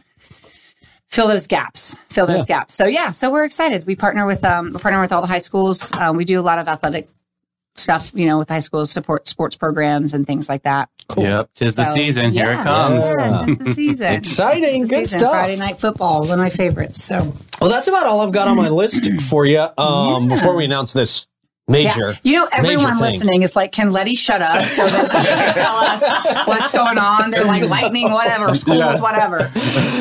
fill 1.08 1.27
those 1.27 1.47
gaps, 1.47 1.97
fill 2.10 2.25
those 2.25 2.45
gaps. 2.45 2.73
So 2.73 2.86
yeah, 2.86 3.12
so 3.12 3.31
we're 3.31 3.45
excited. 3.45 3.86
We 3.86 3.95
partner 3.95 4.25
with, 4.25 4.43
um, 4.43 4.73
we 4.73 4.79
partner 4.79 4.99
with 5.01 5.12
all 5.12 5.21
the 5.21 5.27
high 5.27 5.38
schools. 5.39 5.91
Um, 5.95 6.17
we 6.17 6.25
do 6.25 6.39
a 6.39 6.41
lot 6.41 6.58
of 6.60 6.67
athletic 6.67 7.08
stuff, 7.75 8.12
you 8.15 8.25
know, 8.25 8.38
with 8.38 8.49
high 8.49 8.60
schools 8.60 8.89
support 8.89 9.27
sports 9.27 9.55
programs 9.55 10.13
and 10.13 10.25
things 10.25 10.49
like 10.49 10.63
that. 10.63 10.89
Cool. 11.08 11.23
Yep. 11.23 11.49
Tis 11.55 11.75
the 11.75 11.86
So, 11.86 11.91
season. 11.93 12.31
Here 12.31 12.51
it 12.53 12.63
comes. 12.63 13.03
Yeah, 13.19 13.43
tis 13.45 13.58
the 13.60 13.73
season. 13.75 14.13
Exciting. 14.15 14.81
Tis 14.81 14.89
the 14.89 14.95
Good 14.95 15.05
season. 15.05 15.19
stuff. 15.19 15.31
Friday 15.34 15.58
night 15.58 15.79
football, 15.79 16.21
one 16.21 16.31
of 16.31 16.39
my 16.39 16.49
favorites. 16.49 17.03
So 17.03 17.34
Well, 17.62 17.69
that's 17.69 17.88
about 17.88 18.08
all 18.08 18.21
I've 18.21 18.31
got 18.31 18.47
on 18.47 18.58
my 18.58 18.69
list 18.69 19.12
for 19.29 19.45
you. 19.45 19.67
Um, 19.77 20.29
Before 20.29 20.55
we 20.55 20.65
announce 20.65 20.93
this 20.93 21.27
major, 21.67 22.10
yeah, 22.12 22.13
you 22.23 22.34
know, 22.34 22.47
everyone 22.51 22.99
listening 22.99 23.41
is 23.43 23.56
like, 23.56 23.71
"Can 23.71 23.91
Letti 23.91 24.17
shut 24.17 24.41
up 24.41 24.63
so 24.65 24.86
that 24.86 25.12
they 25.12 25.23
can 25.23 25.54
tell 25.54 25.75
us 25.78 26.47
what's 26.47 26.71
going 26.71 26.97
on?" 26.97 27.32
They're 27.32 27.43
like, 27.45 27.67
"Lightning, 27.69 28.12
whatever, 28.12 28.54
schools, 28.56 29.01
whatever." 29.01 29.51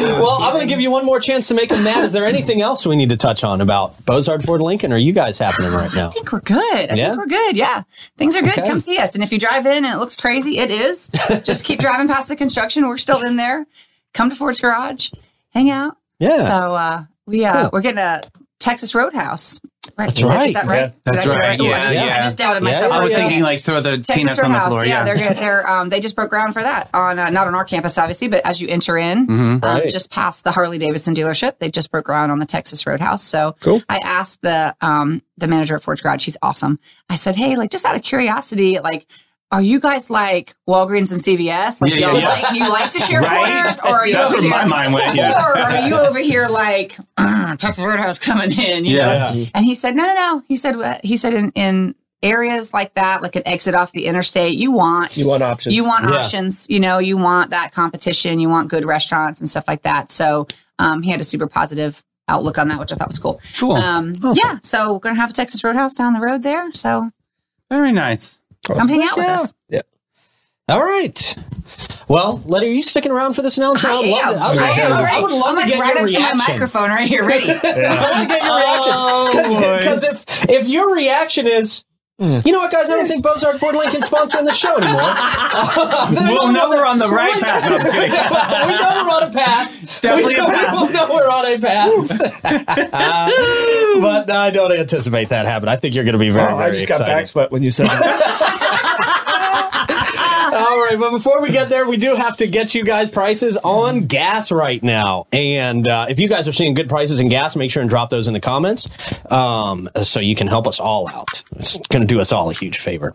Well, 0.03 0.43
I'm 0.43 0.53
going 0.53 0.67
to 0.67 0.73
give 0.73 0.81
you 0.81 0.91
one 0.91 1.05
more 1.05 1.21
chance 1.21 1.49
to 1.49 1.55
make 1.55 1.71
them 1.71 1.83
mad. 1.85 2.05
Is 2.05 2.13
there 2.13 2.25
anything 2.27 2.61
else 2.63 2.87
we 2.87 2.97
need 2.97 3.09
to 3.11 3.17
touch 3.17 3.45
on 3.45 3.61
about 3.61 3.97
Bozard 4.05 4.45
Ford 4.45 4.61
Lincoln? 4.61 4.93
Or 4.93 4.97
are 4.97 4.99
you 4.99 5.13
guys 5.13 5.39
happening 5.39 5.73
right 5.73 5.93
now? 5.95 6.09
I 6.09 6.11
think 6.11 6.31
we're 6.33 6.41
good. 6.41 6.91
I 6.91 6.95
Yeah? 6.95 7.09
think 7.09 7.19
we're 7.19 7.27
good. 7.27 7.57
Yeah. 7.57 7.83
Things 8.19 8.37
are 8.37 8.43
good. 8.43 8.59
Okay. 8.59 8.67
Come 8.69 8.81
see 8.81 8.99
us. 8.99 9.15
And 9.15 9.25
if 9.25 9.33
you 9.33 9.39
drive 9.39 9.65
in 9.67 9.85
and 9.85 9.95
it 9.95 9.99
looks 9.99 10.17
crazy, 10.17 10.59
it 10.59 10.71
is. 10.71 11.09
Just 11.45 11.65
keep 11.65 11.79
driving 11.81 12.09
past 12.09 12.29
the 12.29 12.37
construction. 12.37 12.87
We're 12.89 12.99
still 12.99 13.23
in 13.23 13.37
there. 13.37 13.67
Come 14.13 14.31
to 14.31 14.37
Ford's 14.37 14.61
Garage, 14.61 15.11
hang 15.51 15.71
out. 15.71 15.97
Yeah. 16.21 16.37
So 16.37 16.75
uh, 16.75 17.05
we 17.27 17.45
uh, 17.45 17.71
we're 17.73 17.81
getting 17.81 17.99
a 17.99 18.23
Texas 18.61 18.95
Roadhouse. 18.95 19.61
Right. 19.97 20.07
That's 20.09 20.23
right. 20.23 20.47
Is 20.49 20.55
that 20.55 20.67
right? 20.67 20.93
Yeah. 21.07 21.13
That's 21.13 21.27
I 21.27 21.35
right. 21.39 21.61
Ooh, 21.61 21.65
I, 21.67 21.69
Yeah, 21.69 21.81
just, 21.83 21.95
yeah. 21.95 22.03
I 22.03 22.23
just 22.23 22.39
doubted 22.39 22.63
Yeah, 22.65 22.71
myself. 22.71 22.93
I 22.93 23.01
was 23.03 23.13
thinking 23.15 23.43
like 23.43 23.63
throw 23.63 23.81
the 23.81 23.99
Texas 23.99 24.17
peanuts 24.17 24.39
on 24.41 24.45
the 24.51 24.55
Roadhouse. 24.55 24.69
floor. 24.71 24.85
yeah, 24.87 24.99
Yeah. 24.99 25.05
they're 25.05 25.29
good. 25.29 25.37
They're 25.37 25.71
um, 25.71 25.89
they 25.89 26.01
just 26.01 26.17
broke 26.17 26.31
ground 26.31 26.53
for 26.53 26.63
that 26.63 26.91
on 26.93 27.19
uh, 27.19 27.31
not 27.31 27.47
on 27.47 27.55
our 27.55 27.65
campus, 27.65 27.97
obviously, 27.97 28.27
but 28.29 28.45
as 28.45 28.61
you 28.61 28.67
enter 28.69 28.99
in, 28.99 29.19
um, 29.31 29.61
Right. 29.61 29.89
just 29.89 30.11
past 30.11 30.43
the 30.45 30.51
Harley 30.53 30.79
Davidson 30.79 31.15
dealership, 31.15 31.59
they 31.61 31.71
just 31.71 31.91
broke 31.93 32.07
ground 32.07 32.33
on 32.33 32.39
the 32.41 32.47
Texas 32.47 32.87
Roadhouse. 32.87 33.23
So 33.23 33.55
Cool. 33.61 33.83
I 33.89 33.99
asked 33.99 34.43
the 34.43 34.75
um, 34.81 35.23
the 35.39 35.47
manager 35.47 35.77
at 35.77 35.83
Ford's 35.83 36.01
Garage. 36.03 36.23
She's 36.23 36.37
awesome. 36.43 36.79
I 37.09 37.15
said, 37.17 37.37
hey, 37.37 37.55
like 37.57 37.71
just 37.71 37.85
out 37.87 37.95
of 37.97 38.03
curiosity, 38.03 38.79
like. 38.81 39.07
Are 39.55 39.63
you 39.63 39.79
guys 39.79 40.11
like 40.11 40.55
Walgreens 40.69 41.13
and 41.13 41.21
CVS? 41.21 41.81
Like, 41.81 41.93
Yeah, 41.93 41.97
yeah, 41.99 42.07
y'all 42.11 42.19
yeah. 42.21 42.29
like 42.29 42.55
you 42.57 42.69
like 42.69 42.91
to 42.91 42.99
share 42.99 43.21
Right? 43.23 43.53
corners, 43.53 43.79
or 43.85 44.01
are 44.01 44.07
you 44.07 44.15
That's 44.15 44.33
over 44.33 44.41
where 44.41 44.51
my 44.51 44.59
here? 44.63 44.69
mind 44.69 44.93
went. 44.95 45.15
Yeah. 45.15 45.45
Or 45.47 45.57
are 45.57 45.87
you 45.87 45.97
over 45.97 46.19
here 46.19 46.49
like 46.49 46.97
"Mm, 47.17 47.57
Texas 47.59 47.85
Roadhouse 47.85 48.19
coming 48.19 48.51
in? 48.51 48.85
You 48.85 48.97
Yeah. 48.97 49.33
know? 49.33 49.47
And 49.55 49.65
he 49.65 49.77
said, 49.77 49.95
no, 49.95 50.05
no, 50.07 50.15
no. 50.15 50.43
He 50.49 50.57
said, 50.57 50.77
what? 50.77 51.05
he 51.05 51.17
said 51.17 51.35
in, 51.35 51.53
in 51.55 51.95
areas 52.21 52.75
like 52.75 52.95
that, 52.95 53.23
like 53.23 53.37
an 53.37 53.43
exit 53.47 53.77
off 53.77 53.93
the 53.93 54.07
interstate, 54.07 54.57
you 54.57 54.73
want 54.73 55.17
You 55.17 55.29
want 55.29 55.45
options. 55.45 55.73
you 55.73 55.85
want 55.87 56.05
Yeah. 56.11 56.17
options. 56.17 56.67
You 56.69 56.81
know, 56.81 56.99
you 56.99 57.17
want 57.17 57.51
that 57.51 57.71
competition. 57.73 58.41
You 58.41 58.49
want 58.49 58.69
good 58.71 58.85
restaurants 58.85 59.39
and 59.39 59.49
stuff 59.49 59.69
like 59.69 59.83
that. 59.83 60.11
So 60.11 60.49
um, 60.81 61.03
he 61.03 61.13
had 61.13 61.21
a 61.21 61.25
super 61.25 61.47
positive 61.47 62.03
outlook 62.27 62.59
on 62.59 62.67
that, 62.69 62.81
which 62.81 62.91
I 62.91 62.97
thought 62.97 63.07
was 63.09 63.21
cool. 63.21 63.41
Cool. 63.57 63.77
Um, 63.77 64.15
Yeah. 64.33 64.59
So 64.65 64.95
we're 64.95 64.99
gonna 64.99 65.15
have 65.15 65.31
a 65.31 65.35
Texas 65.35 65.63
Roadhouse 65.63 65.95
down 65.95 66.13
the 66.13 66.21
road 66.21 66.43
there. 66.43 66.73
So 66.73 67.13
Very 67.71 67.93
nice. 67.93 68.41
Come 68.65 68.89
hang 68.89 69.03
out 69.03 69.17
with 69.17 69.27
us. 69.27 69.55
Yeah. 69.69 69.83
All 70.69 70.83
right. 70.83 71.37
Well, 72.09 72.39
Letti, 72.41 72.63
are 72.63 72.65
you 72.73 72.83
sticking 72.83 73.13
around 73.13 73.35
for 73.35 73.43
this 73.43 73.57
announcement? 73.57 73.95
I 73.95 73.99
I'd 73.99 74.09
love 74.11 74.23
am. 74.25 74.35
to- 74.35 74.41
I 74.41 74.51
would 74.53 74.59
I 74.63 74.69
am. 74.81 74.93
I 74.93 75.21
would 75.21 75.31
love 75.33 75.45
I'm 75.47 75.55
to 75.55 75.61
like 75.61 75.69
get 75.69 75.81
right 75.81 75.95
your 76.11 76.23
up 76.23 76.31
to 76.33 76.37
my 76.37 76.45
microphone 76.49 76.91
right 76.91 77.09
here, 77.09 77.25
ready. 77.25 77.51
I 77.51 77.53
want 77.53 77.65
to 77.65 78.27
get 78.29 78.43
your 78.43 78.53
Oh, 78.53 79.29
reaction 79.33 79.61
boy. 79.63 79.79
because 79.79 80.03
if 80.05 80.51
if 80.51 80.69
your 80.69 80.95
reaction 80.95 81.47
is. 81.47 81.85
You 82.21 82.53
know 82.53 82.61
what, 82.61 82.71
guys? 82.71 82.89
I 82.91 82.95
don't 82.95 83.09
think 83.09 83.25
Bozard 83.25 83.59
Ford 83.59 83.75
Lincoln 83.75 84.01
sponsoring 84.01 84.45
the 84.45 84.53
show 84.53 84.77
anymore. 84.77 85.01
Then 86.15 86.25
I 86.25 86.29
We'll 86.31 86.39
don't 86.43 86.53
know 86.55 86.69
we're 86.71 86.85
on 86.87 86.99
the 87.01 87.09
we 87.09 87.15
right 87.15 87.43
path. 87.43 87.69
No, 87.69 87.75
I'm 87.75 87.81
just 87.81 87.93
kidding. 87.93 88.11
we 88.69 88.75
know 88.79 89.05
we're 89.05 89.11
on 89.17 89.23
a 89.25 89.33
path. 89.33 89.83
It's 89.83 90.01
definitely 90.01 90.35
we 90.35 90.41
a 90.41 90.43
know, 90.43 90.51
path. 90.51 90.89
We 90.89 90.93
know 90.95 91.07
we're 91.11 91.29
on 91.29 91.45
a 91.47 91.59
path. 91.59 92.19
but 94.01 94.31
uh, 94.31 94.37
I 94.39 94.51
don't 94.51 94.71
anticipate 94.73 95.31
that 95.31 95.47
happening. 95.47 95.73
I 95.73 95.77
think 95.77 95.97
you're 95.97 96.05
going 96.05 96.13
to 96.13 96.19
be 96.21 96.31
very, 96.31 96.53
Oh, 96.53 96.57
very 96.57 96.71
I 96.71 96.75
just 96.75 96.87
got 96.87 97.01
back 97.01 97.27
sweat 97.27 97.51
when 97.51 97.65
you 97.65 97.73
said 97.73 97.87
that. 97.89 99.01
Right, 100.85 100.99
but 100.99 101.13
before 101.13 101.41
we 101.41 101.51
get 101.51 101.71
there, 101.71 101.89
we 101.89 101.97
do 101.97 102.15
have 102.15 102.37
to 102.37 102.47
get 102.47 102.75
you 102.75 102.85
guys 102.85 103.09
prices 103.09 103.57
on 103.57 104.07
gas 104.07 104.53
right 104.53 104.83
now. 104.83 105.27
And 105.33 105.89
uh, 105.89 106.07
if 106.11 106.21
you 106.21 106.29
guys 106.29 106.47
are 106.47 106.53
seeing 106.53 106.75
good 106.75 106.91
prices 106.91 107.21
in 107.21 107.31
gas, 107.31 107.57
make 107.57 107.71
sure 107.71 107.81
and 107.81 107.89
drop 107.89 108.11
those 108.11 108.27
in 108.27 108.35
the 108.35 108.41
comments 108.41 108.87
um, 109.33 109.89
so 110.03 110.21
you 110.21 110.35
can 110.35 110.47
help 110.47 110.67
us 110.67 110.79
all 110.79 111.09
out. 111.09 111.43
It's 111.53 111.79
going 111.89 112.07
to 112.07 112.07
do 112.07 112.21
us 112.21 112.33
all 112.33 112.51
a 112.51 112.53
huge 112.53 112.77
favor. 112.77 113.15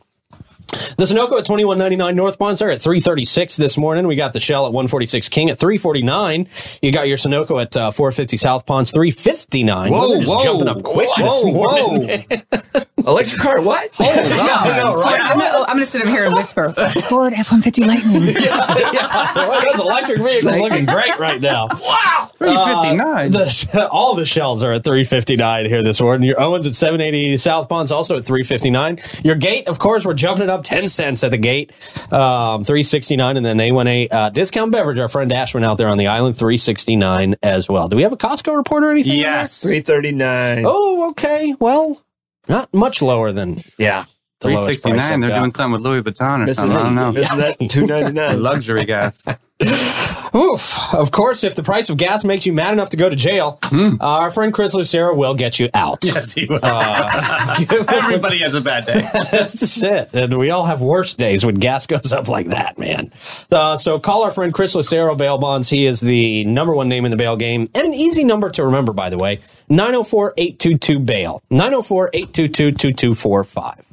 The 0.97 1.05
Sunoco 1.05 1.37
at 1.37 1.45
twenty 1.45 1.63
one 1.63 1.77
ninety 1.77 1.95
nine 1.95 2.15
North 2.15 2.37
Ponce 2.37 2.61
at 2.61 2.81
three 2.81 2.99
thirty 2.99 3.25
six 3.25 3.55
this 3.55 3.77
morning. 3.77 4.07
We 4.07 4.15
got 4.15 4.33
the 4.33 4.39
Shell 4.39 4.67
at 4.67 4.73
one 4.73 4.87
forty 4.87 5.05
six 5.05 5.29
King 5.29 5.49
at 5.49 5.59
three 5.59 5.77
forty 5.77 6.01
nine. 6.01 6.47
You 6.81 6.91
got 6.91 7.07
your 7.07 7.17
Sunoco 7.17 7.61
at 7.61 7.75
uh, 7.77 7.91
four 7.91 8.11
fifty 8.11 8.37
South 8.37 8.65
Ponce 8.65 8.91
three 8.91 9.09
fifty 9.09 9.63
nine. 9.63 9.91
Whoa, 9.91 10.09
they're 10.09 10.19
just 10.19 10.31
whoa, 10.31 10.43
jumping 10.43 10.67
up 10.67 10.83
quick 10.83 11.09
this 11.17 11.43
whoa, 11.43 11.51
morning. 11.51 12.25
Electric 13.07 13.41
car, 13.41 13.61
what? 13.61 13.89
I 13.99 14.81
know, 14.83 14.95
right? 14.95 15.19
I'm 15.21 15.37
gonna, 15.37 15.51
oh, 15.53 15.63
I'm 15.67 15.75
gonna 15.75 15.85
sit 15.85 16.01
over 16.01 16.11
here 16.11 16.25
and 16.25 16.33
whisper. 16.35 16.71
Ford 17.09 17.33
F-150 17.33 17.85
Lightning. 17.87 18.35
Well, 19.39 19.61
those 19.71 19.79
electric 19.79 20.19
vehicles 20.19 20.59
looking 20.59 20.85
great 20.85 21.17
right 21.19 21.39
now. 21.41 21.67
Wow, 21.79 22.29
359. 22.37 23.31
the, 23.31 23.89
all 23.91 24.15
the 24.15 24.25
shells 24.25 24.63
are 24.63 24.73
at 24.73 24.83
359 24.83 25.65
here 25.65 25.81
this 25.83 25.99
morning. 26.01 26.27
Your 26.27 26.39
Owens 26.39 26.67
at 26.67 26.75
780 26.75 27.37
South 27.37 27.67
Ponce 27.67 27.91
also 27.91 28.17
at 28.17 28.25
359. 28.25 28.99
Your 29.23 29.35
gate, 29.35 29.67
of 29.67 29.79
course, 29.79 30.05
we're 30.05 30.13
jumping 30.13 30.43
it 30.43 30.49
up 30.49 30.63
10 30.63 30.87
cents 30.87 31.23
at 31.23 31.31
the 31.31 31.37
gate, 31.37 31.71
um, 32.11 32.63
369. 32.63 33.37
And 33.37 33.45
then 33.45 33.57
A1A 33.57 34.07
uh, 34.11 34.29
discount 34.29 34.71
beverage, 34.71 34.99
our 34.99 35.09
friend 35.09 35.31
Ashwin 35.31 35.63
out 35.63 35.77
there 35.77 35.87
on 35.87 35.97
the 35.97 36.07
island, 36.07 36.37
369 36.37 37.35
as 37.43 37.67
well. 37.67 37.87
Do 37.89 37.95
we 37.95 38.03
have 38.03 38.13
a 38.13 38.17
Costco 38.17 38.55
report 38.55 38.83
or 38.83 38.91
anything? 38.91 39.19
Yes. 39.19 39.61
339. 39.61 40.63
Oh, 40.67 41.09
okay. 41.11 41.55
Well, 41.59 42.01
not 42.49 42.73
much 42.73 43.01
lower 43.01 43.31
than 43.31 43.61
yeah. 43.77 44.03
The 44.39 44.47
Three 44.47 44.55
lowest 44.55 44.83
price. 44.83 45.07
They're 45.09 45.23
I've 45.23 45.35
doing 45.39 45.53
something 45.53 45.71
with 45.73 45.81
Louis 45.81 46.01
Vuitton 46.01 46.45
or 46.45 46.49
Isn't 46.49 46.53
something. 46.69 46.77
I 46.77 46.83
don't 46.83 46.95
know. 46.95 47.11
that, 47.11 47.19
isn't 47.21 47.37
that 47.37 47.57
two 47.69 47.85
ninety 47.85 48.13
nine? 48.13 48.41
Luxury 48.41 48.85
gas. 48.85 49.21
Oof. 50.35 50.93
Of 50.93 51.11
course, 51.11 51.43
if 51.43 51.55
the 51.55 51.63
price 51.63 51.89
of 51.89 51.97
gas 51.97 52.23
makes 52.23 52.45
you 52.45 52.53
mad 52.53 52.71
enough 52.71 52.91
to 52.91 52.97
go 52.97 53.09
to 53.09 53.15
jail, 53.15 53.59
uh, 53.73 53.97
our 53.99 54.31
friend 54.31 54.53
Chris 54.53 54.73
Lucero 54.73 55.13
will 55.13 55.33
get 55.33 55.59
you 55.59 55.69
out. 55.73 55.97
yes, 56.05 56.33
he 56.33 56.45
will. 56.45 56.59
Uh, 56.61 57.55
Everybody 57.89 58.37
has 58.37 58.53
a 58.53 58.61
bad 58.61 58.85
day. 58.85 59.01
That's 59.31 59.59
just 59.59 59.83
it. 59.83 60.09
And 60.13 60.37
we 60.37 60.51
all 60.51 60.65
have 60.65 60.81
worse 60.81 61.15
days 61.15 61.45
when 61.45 61.55
gas 61.55 61.85
goes 61.87 62.13
up 62.13 62.29
like 62.29 62.47
that, 62.49 62.77
man. 62.77 63.11
Uh, 63.51 63.75
so 63.75 63.99
call 63.99 64.23
our 64.23 64.31
friend 64.31 64.53
Chris 64.53 64.75
Lucero, 64.75 65.15
Bail 65.15 65.37
Bonds. 65.39 65.67
He 65.67 65.85
is 65.85 65.99
the 65.99 66.45
number 66.45 66.73
one 66.73 66.87
name 66.87 67.03
in 67.03 67.11
the 67.11 67.17
bail 67.17 67.35
game 67.35 67.67
and 67.75 67.85
an 67.87 67.93
easy 67.93 68.23
number 68.23 68.49
to 68.51 68.63
remember, 68.63 68.93
by 68.93 69.09
the 69.09 69.17
way 69.17 69.39
904 69.67 70.35
822 70.37 70.99
bail. 70.99 71.43
904 71.49 72.11
822 72.13 72.71
2245. 72.71 73.88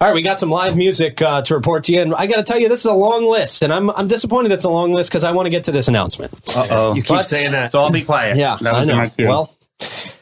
All 0.00 0.06
right, 0.08 0.14
we 0.14 0.22
got 0.22 0.38
some 0.38 0.48
live 0.50 0.76
music 0.76 1.20
uh, 1.20 1.42
to 1.42 1.54
report 1.54 1.84
to 1.84 1.92
you, 1.92 2.00
and 2.02 2.14
I 2.14 2.26
got 2.26 2.36
to 2.36 2.44
tell 2.44 2.58
you, 2.58 2.68
this 2.68 2.80
is 2.80 2.86
a 2.86 2.92
long 2.92 3.24
list, 3.28 3.62
and 3.62 3.72
I'm 3.72 3.90
I'm 3.90 4.06
disappointed 4.08 4.52
it's 4.52 4.64
a 4.64 4.68
long 4.68 4.92
list 4.92 5.10
because 5.10 5.24
I 5.24 5.32
want 5.32 5.46
to 5.46 5.50
get 5.50 5.64
to 5.64 5.72
this 5.72 5.88
announcement. 5.88 6.32
Uh 6.56 6.66
oh. 6.70 6.94
You 6.94 7.02
keep 7.02 7.16
But- 7.16 7.26
saying 7.26 7.52
that. 7.52 7.72
So 7.72 7.80
I'll 7.80 7.90
be 7.90 8.04
quiet. 8.04 8.36
Yeah, 8.36 8.58
That 8.60 8.74
I 8.74 8.84
know. 8.84 9.10
Well, 9.18 9.54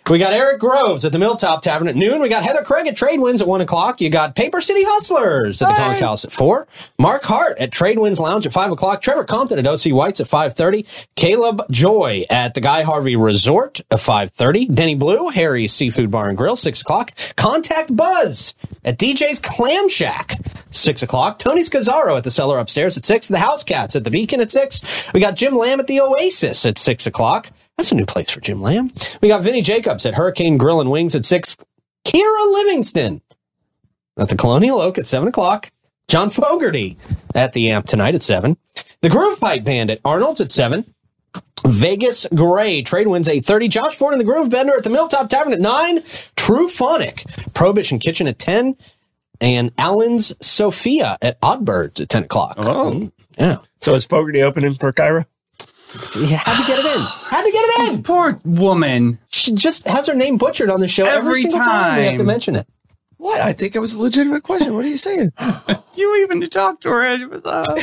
we 0.08 0.18
got 0.18 0.32
Eric 0.32 0.60
Groves 0.60 1.04
at 1.04 1.12
the 1.12 1.18
Milltop 1.18 1.62
Tavern 1.62 1.88
at 1.88 1.96
noon. 1.96 2.20
We 2.20 2.28
got 2.28 2.44
Heather 2.44 2.62
Craig 2.62 2.86
at 2.86 2.96
Trade 2.96 3.20
Winds 3.20 3.42
at 3.42 3.48
one 3.48 3.60
o'clock. 3.60 4.00
You 4.00 4.08
got 4.08 4.36
Paper 4.36 4.60
City 4.60 4.84
Hustlers 4.86 5.60
at 5.60 5.68
the 5.68 5.74
Conch 5.74 6.00
House 6.00 6.24
at 6.24 6.32
four. 6.32 6.68
Mark 6.98 7.24
Hart 7.24 7.58
at 7.58 7.72
Trade 7.72 7.98
Winds 7.98 8.20
Lounge 8.20 8.46
at 8.46 8.52
five 8.52 8.70
o'clock. 8.70 9.02
Trevor 9.02 9.24
Compton 9.24 9.58
at 9.58 9.66
OC 9.66 9.92
White's 9.92 10.20
at 10.20 10.28
five 10.28 10.54
thirty. 10.54 10.86
Caleb 11.16 11.62
Joy 11.70 12.24
at 12.30 12.54
the 12.54 12.60
Guy 12.60 12.82
Harvey 12.82 13.16
Resort 13.16 13.80
at 13.90 14.00
five 14.00 14.30
thirty. 14.30 14.66
Denny 14.66 14.94
Blue, 14.94 15.28
Harry's 15.28 15.72
Seafood 15.72 16.10
Bar 16.10 16.28
and 16.28 16.38
Grill 16.38 16.56
six 16.56 16.80
o'clock. 16.80 17.12
Contact 17.36 17.96
Buzz 17.96 18.54
at 18.84 18.98
DJ's 18.98 19.40
Clam 19.40 19.88
Shack 19.88 20.34
six 20.70 21.02
o'clock. 21.02 21.38
Tony 21.38 21.62
Scazzaro 21.62 22.16
at 22.16 22.24
the 22.24 22.30
cellar 22.30 22.58
upstairs 22.58 22.96
at 22.96 23.04
six. 23.04 23.26
The 23.28 23.38
House 23.38 23.64
Cats 23.64 23.96
at 23.96 24.04
the 24.04 24.10
Beacon 24.10 24.40
at 24.40 24.50
six. 24.50 25.10
We 25.12 25.20
got 25.20 25.34
Jim 25.34 25.56
Lamb 25.56 25.80
at 25.80 25.88
the 25.88 26.00
Oasis 26.00 26.64
at 26.64 26.78
six 26.78 27.06
o'clock. 27.06 27.50
That's 27.76 27.92
a 27.92 27.94
new 27.94 28.06
place 28.06 28.30
for 28.30 28.40
Jim 28.40 28.62
Lamb. 28.62 28.90
We 29.20 29.28
got 29.28 29.42
Vinny 29.42 29.60
Jacobs 29.60 30.06
at 30.06 30.14
Hurricane 30.14 30.56
Grill 30.56 30.80
and 30.80 30.90
Wings 30.90 31.14
at 31.14 31.26
six. 31.26 31.56
Kira 32.06 32.52
Livingston 32.52 33.20
at 34.18 34.28
the 34.28 34.36
Colonial 34.36 34.80
Oak 34.80 34.96
at 34.98 35.06
seven 35.06 35.28
o'clock. 35.28 35.70
John 36.08 36.30
Fogerty 36.30 36.96
at 37.34 37.52
the 37.52 37.70
Amp 37.70 37.86
tonight 37.86 38.14
at 38.14 38.22
seven. 38.22 38.56
The 39.02 39.10
Groove 39.10 39.40
Pipe 39.40 39.64
Band 39.64 39.90
at 39.90 40.00
Arnold's 40.04 40.40
at 40.40 40.50
seven. 40.52 40.94
Vegas 41.66 42.26
Gray 42.34 42.80
Trade 42.82 43.08
Winds 43.08 43.28
eight 43.28 43.44
thirty. 43.44 43.68
Josh 43.68 43.96
Ford 43.96 44.14
and 44.14 44.20
the 44.20 44.24
Groove 44.24 44.50
Bender 44.50 44.74
at 44.76 44.84
the 44.84 44.90
Milltop 44.90 45.28
Tavern 45.28 45.52
at 45.52 45.60
nine. 45.60 46.02
True 46.36 46.68
Phonic 46.68 47.24
Prohibition 47.54 47.98
Kitchen 47.98 48.26
at 48.28 48.38
ten, 48.38 48.76
and 49.40 49.72
Allen's 49.76 50.32
Sophia 50.40 51.16
at 51.20 51.40
Oddbirds 51.40 52.00
at 52.00 52.08
ten 52.08 52.22
o'clock. 52.24 52.54
Oh. 52.58 53.10
Yeah, 53.38 53.58
So 53.82 53.94
is 53.94 54.06
Fogerty 54.06 54.40
opening 54.42 54.72
for 54.74 54.92
Kira? 54.94 55.26
You 56.16 56.26
had 56.36 56.60
to 56.60 56.66
get 56.66 56.78
it 56.78 56.84
in. 56.86 57.00
Had 57.30 57.42
to 57.44 57.50
get 57.52 57.64
it 57.64 57.94
in. 57.96 58.02
Poor 58.02 58.40
woman. 58.44 59.18
She 59.28 59.52
just 59.52 59.86
has 59.86 60.06
her 60.06 60.14
name 60.14 60.36
butchered 60.38 60.70
on 60.70 60.80
the 60.80 60.88
show 60.88 61.04
every, 61.06 61.18
Every 61.18 61.40
single 61.42 61.60
time. 61.60 61.98
we 62.00 62.06
have 62.06 62.16
to 62.18 62.24
mention 62.24 62.56
it. 62.56 62.66
What? 63.18 63.40
I 63.40 63.52
think 63.52 63.74
it 63.74 63.78
was 63.80 63.94
a 63.94 64.00
legitimate 64.00 64.42
question. 64.42 64.74
What 64.74 64.84
are 64.84 64.88
you 64.88 64.98
saying? 64.98 65.32
You 65.96 66.14
even 66.22 66.46
talked 66.50 66.82
to 66.82 66.90
her. 66.90 67.00
and 67.00 67.22
It 67.22 67.30
was, 67.30 67.42
uh, 67.46 67.64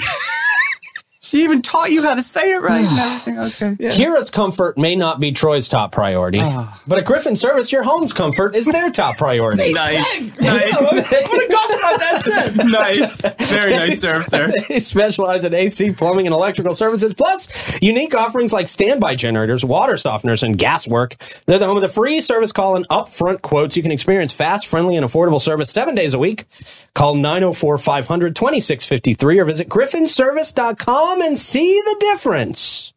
she 1.34 1.44
even 1.44 1.64
taught 1.64 1.90
you 1.90 2.04
how 2.04 2.14
to 2.14 2.22
say 2.22 2.52
it 2.52 2.62
right 2.62 2.86
and 2.86 3.00
everything. 3.00 3.34
Okay. 3.44 3.90
Kira's 3.90 4.30
comfort 4.30 4.78
may 4.78 4.96
not 4.96 5.20
be 5.20 5.32
Troy's 5.32 5.68
top 5.68 5.92
priority, 5.92 6.40
ah. 6.42 6.80
but 6.88 7.00
at 7.00 7.06
Griffin 7.06 7.36
Service, 7.36 7.72
your 7.72 7.84
home's 7.84 8.14
comfort 8.14 8.56
is 8.56 8.66
their 8.66 8.90
top 8.90 9.18
priority. 9.18 9.74
Nice. 9.74 10.22
nice. 10.40 10.74
what 10.74 10.94
a 10.94 11.54
compliment 11.54 12.00
that 12.00 12.22
said. 12.22 12.54
Nice. 12.74 13.22
Very 13.52 13.76
nice 13.76 14.02
serve, 14.02 14.28
sir. 14.28 14.52
They 14.68 14.80
specialize 14.80 15.44
in 15.44 15.54
AC, 15.54 15.92
plumbing, 15.92 16.28
and 16.28 16.34
electrical 16.34 16.74
services, 16.74 17.14
plus 17.14 17.82
unique 17.82 18.16
offerings 18.16 18.54
like 18.54 18.68
standby 18.68 19.16
generators, 19.16 19.66
water 19.66 19.94
softeners, 19.94 20.44
and 20.44 20.58
gas 20.58 20.88
work. 20.88 21.16
They're 21.46 21.60
the 21.60 21.68
home 21.68 21.78
of 21.78 21.84
the 21.84 21.90
free 21.90 22.22
service 22.22 22.52
call 22.52 22.76
and 22.76 22.88
upfront 22.90 23.42
quotes. 23.42 23.76
You 23.76 23.84
can 23.84 23.92
experience 23.92 24.34
fast, 24.34 24.68
friendly, 24.68 24.96
and 24.96 25.06
affordable 25.06 25.42
service 25.42 25.72
seven 25.72 25.96
days 25.96 26.14
a 26.14 26.20
week. 26.20 26.46
Call 26.94 27.16
904 27.16 27.78
500 27.78 28.36
2653 28.36 29.40
or 29.40 29.46
visit 29.46 29.70
griffinservice.com 29.70 31.23
and 31.24 31.38
see 31.38 31.80
the 31.80 31.96
difference. 32.00 32.94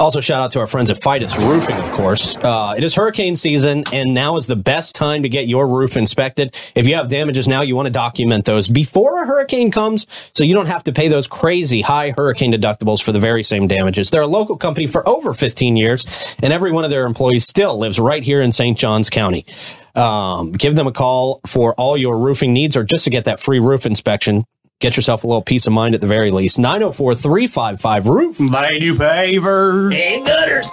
Also, 0.00 0.20
shout 0.20 0.42
out 0.42 0.52
to 0.52 0.60
our 0.60 0.66
friends 0.66 0.90
at 0.90 1.00
Fidus 1.00 1.36
Roofing, 1.38 1.76
of 1.76 1.90
course. 1.90 2.36
Uh, 2.36 2.74
it 2.76 2.84
is 2.84 2.94
hurricane 2.94 3.34
season, 3.36 3.84
and 3.92 4.14
now 4.14 4.36
is 4.36 4.46
the 4.46 4.56
best 4.56 4.94
time 4.94 5.22
to 5.22 5.28
get 5.28 5.46
your 5.46 5.66
roof 5.66 5.96
inspected. 5.96 6.56
If 6.74 6.86
you 6.86 6.94
have 6.94 7.08
damages 7.08 7.48
now, 7.48 7.62
you 7.62 7.74
want 7.74 7.86
to 7.86 7.92
document 7.92 8.44
those 8.44 8.68
before 8.68 9.22
a 9.22 9.26
hurricane 9.26 9.70
comes 9.70 10.06
so 10.34 10.44
you 10.44 10.54
don't 10.54 10.66
have 10.66 10.84
to 10.84 10.92
pay 10.92 11.08
those 11.08 11.26
crazy 11.26 11.80
high 11.80 12.10
hurricane 12.16 12.52
deductibles 12.52 13.02
for 13.02 13.10
the 13.10 13.20
very 13.20 13.42
same 13.42 13.66
damages. 13.66 14.10
They're 14.10 14.22
a 14.22 14.26
local 14.26 14.56
company 14.56 14.86
for 14.86 15.08
over 15.08 15.34
15 15.34 15.76
years, 15.76 16.36
and 16.42 16.52
every 16.52 16.70
one 16.70 16.84
of 16.84 16.90
their 16.90 17.06
employees 17.06 17.46
still 17.46 17.78
lives 17.78 17.98
right 17.98 18.22
here 18.22 18.40
in 18.40 18.52
St. 18.52 18.78
Johns 18.78 19.10
County. 19.10 19.46
Um, 19.94 20.52
give 20.52 20.76
them 20.76 20.86
a 20.86 20.92
call 20.92 21.40
for 21.46 21.74
all 21.74 21.96
your 21.96 22.18
roofing 22.18 22.52
needs 22.52 22.76
or 22.76 22.84
just 22.84 23.04
to 23.04 23.10
get 23.10 23.24
that 23.24 23.40
free 23.40 23.58
roof 23.58 23.84
inspection. 23.84 24.44
Get 24.80 24.94
yourself 24.94 25.24
a 25.24 25.26
little 25.26 25.42
peace 25.42 25.66
of 25.66 25.72
mind 25.72 25.96
at 25.96 26.00
the 26.00 26.06
very 26.06 26.30
least. 26.30 26.56
904 26.56 27.16
355 27.16 28.06
Roof. 28.06 28.38
Lady 28.38 28.90
Pavers. 28.92 29.92
And 29.92 30.24
gutters. 30.24 30.72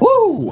Woo! 0.00 0.50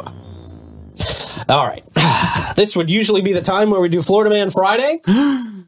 All 1.49 1.67
right. 1.67 1.85
This 2.55 2.77
would 2.77 2.89
usually 2.89 3.21
be 3.21 3.33
the 3.33 3.41
time 3.41 3.71
where 3.71 3.81
we 3.81 3.89
do 3.89 4.01
Florida 4.01 4.31
Man 4.31 4.51
Friday. 4.51 5.01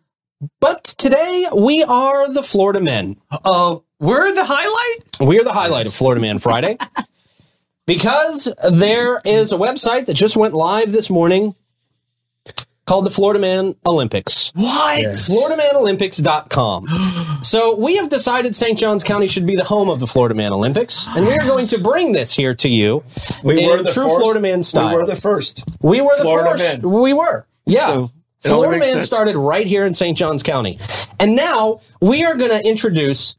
But 0.60 0.84
today 0.84 1.46
we 1.56 1.82
are 1.82 2.30
the 2.30 2.42
Florida 2.42 2.78
Men. 2.78 3.16
Oh, 3.44 3.84
we're 3.98 4.32
the 4.34 4.44
highlight? 4.44 5.28
We 5.28 5.40
are 5.40 5.44
the 5.44 5.52
highlight 5.52 5.86
of 5.86 5.94
Florida 5.94 6.20
Man 6.20 6.38
Friday 6.38 6.76
because 7.86 8.52
there 8.70 9.22
is 9.24 9.50
a 9.50 9.56
website 9.56 10.06
that 10.06 10.14
just 10.14 10.36
went 10.36 10.52
live 10.52 10.92
this 10.92 11.08
morning 11.08 11.54
called 12.86 13.04
the 13.04 13.10
Florida 13.10 13.40
Man 13.40 13.74
Olympics. 13.86 14.52
What? 14.54 15.04
FloridaManOlympics.com. 15.04 16.86
so 17.42 17.76
we 17.76 17.96
have 17.96 18.08
decided 18.08 18.54
St. 18.54 18.78
Johns 18.78 19.02
County 19.04 19.26
should 19.26 19.46
be 19.46 19.56
the 19.56 19.64
home 19.64 19.88
of 19.90 20.00
the 20.00 20.06
Florida 20.06 20.34
Man 20.34 20.52
Olympics, 20.52 21.06
and 21.08 21.26
we 21.26 21.32
are 21.34 21.44
going 21.46 21.66
to 21.68 21.80
bring 21.82 22.12
this 22.12 22.32
here 22.32 22.54
to 22.54 22.68
you 22.68 23.04
We 23.42 23.62
in 23.62 23.68
were 23.68 23.78
the 23.82 23.92
true 23.92 24.04
first- 24.04 24.16
Florida 24.18 24.40
Man 24.40 24.62
style. 24.62 24.90
We 24.94 25.00
were 25.00 25.06
the 25.06 25.16
first. 25.16 25.64
We 25.80 26.00
were 26.00 26.16
the 26.16 26.22
Florida 26.22 26.50
first. 26.52 26.82
men. 26.82 26.90
We 26.90 27.12
were. 27.12 27.46
Yeah. 27.64 27.86
So, 27.86 28.10
it 28.44 28.48
Florida 28.48 28.78
Man 28.78 28.88
sense. 28.94 29.06
started 29.06 29.36
right 29.36 29.66
here 29.66 29.84
in 29.86 29.92
St. 29.94 30.16
Johns 30.16 30.42
County. 30.44 30.78
And 31.18 31.34
now 31.34 31.80
we 32.00 32.24
are 32.24 32.36
going 32.36 32.50
to 32.50 32.64
introduce 32.64 33.36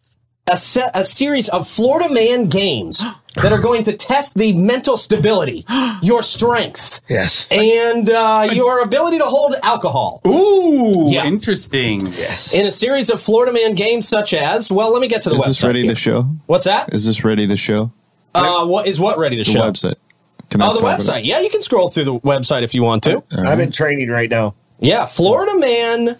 a, 0.51 0.57
set, 0.57 0.91
a 0.93 1.05
series 1.05 1.47
of 1.49 1.67
Florida 1.67 2.13
Man 2.13 2.47
games 2.47 3.01
that 3.41 3.51
are 3.51 3.57
going 3.59 3.83
to 3.83 3.93
test 3.93 4.35
the 4.35 4.53
mental 4.53 4.97
stability, 4.97 5.65
your 6.01 6.21
strength, 6.21 7.01
Yes. 7.09 7.47
and 7.51 8.09
uh, 8.09 8.47
your 8.51 8.81
ability 8.81 9.17
to 9.19 9.25
hold 9.25 9.55
alcohol. 9.63 10.21
Ooh, 10.27 11.05
Yeah. 11.07 11.25
interesting. 11.25 12.01
Yes. 12.01 12.53
In 12.53 12.65
a 12.65 12.71
series 12.71 13.09
of 13.09 13.21
Florida 13.21 13.51
Man 13.51 13.73
games 13.75 14.07
such 14.07 14.33
as, 14.33 14.71
well, 14.71 14.91
let 14.91 15.01
me 15.01 15.07
get 15.07 15.21
to 15.23 15.29
the 15.29 15.35
Is 15.35 15.41
website. 15.41 15.49
Is 15.49 15.57
this 15.57 15.63
ready 15.63 15.81
here. 15.83 15.89
to 15.91 15.95
show? 15.95 16.23
What's 16.47 16.65
that? 16.65 16.93
Is 16.93 17.05
this 17.05 17.23
ready 17.23 17.47
to 17.47 17.57
show? 17.57 17.91
Uh, 18.35 18.65
what 18.65 18.87
is 18.87 18.99
what 18.99 19.17
ready 19.17 19.37
to 19.37 19.43
The 19.43 19.51
show? 19.51 19.61
website. 19.61 19.95
Can 20.49 20.61
I 20.61 20.67
Oh, 20.69 20.73
the 20.73 20.79
website. 20.81 21.25
Yeah, 21.25 21.39
you 21.39 21.49
can 21.49 21.61
scroll 21.61 21.89
through 21.89 22.05
the 22.05 22.19
website 22.19 22.61
if 22.63 22.73
you 22.73 22.83
want 22.83 23.03
to. 23.03 23.23
I'm 23.37 23.59
in 23.59 23.71
training 23.71 24.09
right 24.09 24.29
now. 24.29 24.53
Yeah, 24.79 25.05
Florida 25.07 25.57
Man 25.57 26.17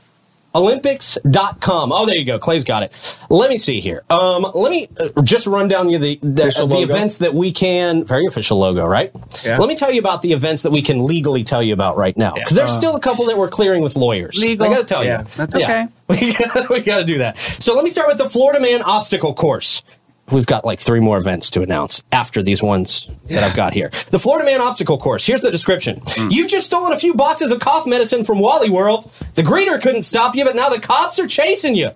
Olympics.com. 0.58 1.91
Oh, 1.91 2.05
there 2.05 2.18
you 2.18 2.26
go. 2.26 2.39
Clay's 2.39 2.64
got 2.64 2.84
it. 2.84 2.91
Let 3.30 3.49
me 3.49 3.58
see 3.58 3.80
here. 3.80 4.03
Um, 4.10 4.45
let 4.53 4.72
me 4.72 4.88
uh, 4.99 5.22
just 5.22 5.47
run 5.47 5.68
down 5.68 5.89
you 5.89 5.97
the 5.99 6.20
the, 6.22 6.43
Official 6.43 6.68
the 6.68 6.80
events 6.80 7.20
that 7.20 7.34
we 7.34 7.51
can. 7.51 8.03
Very 8.05 8.26
official 8.26 8.58
logo, 8.58 8.86
right? 8.86 9.12
Yeah. 9.45 9.58
Let 9.58 9.70
me 9.70 9.76
tell 9.76 9.91
you 9.91 9.99
about 9.99 10.22
the 10.22 10.34
events 10.34 10.64
that 10.64 10.72
we 10.72 10.82
can 10.82 11.05
legally 11.05 11.43
tell 11.43 11.62
you 11.62 11.74
about 11.74 11.97
right 11.97 12.18
now, 12.18 12.34
because 12.34 12.55
there's 12.55 12.72
still 12.72 12.95
a 12.95 12.99
couple 12.99 13.26
that 13.26 13.38
we're 13.38 13.49
clearing 13.49 13.82
with 13.84 13.95
lawyers. 13.95 14.38
Legal. 14.39 14.66
I 14.66 14.70
got 14.70 14.80
to 14.80 14.84
tell 14.86 15.05
Yeah, 15.05 15.22
you, 15.22 15.28
that's 15.36 15.55
Yeah. 15.55 15.88
we 16.10 16.34
we 16.70 16.82
got 16.82 16.97
to 16.97 17.03
do 17.03 17.18
that. 17.20 17.38
So 17.38 17.76
let 17.76 17.84
me 17.84 17.89
start 17.89 18.08
with 18.08 18.18
the 18.18 18.30
Florida 18.30 18.60
Man 18.60 18.82
obstacle 18.82 19.34
course. 19.34 19.84
We've 20.32 20.45
got 20.45 20.65
like 20.65 20.80
three 20.82 20.99
more 20.99 21.17
events 21.17 21.49
to 21.51 21.61
announce 21.61 22.03
after 22.11 22.43
these 22.43 22.61
ones 22.61 23.07
that 23.28 23.43
I've 23.43 23.55
got 23.55 23.73
here. 23.73 23.89
The 24.11 24.19
Florida 24.19 24.45
Man 24.45 24.59
obstacle 24.59 24.97
course. 24.97 25.25
Here's 25.25 25.41
the 25.41 25.51
description. 25.51 26.01
You've 26.30 26.49
just 26.49 26.65
stolen 26.65 26.91
a 26.91 26.97
few 26.99 27.13
boxes 27.13 27.51
of 27.53 27.59
cough 27.59 27.88
medicine 27.88 28.23
from 28.25 28.39
Wally 28.39 28.69
World. 28.69 29.09
The 29.36 29.41
greeter 29.41 29.82
couldn't 29.82 30.03
stop 30.03 30.36
you, 30.36 30.43
but 30.43 30.55
now 30.55 30.67
the 30.69 30.80
cops 30.80 31.17
are 31.19 31.28
chasing 31.28 31.75
you. 31.75 31.91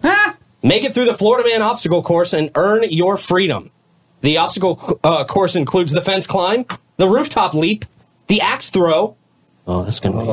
Make 0.63 0.83
it 0.85 0.93
through 0.93 1.05
the 1.05 1.13
Florida 1.15 1.47
Man 1.49 1.61
obstacle 1.61 2.01
course 2.03 2.31
and 2.33 2.51
earn 2.55 2.83
your 2.89 3.17
freedom. 3.17 3.69
The 4.21 4.37
obstacle 4.37 4.79
uh, 5.03 5.25
course 5.25 5.55
includes 5.55 5.91
the 5.91 6.01
fence 6.01 6.25
climb, 6.27 6.65
the 6.97 7.09
rooftop 7.09 7.53
leap, 7.53 7.83
the 8.27 8.39
axe 8.39 8.69
throw. 8.69 9.17
Oh, 9.67 9.83
that's 9.83 9.99
gonna 9.99 10.19
be 10.19 10.25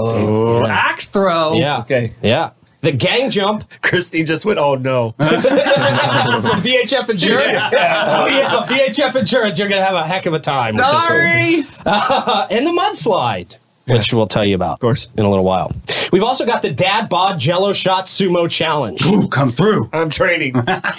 big. 0.63 0.71
Axe 0.71 1.07
throw. 1.09 1.55
Yeah. 1.55 1.81
Okay. 1.81 2.13
Yeah. 2.23 2.51
The 2.81 2.93
gang 2.93 3.31
jump 3.31 3.65
Christy 3.83 4.23
just 4.23 4.45
went, 4.45 4.59
oh 4.59 4.75
no. 4.77 5.13
from 5.19 5.29
BHF 5.29 7.11
Insurance. 7.11 7.61
Oh 7.73 8.27
yeah, 8.31 8.67
BHF 8.69 9.17
Insurance. 9.17 9.59
You're 9.59 9.69
gonna 9.69 9.85
have 9.85 9.95
a 9.95 10.07
heck 10.07 10.27
of 10.27 10.35
a 10.35 10.39
time. 10.39 10.77
With 10.77 10.85
this. 10.85 11.05
Sorry. 11.05 11.63
Uh, 11.85 12.47
and 12.51 12.67
the 12.67 12.71
mudslide. 12.71 13.57
Which 13.89 14.13
we'll 14.13 14.27
tell 14.27 14.45
you 14.45 14.55
about 14.55 14.75
of 14.75 14.81
course. 14.81 15.09
in 15.17 15.25
a 15.25 15.29
little 15.29 15.45
while. 15.45 15.73
We've 16.13 16.23
also 16.23 16.47
got 16.47 16.63
the 16.63 16.73
Dad 16.73 17.09
Bod 17.09 17.39
Jello 17.39 17.73
Shot 17.73 18.07
Sumo 18.07 18.51
Challenge. 18.51 19.05
Ooh, 19.07 19.29
come 19.29 19.51
through. 19.51 19.91
I'm 19.93 20.09
training. 20.09 20.55
well, 20.55 20.65
I 20.67 20.93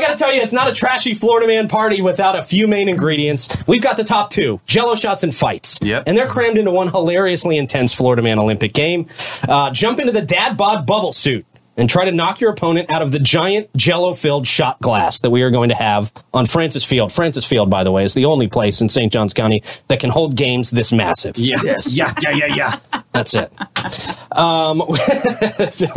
got 0.00 0.10
to 0.10 0.16
tell 0.16 0.34
you, 0.34 0.42
it's 0.42 0.52
not 0.52 0.68
a 0.68 0.74
trashy 0.74 1.14
Florida 1.14 1.46
man 1.46 1.68
party 1.68 2.02
without 2.02 2.36
a 2.36 2.42
few 2.42 2.66
main 2.66 2.88
ingredients. 2.88 3.48
We've 3.66 3.82
got 3.82 3.96
the 3.96 4.04
top 4.04 4.30
two 4.30 4.60
Jello 4.66 4.94
shots 4.94 5.22
and 5.22 5.34
fights. 5.34 5.78
Yep. 5.82 6.04
And 6.06 6.16
they're 6.16 6.28
crammed 6.28 6.58
into 6.58 6.70
one 6.70 6.88
hilariously 6.88 7.56
intense 7.56 7.94
Florida 7.94 8.22
man 8.22 8.38
Olympic 8.38 8.74
game. 8.74 9.06
Uh, 9.48 9.70
jump 9.70 9.98
into 9.98 10.12
the 10.12 10.22
Dad 10.22 10.56
Bod 10.56 10.86
bubble 10.86 11.12
suit 11.12 11.44
and 11.76 11.88
try 11.88 12.04
to 12.04 12.12
knock 12.12 12.40
your 12.40 12.50
opponent 12.50 12.92
out 12.92 13.02
of 13.02 13.12
the 13.12 13.18
giant 13.18 13.74
jello 13.76 14.14
filled 14.14 14.46
shot 14.46 14.80
glass 14.80 15.20
that 15.20 15.30
we 15.30 15.42
are 15.42 15.50
going 15.50 15.68
to 15.68 15.74
have 15.74 16.12
on 16.34 16.46
Francis 16.46 16.84
Field. 16.84 17.12
Francis 17.12 17.46
Field, 17.46 17.70
by 17.70 17.84
the 17.84 17.90
way, 17.90 18.04
is 18.04 18.14
the 18.14 18.24
only 18.24 18.48
place 18.48 18.80
in 18.80 18.88
St. 18.88 19.12
Johns 19.12 19.32
County 19.32 19.62
that 19.88 20.00
can 20.00 20.10
hold 20.10 20.34
games 20.34 20.70
this 20.70 20.92
massive. 20.92 21.36
Yeah. 21.38 21.56
Yes. 21.62 21.94
Yeah, 21.94 22.12
yeah, 22.22 22.30
yeah, 22.30 22.46
yeah. 22.46 23.02
That's 23.12 23.34
it. 23.34 23.52
Um, 24.36 24.82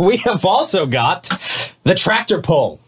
we 0.00 0.18
have 0.18 0.44
also 0.44 0.86
got 0.86 1.28
the 1.84 1.94
tractor 1.94 2.40
pull. 2.40 2.80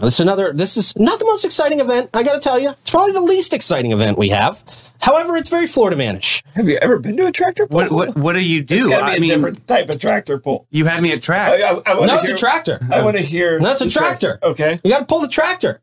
This 0.00 0.14
is 0.14 0.20
another. 0.20 0.52
This 0.52 0.76
is 0.76 0.96
not 0.96 1.18
the 1.18 1.24
most 1.26 1.44
exciting 1.44 1.80
event. 1.80 2.10
I 2.14 2.22
got 2.22 2.34
to 2.34 2.40
tell 2.40 2.58
you, 2.58 2.70
it's 2.70 2.90
probably 2.90 3.12
the 3.12 3.20
least 3.20 3.52
exciting 3.52 3.92
event 3.92 4.16
we 4.18 4.30
have. 4.30 4.62
However, 5.00 5.36
it's 5.36 5.48
very 5.48 5.66
Florida 5.66 5.96
manish. 5.96 6.42
Have 6.54 6.68
you 6.68 6.76
ever 6.76 6.98
been 6.98 7.16
to 7.18 7.26
a 7.26 7.32
tractor 7.32 7.66
pull? 7.66 7.76
What 7.76 7.90
what 7.90 8.16
what 8.16 8.32
do 8.34 8.40
you 8.40 8.60
It's 8.60 8.68
do? 8.72 8.88
gotta 8.88 9.04
be 9.06 9.10
I 9.10 9.14
a 9.16 9.20
mean, 9.20 9.30
different 9.30 9.66
type 9.66 9.88
of 9.90 9.98
tractor 9.98 10.38
pull. 10.38 10.66
you 10.70 10.86
had 10.86 11.02
me 11.02 11.10
at 11.12 11.18
I, 11.18 11.20
track. 11.20 11.60
Oh, 11.62 11.82
I, 11.86 11.90
I 11.92 11.94
wanna 11.98 12.06
No, 12.14 12.18
it's 12.20 12.28
a 12.30 12.36
tractor. 12.36 12.80
I 12.90 13.02
want 13.02 13.16
to 13.16 13.22
hear. 13.22 13.60
That's 13.60 13.80
a 13.80 13.84
the 13.84 13.90
track- 13.90 14.20
tractor. 14.20 14.38
Okay. 14.42 14.80
You 14.82 14.90
got 14.90 15.00
to 15.00 15.04
pull 15.06 15.20
the 15.20 15.28
tractor. 15.28 15.80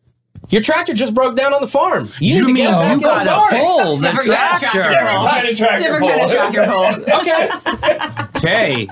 Your 0.49 0.61
tractor 0.63 0.93
just 0.93 1.13
broke 1.13 1.35
down 1.35 1.53
on 1.53 1.61
the 1.61 1.67
farm. 1.67 2.09
You, 2.19 2.35
You 2.37 2.41
need 2.41 2.47
to 2.47 2.53
mean 2.53 2.55
get 2.71 2.95
you 2.95 3.01
got 3.01 3.27
barn. 3.27 3.55
a 3.55 3.63
pull 3.63 3.97
the 3.97 4.07
Different 4.07 4.29
kind 4.29 4.53
of 4.53 4.59
tractor? 4.59 4.81
tractor 4.81 5.05
pull. 5.15 5.27
Kind 5.27 5.47
of 5.47 5.57
tractor 5.57 5.83
Different 5.83 6.01
pull. 6.01 6.09
kind 6.09 6.21
of 6.21 6.29
tractor 6.31 6.65
pull. 6.71 7.15
Okay. 7.19 7.49
Okay. 8.39 8.87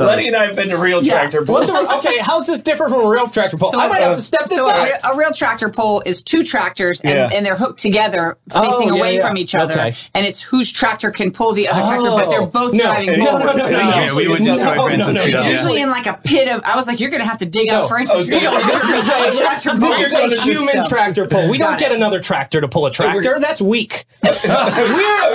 Lenny 0.00 0.26
and 0.26 0.36
I 0.36 0.46
have 0.46 0.56
been 0.56 0.68
to 0.70 0.78
real 0.78 1.02
tractor 1.04 1.44
pulls. 1.44 1.70
What's 1.70 1.88
a, 1.88 1.96
okay? 1.98 2.18
How's 2.18 2.46
this 2.46 2.60
different 2.60 2.92
from 2.92 3.04
a 3.06 3.08
real 3.08 3.28
tractor 3.28 3.56
pull? 3.56 3.70
So, 3.70 3.78
I 3.80 3.88
might 3.88 4.02
uh, 4.02 4.08
have 4.08 4.16
to 4.16 4.22
step 4.22 4.46
this 4.46 4.58
So 4.58 4.68
up. 4.70 4.88
a, 5.04 5.08
a 5.12 5.16
real 5.16 5.32
tractor 5.32 5.68
pull 5.68 6.02
is 6.04 6.22
two 6.22 6.42
tractors 6.44 7.00
and, 7.02 7.14
Yeah. 7.14 7.30
and 7.32 7.44
they're 7.46 7.56
hooked 7.56 7.80
together, 7.80 8.36
Oh, 8.54 8.62
facing 8.62 8.88
yeah, 8.94 8.98
away 9.00 9.16
yeah. 9.16 9.26
from 9.26 9.36
each 9.36 9.54
other. 9.54 9.74
Okay. 9.74 9.94
And 10.14 10.26
it's 10.26 10.40
whose 10.42 10.72
tractor 10.72 11.10
can 11.10 11.30
pull 11.30 11.52
the 11.52 11.68
other 11.68 11.80
tractor, 11.82 12.10
but 12.10 12.26
Oh. 12.26 12.30
they're 12.30 12.46
both 12.46 12.72
No. 12.74 12.84
driving 12.84 13.18
No, 13.18 13.26
forward. 13.26 13.44
no, 13.44 13.52
no, 13.52 13.70
no, 13.70 13.70
no. 13.70 13.78
Yeah, 13.78 14.14
we 14.14 14.28
would 14.28 14.42
No, 14.42 14.54
destroy 14.54 14.74
no, 14.74 14.82
Francis 14.84 15.14
no, 15.14 15.24
no, 15.24 15.30
no. 15.30 15.36
It's 15.36 15.46
Yeah. 15.46 15.50
usually 15.52 15.80
in 15.80 15.90
like 15.90 16.06
a 16.06 16.14
pit 16.24 16.48
of. 16.48 16.62
I 16.64 16.76
was 16.76 16.86
like, 16.86 17.00
you're 17.00 17.10
gonna 17.10 17.24
have 17.24 17.38
to 17.38 17.46
dig 17.46 17.68
No. 17.68 17.82
up 17.82 17.88
Francis 17.88 18.28
Okay. 18.32 18.40
This 18.40 18.84
is 18.84 19.08
a, 19.08 19.40
tractor 19.42 19.70
pull. 19.70 19.78
this 19.80 20.12
is 20.12 20.12
We're 20.12 20.34
a 20.34 20.40
human 20.42 20.84
tractor 20.88 21.26
pull. 21.26 21.48
We 21.50 21.58
don't 21.58 21.78
get 21.78 21.92
another 21.92 22.20
tractor 22.20 22.60
to 22.60 22.68
pull 22.68 22.86
a 22.86 22.90
tractor. 22.90 23.38
That's 23.38 23.62
weak. 23.62 24.04
we're, 24.24 24.32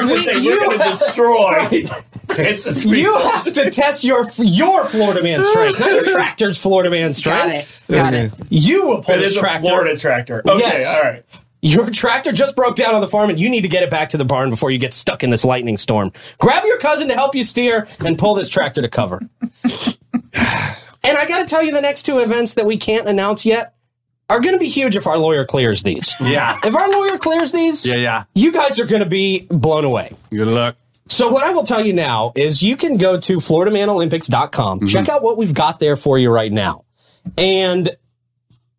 going 0.02 0.24
to 0.24 0.40
you, 0.42 0.52
we're 0.52 0.60
going 0.60 0.80
to 0.80 0.90
destroy 0.90 1.86
Francis 2.28 2.86
you 2.86 3.14
have 3.20 3.52
to 3.54 3.70
test 3.70 4.04
your 4.04 4.26
your 4.44 4.86
Florida 4.86 5.22
man 5.24 5.44
strength, 5.44 5.80
not 5.80 5.92
your 5.92 6.04
tractor's 6.12 6.58
Florida 6.58 6.90
man 6.90 7.10
Got 7.10 7.16
strength. 7.16 7.90
it. 7.90 7.94
Got 7.94 8.14
it. 8.14 8.32
You 8.50 8.88
will 8.88 9.02
pull 9.04 9.18
this 9.18 9.38
tractor. 9.38 9.68
Florida 9.68 9.98
tractor. 9.98 10.42
Okay, 10.48 10.60
Yes. 10.60 10.96
all 10.96 11.12
right. 11.12 11.24
Your 11.64 11.90
tractor 11.92 12.32
just 12.32 12.56
broke 12.56 12.76
down 12.76 12.96
on 12.96 13.02
the 13.02 13.08
farm, 13.08 13.30
and 13.30 13.40
you 13.40 13.48
need 13.48 13.62
to 13.62 13.68
get 13.70 13.84
it 13.84 13.92
back 13.92 14.10
to 14.10 14.18
the 14.18 14.26
barn 14.26 14.50
before 14.50 14.72
you 14.72 14.80
get 14.80 14.94
stuck 14.96 15.24
in 15.24 15.30
this 15.30 15.46
lightning 15.46 15.78
storm. 15.78 16.12
Grab 16.40 16.64
your 16.66 16.80
cousin 16.80 17.08
to 17.10 17.14
help 17.14 17.36
you 17.36 17.44
steer 17.44 17.88
and 18.00 18.18
pull 18.18 18.34
this 18.34 18.50
tractor 18.50 18.82
to 18.82 18.90
cover. 18.90 19.22
and 19.64 21.18
I 21.18 21.26
got 21.28 21.40
to 21.42 21.46
tell 21.46 21.64
you, 21.64 21.72
the 21.72 21.82
next 21.82 22.04
two 22.04 22.20
events 22.20 22.56
that 22.56 22.66
we 22.66 22.78
can't 22.78 23.08
announce 23.08 23.46
yet 23.46 23.76
are 24.30 24.40
going 24.40 24.56
to 24.56 24.60
be 24.60 24.70
huge 24.70 24.96
if 24.96 25.06
our 25.06 25.18
lawyer 25.18 25.46
clears 25.46 25.84
these. 25.84 26.16
Yeah. 26.20 26.58
If 26.64 26.74
our 26.76 26.90
lawyer 26.90 27.18
clears 27.18 27.52
these, 27.52 27.86
Yeah, 27.86 27.96
yeah. 27.98 28.24
you 28.34 28.52
guys 28.52 28.80
are 28.80 28.86
going 28.86 29.02
to 29.04 29.06
be 29.10 29.46
blown 29.50 29.86
away. 29.86 30.16
Good 30.32 30.48
luck. 30.48 30.76
So 31.12 31.30
what 31.30 31.44
I 31.44 31.52
will 31.52 31.64
tell 31.64 31.86
you 31.86 31.92
now 31.94 32.32
is 32.36 32.64
you 32.64 32.78
can 32.78 32.98
go 32.98 33.20
to 33.20 33.38
FloridaManOlympics.com, 33.38 34.80
Mm-hmm. 34.80 34.88
check 34.88 35.10
out 35.10 35.22
what 35.22 35.38
we've 35.38 35.54
got 35.54 35.80
there 35.80 35.96
for 35.98 36.18
you 36.18 36.32
right 36.32 36.52
now. 36.52 36.86
And 37.38 37.96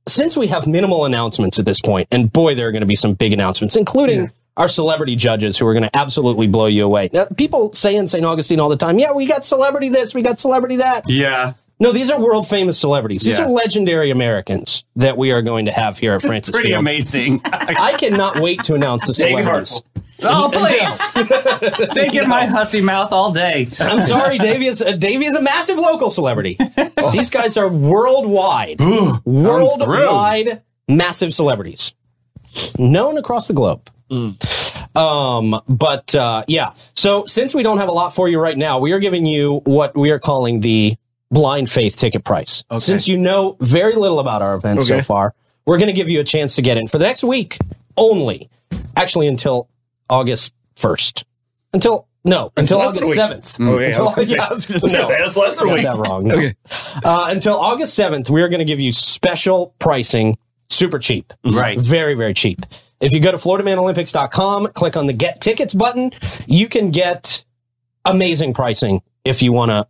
since 0.09 0.37
we 0.37 0.47
have 0.49 0.66
minimal 0.66 1.05
announcements 1.05 1.59
at 1.59 1.66
this 1.66 1.80
point, 1.80 2.09
and 2.11 2.33
boy, 2.33 2.55
there 2.55 2.68
are 2.68 2.72
going 2.72 2.80
to 2.80 2.87
be 2.87 2.95
some 2.95 3.14
big 3.14 3.33
announcements, 3.33 3.76
including 3.76 4.30
our 4.57 4.68
celebrity 4.68 5.14
judges 5.14 5.59
who 5.59 5.66
are 5.66 5.74
going 5.74 5.85
to 5.85 5.97
absolutely 5.97 6.47
blow 6.49 6.66
you 6.66 6.85
away. 6.85 7.11
Now, 7.12 7.26
people 7.37 7.72
say 7.72 7.95
in 7.95 8.07
St. 8.07 8.24
Augustine 8.24 8.61
all 8.61 8.68
the 8.68 8.76
time, 8.76 8.99
yeah, 8.99 9.12
we 9.12 9.26
got 9.26 9.45
celebrity 9.45 9.89
this, 9.91 10.14
we 10.14 10.22
got 10.22 10.41
celebrity 10.41 10.76
that. 10.76 11.09
Yeah. 11.09 11.53
No, 11.83 11.91
these 11.91 12.12
are 12.12 12.20
world 12.20 12.47
famous 12.47 12.78
celebrities. 12.78 13.22
These 13.22 13.39
Yeah. 13.41 13.47
are 13.47 13.51
legendary 13.51 14.11
Americans 14.12 14.85
that 14.95 15.18
we 15.18 15.33
are 15.33 15.43
going 15.43 15.64
to 15.64 15.72
have 15.72 15.99
here 15.99 16.12
at 16.12 16.22
Francis 16.22 16.55
Pretty 16.55 16.68
Field. 16.68 16.78
amazing. 16.78 17.41
I 17.45 17.95
cannot 17.99 18.39
wait 18.39 18.62
to 18.64 18.74
announce 18.74 19.09
the 19.09 19.12
celebrities. 19.14 19.83
oh, 20.22 20.49
please. 20.53 21.89
they 21.95 22.09
get 22.09 22.28
my 22.28 22.47
hussy 22.47 22.80
mouth 22.80 23.11
all 23.11 23.33
day. 23.33 23.66
I'm 23.80 24.01
sorry, 24.01 24.39
Davy 24.39 24.68
is 24.68 24.80
uh, 24.80 24.93
Davey 24.93 25.24
is 25.24 25.35
a 25.35 25.43
massive 25.43 25.76
local 25.76 26.09
celebrity. 26.11 26.57
These 27.11 27.30
guys 27.30 27.57
are 27.57 27.68
worldwide, 27.68 28.78
worldwide 29.24 30.62
massive 30.87 31.35
celebrities, 31.35 31.95
known 32.78 33.18
across 33.18 33.49
the 33.49 33.55
globe. 33.55 33.91
Um, 34.95 35.61
but 35.68 36.14
uh, 36.14 36.45
yeah, 36.47 36.74
so 36.95 37.24
since 37.24 37.57
we 37.57 37.64
don't 37.64 37.78
have 37.78 37.89
a 37.89 37.93
lot 37.93 38.14
for 38.14 38.28
you 38.28 38.39
right 38.39 38.57
now, 38.57 38.78
we 38.78 38.93
are 38.93 39.01
giving 39.01 39.26
you 39.26 39.62
what 39.64 39.97
we 39.97 40.12
are 40.12 40.20
calling 40.20 40.61
the 40.61 40.95
blind 41.33 41.68
faith 41.70 41.97
ticket 41.97 42.22
price. 42.24 42.62
Since 42.78 43.09
you 43.09 43.16
know 43.16 43.57
very 43.61 43.95
little 43.97 44.20
about 44.20 44.43
our 44.43 44.55
event 44.55 44.83
so 44.85 45.01
far, 45.01 45.35
we're 45.66 45.78
going 45.78 45.89
to 45.89 45.93
give 45.93 46.09
you 46.09 46.20
a 46.20 46.24
chance 46.24 46.55
to 46.57 46.62
get 46.62 46.76
in 46.76 46.87
for 46.87 46.99
the 46.99 47.05
next 47.05 47.24
week 47.24 47.59
only. 47.97 48.49
Actually, 48.97 49.26
until 49.26 49.68
August 50.09 50.55
first. 50.76 51.24
Until 51.72 52.07
no, 52.24 52.53
until 52.57 52.78
less 52.78 52.95
than 52.95 53.03
a 53.03 53.07
August 53.07 53.16
seventh. 53.16 53.61
Okay, 53.61 53.85
I 53.85 53.89
Until- 53.89 54.05
was 54.05 54.14
gonna 54.14 54.26
say- 54.26 54.35
yeah, 54.37 54.45
I 54.49 54.53
was 54.55 54.66
gonna 54.66 54.78
I 54.78 54.80
gonna 54.80 55.05
say- 55.05 55.05
say, 55.14 55.18
that's 55.22 55.37
less 55.37 55.57
than 55.57 55.68
a 55.68 55.70
I 55.70 55.74
week. 55.74 55.83
got 55.83 55.97
that 55.97 56.03
wrong. 56.09 56.24
No. 56.24 56.51
Uh, 57.05 57.26
until 57.30 57.55
August 57.59 57.99
7th, 57.99 58.30
we 58.30 58.43
are 58.43 58.49
going 58.49 58.61
to 58.61 58.64
give 58.64 58.78
you 58.78 58.93
special 58.93 59.74
pricing, 59.80 60.37
super 60.70 60.99
cheap. 61.01 61.33
Right. 61.45 61.78
Very, 61.80 62.14
very 62.14 62.35
cheap. 62.35 62.64
If 63.01 63.11
you 63.12 63.18
go 63.20 63.33
to 63.33 63.39
FloridaManOlympics.com, 63.39 64.68
click 64.68 64.97
on 64.97 65.07
the 65.09 65.12
Get 65.12 65.41
Tickets 65.41 65.74
button, 65.74 66.12
you 66.47 66.68
can 66.68 66.91
get 66.93 67.45
amazing 68.05 68.55
pricing 68.55 69.01
if 69.24 69.43
you 69.43 69.51
want 69.53 69.70
to 69.70 69.87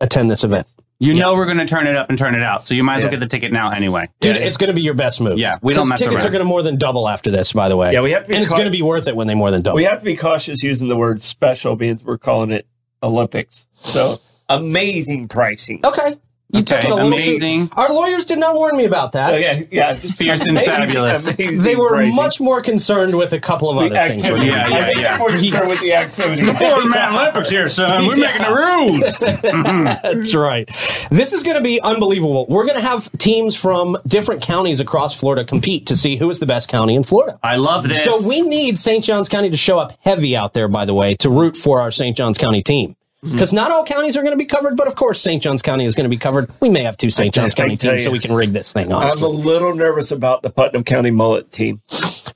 attend 0.00 0.30
this 0.30 0.44
event. 0.44 0.66
You 1.02 1.14
know 1.14 1.34
we're 1.34 1.46
going 1.46 1.58
to 1.58 1.64
turn 1.66 1.86
it 1.86 1.96
up 1.96 2.08
and 2.10 2.16
turn 2.18 2.34
it 2.34 2.42
out, 2.42 2.66
so 2.66 2.74
you 2.74 2.84
might 2.84 2.96
as 2.96 3.02
well 3.02 3.12
Yeah. 3.12 3.18
get 3.18 3.20
the 3.20 3.26
ticket 3.26 3.52
now 3.52 3.70
anyway. 3.70 4.08
Dude, 4.20 4.36
it's 4.36 4.56
going 4.56 4.68
to 4.68 4.74
be 4.74 4.82
your 4.82 4.94
best 4.94 5.20
move. 5.20 5.38
Yeah, 5.38 5.58
we 5.62 5.74
don't 5.74 5.82
'Cause 5.82 5.88
mess 5.90 6.00
around. 6.02 6.08
tickets 6.10 6.24
around. 6.24 6.28
are 6.28 6.32
going 6.32 6.44
to 6.44 6.48
more 6.48 6.62
than 6.62 6.76
double 6.78 7.08
after 7.08 7.30
this, 7.30 7.52
by 7.52 7.68
the 7.68 7.76
way. 7.76 7.92
Yeah, 7.92 8.02
we 8.02 8.12
have 8.12 8.22
to 8.22 8.28
be 8.28 8.34
and 8.34 8.42
it's 8.42 8.50
cau- 8.52 8.58
going 8.58 8.66
to 8.70 8.76
be 8.76 8.82
worth 8.82 9.08
it 9.08 9.16
when 9.16 9.26
they 9.26 9.34
more 9.34 9.50
than 9.50 9.62
double. 9.62 9.76
We 9.76 9.84
have 9.84 9.98
to 9.98 10.04
be 10.04 10.16
cautious 10.16 10.62
using 10.62 10.86
the 10.88 10.96
word 10.96 11.20
special 11.22 11.74
because 11.76 12.04
we're 12.04 12.18
calling 12.18 12.52
it 12.52 12.66
Olympics. 13.02 13.66
So 13.72 14.16
amazing 14.48 15.28
pricing. 15.28 15.80
okay. 15.84 16.16
You 16.52 16.62
took 16.62 16.84
it 16.84 16.90
a 16.90 16.94
little 16.94 17.08
amazing. 17.08 17.68
too. 17.68 17.74
Our 17.78 17.92
lawyers 17.92 18.24
did 18.26 18.38
not 18.38 18.54
warn 18.54 18.76
me 18.76 18.84
about 18.84 19.12
that. 19.12 19.32
Okay, 19.34 19.66
yeah, 19.70 19.94
just 19.94 20.18
Fierce 20.18 20.42
and 20.42 20.50
amazing- 20.50 20.70
fabulous. 20.74 21.34
amazing 21.38 21.62
They 21.64 21.76
were 21.76 21.88
pricing. 21.88 22.14
much 22.14 22.40
more 22.40 22.60
concerned 22.60 23.16
with 23.16 23.32
a 23.32 23.40
couple 23.40 23.70
of 23.70 23.76
the 23.78 23.96
other 23.98 24.08
things. 24.10 24.22
activity. 24.22 24.46
Yeah, 24.48 24.68
yeah, 24.68 24.76
I 24.76 24.82
think 24.84 24.96
yeah. 24.98 25.02
they're 25.10 25.18
more 25.18 25.30
concerned 25.30 25.68
with 25.68 25.80
the 25.80 25.94
activity. 25.94 26.42
The 26.52 26.54
Florida 26.54 26.88
Man 26.88 27.14
Olympics 27.14 27.48
here, 27.50 27.68
son. 27.68 28.06
We're 28.06 28.16
making 28.16 28.42
the 28.42 28.54
rules. 28.54 29.18
That's 30.02 30.34
right. 30.34 30.68
This 31.10 31.32
is 31.32 31.42
going 31.42 31.56
to 31.56 31.62
be 31.62 31.80
unbelievable. 31.80 32.46
We're 32.48 32.64
going 32.66 32.78
to 32.78 32.84
have 32.84 33.10
teams 33.18 33.56
from 33.56 33.96
different 34.06 34.42
counties 34.42 34.80
across 34.80 35.18
Florida 35.18 35.44
compete 35.44 35.86
to 35.86 35.96
see 35.96 36.16
who 36.16 36.28
is 36.30 36.38
the 36.38 36.46
best 36.46 36.68
county 36.68 36.94
in 36.94 37.02
Florida. 37.02 37.38
I 37.42 37.56
love 37.56 37.88
this. 37.88 38.04
So 38.04 38.28
we 38.28 38.42
need 38.42 38.78
St. 38.78 39.02
Johns 39.04 39.28
County 39.28 39.50
to 39.50 39.56
show 39.56 39.78
up 39.78 39.94
heavy 40.00 40.36
out 40.36 40.52
there, 40.54 40.68
by 40.68 40.84
the 40.84 40.94
way, 40.94 41.14
to 41.16 41.30
root 41.30 41.56
for 41.56 41.80
our 41.80 41.90
St. 41.90 42.16
Johns 42.16 42.36
County 42.38 42.62
team. 42.62 42.94
Mm-hmm. 43.24 43.34
Because 43.34 43.52
not 43.52 43.70
all 43.70 43.84
counties 43.84 44.16
are 44.16 44.22
going 44.22 44.32
to 44.32 44.36
be 44.38 44.46
covered, 44.46 44.76
but 44.76 44.88
of 44.88 44.96
course 44.96 45.20
St. 45.20 45.40
Johns 45.40 45.62
County 45.62 45.84
is 45.84 45.94
going 45.94 46.04
to 46.04 46.10
be 46.10 46.16
covered. 46.16 46.50
We 46.60 46.68
may 46.68 46.82
have 46.82 46.96
two 46.96 47.08
St. 47.08 47.32
Johns 47.32 47.54
County 47.54 47.76
tell 47.76 47.92
teams, 47.92 48.02
so 48.02 48.10
we 48.10 48.18
can 48.18 48.32
rig 48.32 48.52
this 48.52 48.72
thing. 48.72 48.92
I'm 48.92 49.22
a 49.22 49.28
little 49.28 49.76
nervous 49.76 50.10
about 50.10 50.42
the 50.42 50.50
Putnam 50.50 50.82
County 50.82 51.12
mullet 51.12 51.52
team. 51.52 51.80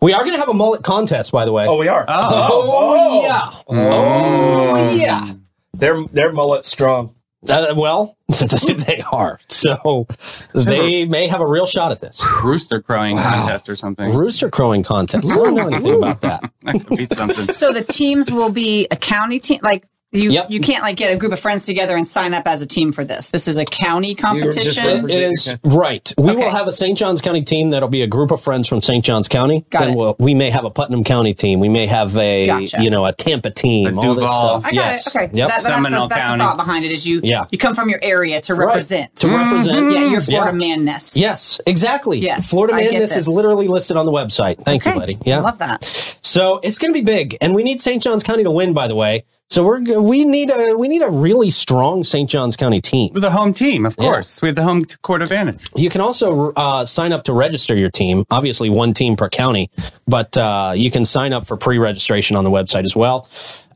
we 0.01 0.13
are 0.13 0.21
going 0.21 0.35
to 0.35 0.39
have 0.39 0.49
a 0.49 0.55
mullet 0.55 0.85
contest, 0.85 1.33
by 1.33 1.45
the 1.45 1.51
way. 1.51 1.67
Oh, 1.67 1.77
we 1.77 1.89
are. 1.89 2.05
Oh, 2.07 3.21
yeah. 3.23 3.51
Oh, 3.67 4.97
yeah. 4.97 5.33
They're 5.75 6.05
they're 6.13 6.33
mullet 6.33 6.65
strong. 6.65 7.15
Uh, 7.49 7.75
well, 7.77 8.17
they 8.29 9.03
are. 9.13 9.39
So 9.49 10.07
they 10.55 11.05
may 11.05 11.27
have 11.29 11.41
a 11.41 11.47
real 11.47 11.67
shot 11.67 11.93
at 11.93 12.01
this. 12.01 12.25
rooster 12.43 12.81
crowing 12.81 13.17
contest 13.17 13.69
or 13.69 13.77
something. 13.77 14.15
Rooster 14.15 14.51
crowing 14.51 14.83
contest. 14.83 15.31
I 15.31 15.35
don't 15.35 15.55
know 15.55 15.67
anything 15.69 15.97
about 15.97 16.21
that. 16.23 16.51
That 16.63 16.85
could 16.85 16.99
be 16.99 17.05
something. 17.07 17.53
So 17.53 17.73
the 17.73 17.85
teams 17.85 18.31
will 18.33 18.51
be 18.51 18.89
a 18.91 18.97
county 18.97 19.39
team, 19.39 19.61
like 19.63 19.85
You 20.17 20.31
Yep. 20.33 20.47
you 20.51 20.61
can't 20.61 20.83
like 20.83 20.97
get 20.97 21.13
a 21.13 21.17
group 21.17 21.33
of 21.33 21.39
friends 21.41 21.65
together 21.67 21.95
and 21.97 22.07
sign 22.07 22.33
up 22.35 22.47
as 22.47 22.63
a 22.63 22.67
team 22.67 22.91
for 22.93 23.05
this. 23.05 23.29
This 23.31 23.47
is 23.49 23.59
a 23.59 23.65
county 23.65 24.15
competition. 24.15 24.85
represent- 25.05 25.11
It 25.11 25.31
is 25.33 25.49
Okay. 25.49 25.59
right. 25.77 26.13
We 26.17 26.31
Okay. 26.33 26.45
will 26.45 26.51
have 26.51 26.67
a 26.69 26.73
St. 26.73 26.97
Johns 26.97 27.21
County 27.21 27.43
team 27.43 27.71
that'll 27.71 27.89
be 27.89 28.03
a 28.03 28.07
group 28.07 28.31
of 28.31 28.41
friends 28.41 28.67
from 28.67 28.83
St. 28.83 29.05
Johns 29.05 29.29
County. 29.29 29.65
Got 29.71 29.81
then 29.81 29.91
it. 29.91 29.97
we'll, 29.97 30.17
we 30.19 30.35
may 30.35 30.51
have 30.51 30.65
a 30.65 30.71
Putnam 30.71 31.05
County 31.05 31.35
team. 31.35 31.61
We 31.61 31.69
may 31.69 31.87
have 31.87 32.17
a 32.17 32.47
Gotcha. 32.47 32.83
you 32.83 32.91
know 32.91 33.05
a 33.05 33.13
Tampa 33.13 33.51
team. 33.51 33.87
A 33.87 34.01
all 34.01 34.15
this 34.15 34.23
Duval. 34.25 34.61
stuff. 34.61 34.63
I 34.65 34.75
got 34.75 34.75
yes. 34.75 35.07
it. 35.07 35.17
Okay. 35.17 35.21
Yep. 35.25 35.33
That, 35.33 35.49
that's, 35.49 35.65
the, 35.65 35.71
Seminole 35.71 36.09
that's 36.09 36.33
the 36.33 36.45
thought 36.45 36.57
behind 36.57 36.85
it 36.85 36.93
is 36.93 37.07
you 37.07 37.21
Yeah. 37.23 37.45
you 37.51 37.59
come 37.59 37.75
from 37.75 37.89
your 37.91 38.01
area 38.03 38.41
to 38.43 38.55
Right. 38.55 38.67
represent. 38.69 39.15
to 39.17 39.27
mm-hmm. 39.27 39.37
represent. 39.51 39.93
Yeah, 39.93 40.11
your 40.11 40.21
Florida 40.21 40.53
Yeah. 40.53 40.77
manness. 40.77 41.17
Yes, 41.17 41.61
exactly. 41.67 42.19
Yes, 42.19 42.49
Florida 42.51 42.75
I 42.75 42.83
get 42.83 42.93
Madness 42.93 43.17
is 43.17 43.29
literally 43.29 43.69
listed 43.69 43.97
on 43.97 44.07
the 44.07 44.13
website. 44.13 44.59
Thank 44.65 44.83
Okay. 44.87 44.95
you, 44.95 45.01
buddy. 45.01 45.19
Yeah, 45.25 45.39
I 45.39 45.41
love 45.43 45.59
that. 45.59 45.85
So 46.23 46.61
it's 46.63 46.79
going 46.79 46.93
to 46.93 46.99
be 46.99 47.05
big, 47.05 47.37
and 47.41 47.55
we 47.55 47.63
need 47.63 47.81
St. 47.81 48.03
Johns 48.03 48.23
County 48.23 48.43
to 48.45 48.51
win. 48.51 48.73
By 48.73 48.89
the 48.89 48.95
way, 48.95 49.25
so 49.49 49.65
we're 49.65 50.01
we 50.01 50.25
need 50.25 50.51
a 50.51 50.77
we 50.77 50.89
need 50.89 51.03
a 51.03 51.11
really 51.11 51.51
strong 51.51 52.05
St. 52.05 52.29
Johns 52.29 52.57
County 52.57 52.81
team. 52.81 53.13
With 53.13 53.23
the 53.23 53.31
home 53.31 53.53
team, 53.53 53.87
of 53.87 53.97
course. 53.97 54.43
We 54.43 54.49
have 54.49 54.57
the 54.57 54.65
home 54.65 54.83
court 55.03 55.23
advantage. 55.23 55.65
You 55.77 55.89
can 55.89 56.01
also 56.01 56.53
uh, 56.53 56.85
sign 56.85 57.13
up 57.13 57.25
to 57.25 57.33
register 57.33 57.77
your 57.77 57.91
team. 57.91 58.25
Obviously, 58.31 58.71
one 58.71 58.93
team 58.93 59.17
per 59.17 59.29
county, 59.29 59.71
but 60.07 60.37
uh, 60.37 60.73
you 60.75 60.91
can 60.91 61.05
sign 61.05 61.33
up 61.33 61.47
for 61.47 61.57
pre-registration 61.57 62.37
on 62.37 62.45
the 62.45 62.51
website 62.51 62.85
as 62.85 62.97
well. 62.97 63.29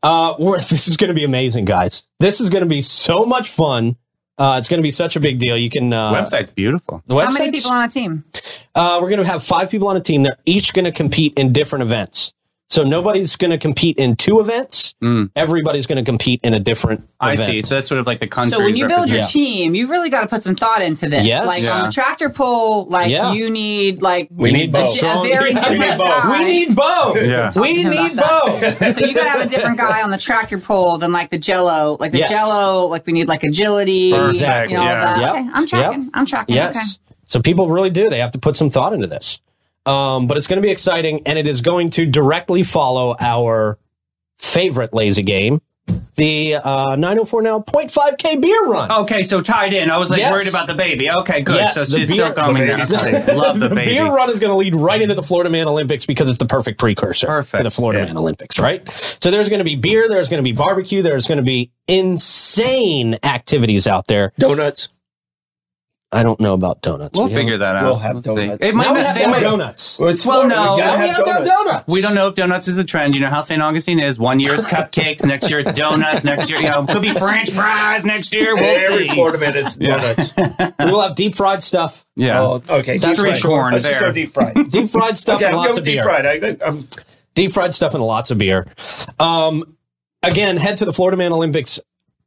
Uh, 0.03 0.35
this 0.57 0.89
is 0.89 0.97
going 0.97 1.09
to 1.09 1.15
be 1.15 1.25
amazing, 1.25 1.65
guys. 1.65 2.05
This 2.19 2.41
is 2.41 2.51
going 2.51 2.63
to 2.63 2.69
be 2.69 2.81
so 2.81 3.25
much 3.25 3.49
fun. 3.49 3.97
Uh, 4.39 4.57
it's 4.59 4.69
going 4.69 4.79
to 4.79 4.83
be 4.83 4.91
such 4.91 5.17
a 5.17 5.21
big 5.21 5.39
deal. 5.39 5.57
You 5.57 5.69
can 5.69 5.93
uh, 5.93 6.15
Website's 6.15 6.51
beautiful. 6.51 7.03
The 7.07 7.15
How 7.15 7.31
many 7.31 7.53
people 7.53 7.71
on 7.71 7.85
a 7.85 7.89
team? 7.89 8.25
Uh, 8.75 8.99
we're 9.03 9.11
going 9.11 9.23
to 9.23 9.27
have 9.27 9.43
five 9.43 9.71
people 9.71 9.89
on 9.89 9.97
a 9.97 10.01
team. 10.01 10.23
They're 10.23 10.39
each 10.47 10.73
going 10.73 10.87
to 10.87 10.93
compete 10.93 11.35
in 11.37 11.53
different 11.53 11.83
events. 11.83 12.33
So 12.71 12.85
nobody's 12.85 13.35
going 13.35 13.51
to 13.51 13.59
compete 13.59 13.99
in 13.99 14.15
two 14.15 14.39
events. 14.39 14.95
Everybody's 15.35 15.87
going 15.89 16.03
to 16.03 16.09
compete 16.09 16.41
in 16.45 16.55
a 16.55 16.61
different 16.61 17.01
Mm. 17.01 17.07
I 17.27 17.33
event. 17.35 17.51
see. 17.51 17.63
So 17.63 17.75
that's 17.75 17.87
sort 17.89 17.99
of 18.01 18.07
like 18.07 18.21
the 18.21 18.27
country. 18.27 18.57
So 18.57 18.65
when 18.65 18.75
you 18.77 18.87
build 18.89 19.11
your 19.11 19.25
team, 19.25 19.75
you've 19.75 19.91
really 19.91 20.09
got 20.09 20.23
to 20.23 20.27
put 20.29 20.43
some 20.43 20.55
thought 20.55 20.81
into 20.81 21.09
this. 21.09 21.27
Yes. 21.27 21.45
Like 21.47 21.63
Yeah. 21.63 21.73
on 21.81 21.85
the 21.87 21.93
tractor 21.93 22.31
pull, 22.31 22.87
like 22.87 23.11
Yeah. 23.11 23.33
you 23.33 23.51
need 23.51 24.01
like 24.01 24.29
We 24.31 24.53
need 24.53 24.71
a, 24.71 24.73
both. 24.73 24.99
di- 24.99 25.07
a 25.07 25.23
very 25.23 25.49
We 25.49 25.55
need 25.55 25.61
different 25.61 25.99
both. 25.99 26.07
guy. 26.07 26.39
We 26.41 26.45
need 26.47 26.77
Bo. 26.77 27.15
Yeah. 27.17 27.21
We 27.21 27.51
Talk 27.51 27.53
to 27.53 27.65
him 27.75 27.91
need 27.91 28.13
about 28.13 28.61
Bo. 28.81 28.91
so 28.93 29.05
you 29.05 29.15
got 29.15 29.25
to 29.25 29.31
have 29.31 29.41
a 29.43 29.49
different 29.49 29.77
guy 29.77 30.01
on 30.03 30.11
the 30.11 30.17
tractor 30.19 30.59
pull 30.59 30.97
than 30.97 31.13
like 31.13 31.31
the 31.31 31.39
Jello, 31.39 31.97
like 32.01 32.13
the 32.13 32.19
Yes. 32.19 32.31
Jello. 32.31 32.87
Like 32.87 33.05
we 33.07 33.13
need 33.13 33.29
like 33.29 33.43
agility, 33.43 34.13
Perfect, 34.13 34.71
you 34.71 34.77
know, 34.79 34.83
yeah. 34.85 35.19
Yep. 35.21 35.31
Okay, 35.35 35.49
I'm 35.53 35.67
tracking. 35.67 36.03
Yep. 36.05 36.11
I'm 36.15 36.25
tracking. 36.27 36.55
Yes. 36.55 36.77
Okay. 36.77 37.15
So 37.27 37.41
people 37.43 37.69
really 37.69 37.91
do. 37.91 38.09
They 38.09 38.21
have 38.21 38.31
to 38.33 38.39
put 38.39 38.57
some 38.57 38.71
thought 38.71 38.93
into 38.95 39.07
this. 39.09 39.41
Um, 39.91 40.27
but 40.27 40.37
it's 40.37 40.47
going 40.47 40.61
to 40.63 40.67
be 40.67 40.71
exciting, 40.71 41.23
and 41.27 41.39
it 41.39 41.47
is 41.47 41.61
going 41.61 41.91
to 41.91 42.07
directly 42.07 42.63
follow 42.63 43.17
our 43.19 43.79
favorite 44.39 44.95
lazy 44.95 45.23
game, 45.23 45.61
the 46.15 46.55
uh, 46.55 46.95
904 46.97 47.43
now 47.43 47.59
0.5K 47.61 48.41
beer 48.41 48.65
run. 48.67 48.93
Okay, 48.93 49.23
so 49.25 49.41
tied 49.41 49.73
in. 49.73 49.91
I 49.91 49.97
was 49.99 50.09
like 50.11 50.21
Yes. 50.21 50.33
worried 50.33 50.49
about 50.49 50.67
the 50.69 50.75
baby. 50.75 51.11
Okay, 51.11 51.43
good. 51.43 51.57
Yes, 51.57 51.75
so 51.75 51.85
the 51.85 51.99
she's 51.99 52.09
beer- 52.09 52.27
still 52.27 52.33
coming 52.35 52.63
the 52.63 52.67
there. 52.69 52.77
baby's 52.77 52.95
Okay. 53.25 53.35
Love 53.35 53.59
the, 53.59 53.69
the 53.69 53.75
baby. 53.75 53.93
beer 53.93 54.07
run 54.07 54.31
is 54.31 54.39
going 54.39 54.53
to 54.53 54.57
lead 54.57 54.75
right 54.77 55.03
into 55.03 55.15
the 55.15 55.23
Florida 55.23 55.51
Man 55.51 55.67
Olympics 55.67 56.07
because 56.07 56.29
it's 56.29 56.39
the 56.39 56.47
perfect 56.47 56.79
precursor 56.79 57.27
Perfect. 57.27 57.59
for 57.61 57.65
the 57.65 57.71
Florida 57.71 58.01
Yeah. 58.01 58.07
Man 58.07 58.17
Olympics, 58.19 58.59
right? 58.61 58.89
So 58.89 59.31
there's 59.33 59.49
going 59.49 59.59
to 59.59 59.65
be 59.65 59.75
beer, 59.77 60.09
there's 60.09 60.29
going 60.29 60.43
to 60.43 60.45
be 60.49 60.53
barbecue, 60.57 61.03
there's 61.03 61.27
going 61.27 61.39
to 61.39 61.45
be 61.45 61.73
insane 61.89 63.19
activities 63.25 63.87
out 63.87 64.07
there. 64.07 64.33
Donuts. 64.39 64.91
I 66.13 66.25
don't 66.25 66.41
know 66.41 66.55
about 66.55 66.83
donuts. 66.83 67.17
We'll 67.17 67.29
We 67.29 67.35
figure 67.35 67.57
that 67.59 67.77
out. 67.77 67.85
We'll 67.85 67.95
have 67.97 68.17
see. 68.17 68.35
donuts. 68.35 68.67
It 68.67 68.75
might 68.75 68.85
Now 68.89 68.95
we 68.95 69.01
have 69.01 69.17
it 69.17 69.21
have 69.23 69.31
might- 69.31 69.41
donuts. 69.41 69.97
Well, 69.97 70.09
it's 70.09 70.27
Well, 70.27 70.45
no. 70.49 70.75
We 70.75 70.81
we 70.81 70.83
have 70.83 70.97
have 70.99 71.09
to 71.25 71.31
have 71.33 71.45
donuts. 71.45 71.49
donuts. 71.49 71.93
We 71.95 72.01
don't 72.01 72.15
know 72.17 72.27
if 72.27 72.35
donuts 72.35 72.67
is 72.67 72.77
a 72.79 72.83
trend. 72.85 73.15
You 73.15 73.21
know 73.21 73.29
how 73.31 73.41
St. 73.41 73.63
Augustine 73.63 74.01
is. 74.01 74.19
One 74.19 74.41
year 74.41 74.55
it's 74.55 74.67
cupcakes, 74.67 75.25
next 75.25 75.49
year 75.49 75.61
it's 75.61 75.73
donuts, 75.73 76.25
next 76.25 76.51
year, 76.51 76.59
you 76.61 76.69
know, 76.69 76.85
could 76.85 77.03
be 77.03 77.13
French 77.13 77.53
fries 77.53 78.05
next 78.05 78.35
year. 78.35 78.57
We'll 78.57 78.65
Every 78.65 79.09
see. 79.09 79.15
Florida 79.15 79.39
man, 79.39 79.57
it's 79.57 79.77
donuts. 79.77 80.35
We 80.81 80.87
will 80.91 81.01
have 81.03 81.15
deep 81.15 81.37
fried 81.37 81.63
stuff. 81.63 82.05
Yeah. 82.17 82.41
Oh, 82.41 82.63
okay. 82.69 82.99
That's 82.99 83.13
deep 83.13 83.17
for 83.17 83.23
fried. 83.27 83.37
sure. 83.39 83.71
Let's 83.73 83.85
just 83.85 84.01
go 84.01 84.11
deep 84.11 84.35
fried. 84.35 84.69
Deep 84.71 84.89
fried 84.89 85.17
stuff 85.17 85.37
Okay, 85.37 85.47
and 85.47 85.55
I'm 85.55 85.63
lots 85.65 85.77
of 85.77 85.85
deep 85.85 85.99
beer. 85.99 86.03
fried. 86.03 86.27
I, 86.27 86.57
I'm, 86.67 86.89
Deep 87.37 87.53
fried 87.53 87.73
stuff 87.73 87.95
and 87.95 88.03
lots 88.03 88.33
of 88.33 88.39
beer. 88.39 88.67
Um, 89.21 89.77
again, 90.25 90.57
head 90.57 90.77
to 90.79 90.85
the 90.85 90.93
Florida 90.93 91.17
Man 91.17 91.33
Olympics, 91.33 91.79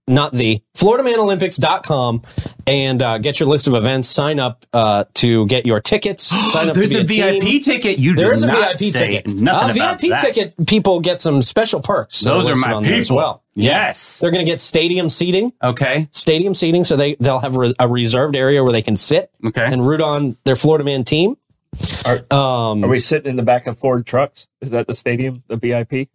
not 0.08 0.34
the 0.34 0.62
FloridaManOlympics.com 0.76 2.22
and 2.68 3.02
uh, 3.02 3.18
get 3.20 3.40
your 3.40 3.48
list 3.48 3.68
of 3.68 3.74
events. 3.74 4.08
Sign 4.10 4.40
up 4.40 4.66
uh, 4.74 5.06
to 5.16 5.46
get 5.48 5.66
your 5.66 5.80
tickets. 5.80 6.24
Sign 6.54 6.70
up 6.70 6.76
There's 6.76 6.92
to 6.92 7.02
a 7.02 7.04
be 7.06 7.22
a, 7.22 7.32
VIP 7.34 7.42
team. 7.44 7.60
ticket. 7.62 8.00
You 8.00 8.16
There 8.16 8.28
do 8.28 8.32
is 8.32 8.44
a 8.44 8.48
VIP 8.48 8.78
say 8.78 8.92
ticket. 8.92 9.28
Nothing 9.28 9.82
uh, 9.82 9.86
about 9.86 10.02
VIP 10.02 10.10
that. 10.12 10.20
ticket 10.22 10.68
people 10.68 11.00
get 11.00 11.22
some 11.22 11.42
special 11.42 11.82
perks. 11.82 12.20
Those 12.22 12.50
are 12.50 12.56
my 12.56 12.74
on 12.74 12.84
there 12.84 13.00
as 13.00 13.12
well. 13.12 13.44
Yes. 13.56 14.20
They're 14.20 14.32
going 14.32 14.46
to 14.46 14.52
get 14.52 14.60
stadium 14.60 15.10
seating. 15.10 15.54
Okay. 15.64 16.08
Stadium 16.12 16.54
seating, 16.54 16.84
so 16.84 16.96
they 16.96 17.16
they'll 17.16 17.40
have 17.40 17.56
re- 17.56 17.74
a 17.80 17.88
reserved 17.88 18.36
area 18.36 18.64
where 18.64 18.72
they 18.74 18.82
can 18.82 18.98
sit 18.98 19.30
Okay. 19.46 19.64
and 19.66 19.86
root 19.88 20.02
on 20.02 20.38
their 20.46 20.56
Florida 20.56 20.84
Man 20.84 21.04
team. 21.04 21.38
are, 22.06 22.18
Um, 22.36 22.84
are 22.84 22.88
we 22.90 23.00
sitting 23.00 23.30
in 23.30 23.36
the 23.36 23.44
back 23.44 23.68
of 23.68 23.78
Ford 23.78 24.06
trucks? 24.06 24.48
Is 24.62 24.72
that 24.72 24.88
the 24.88 24.96
stadium, 24.96 25.44
the 25.48 25.58
VIP? 25.58 26.10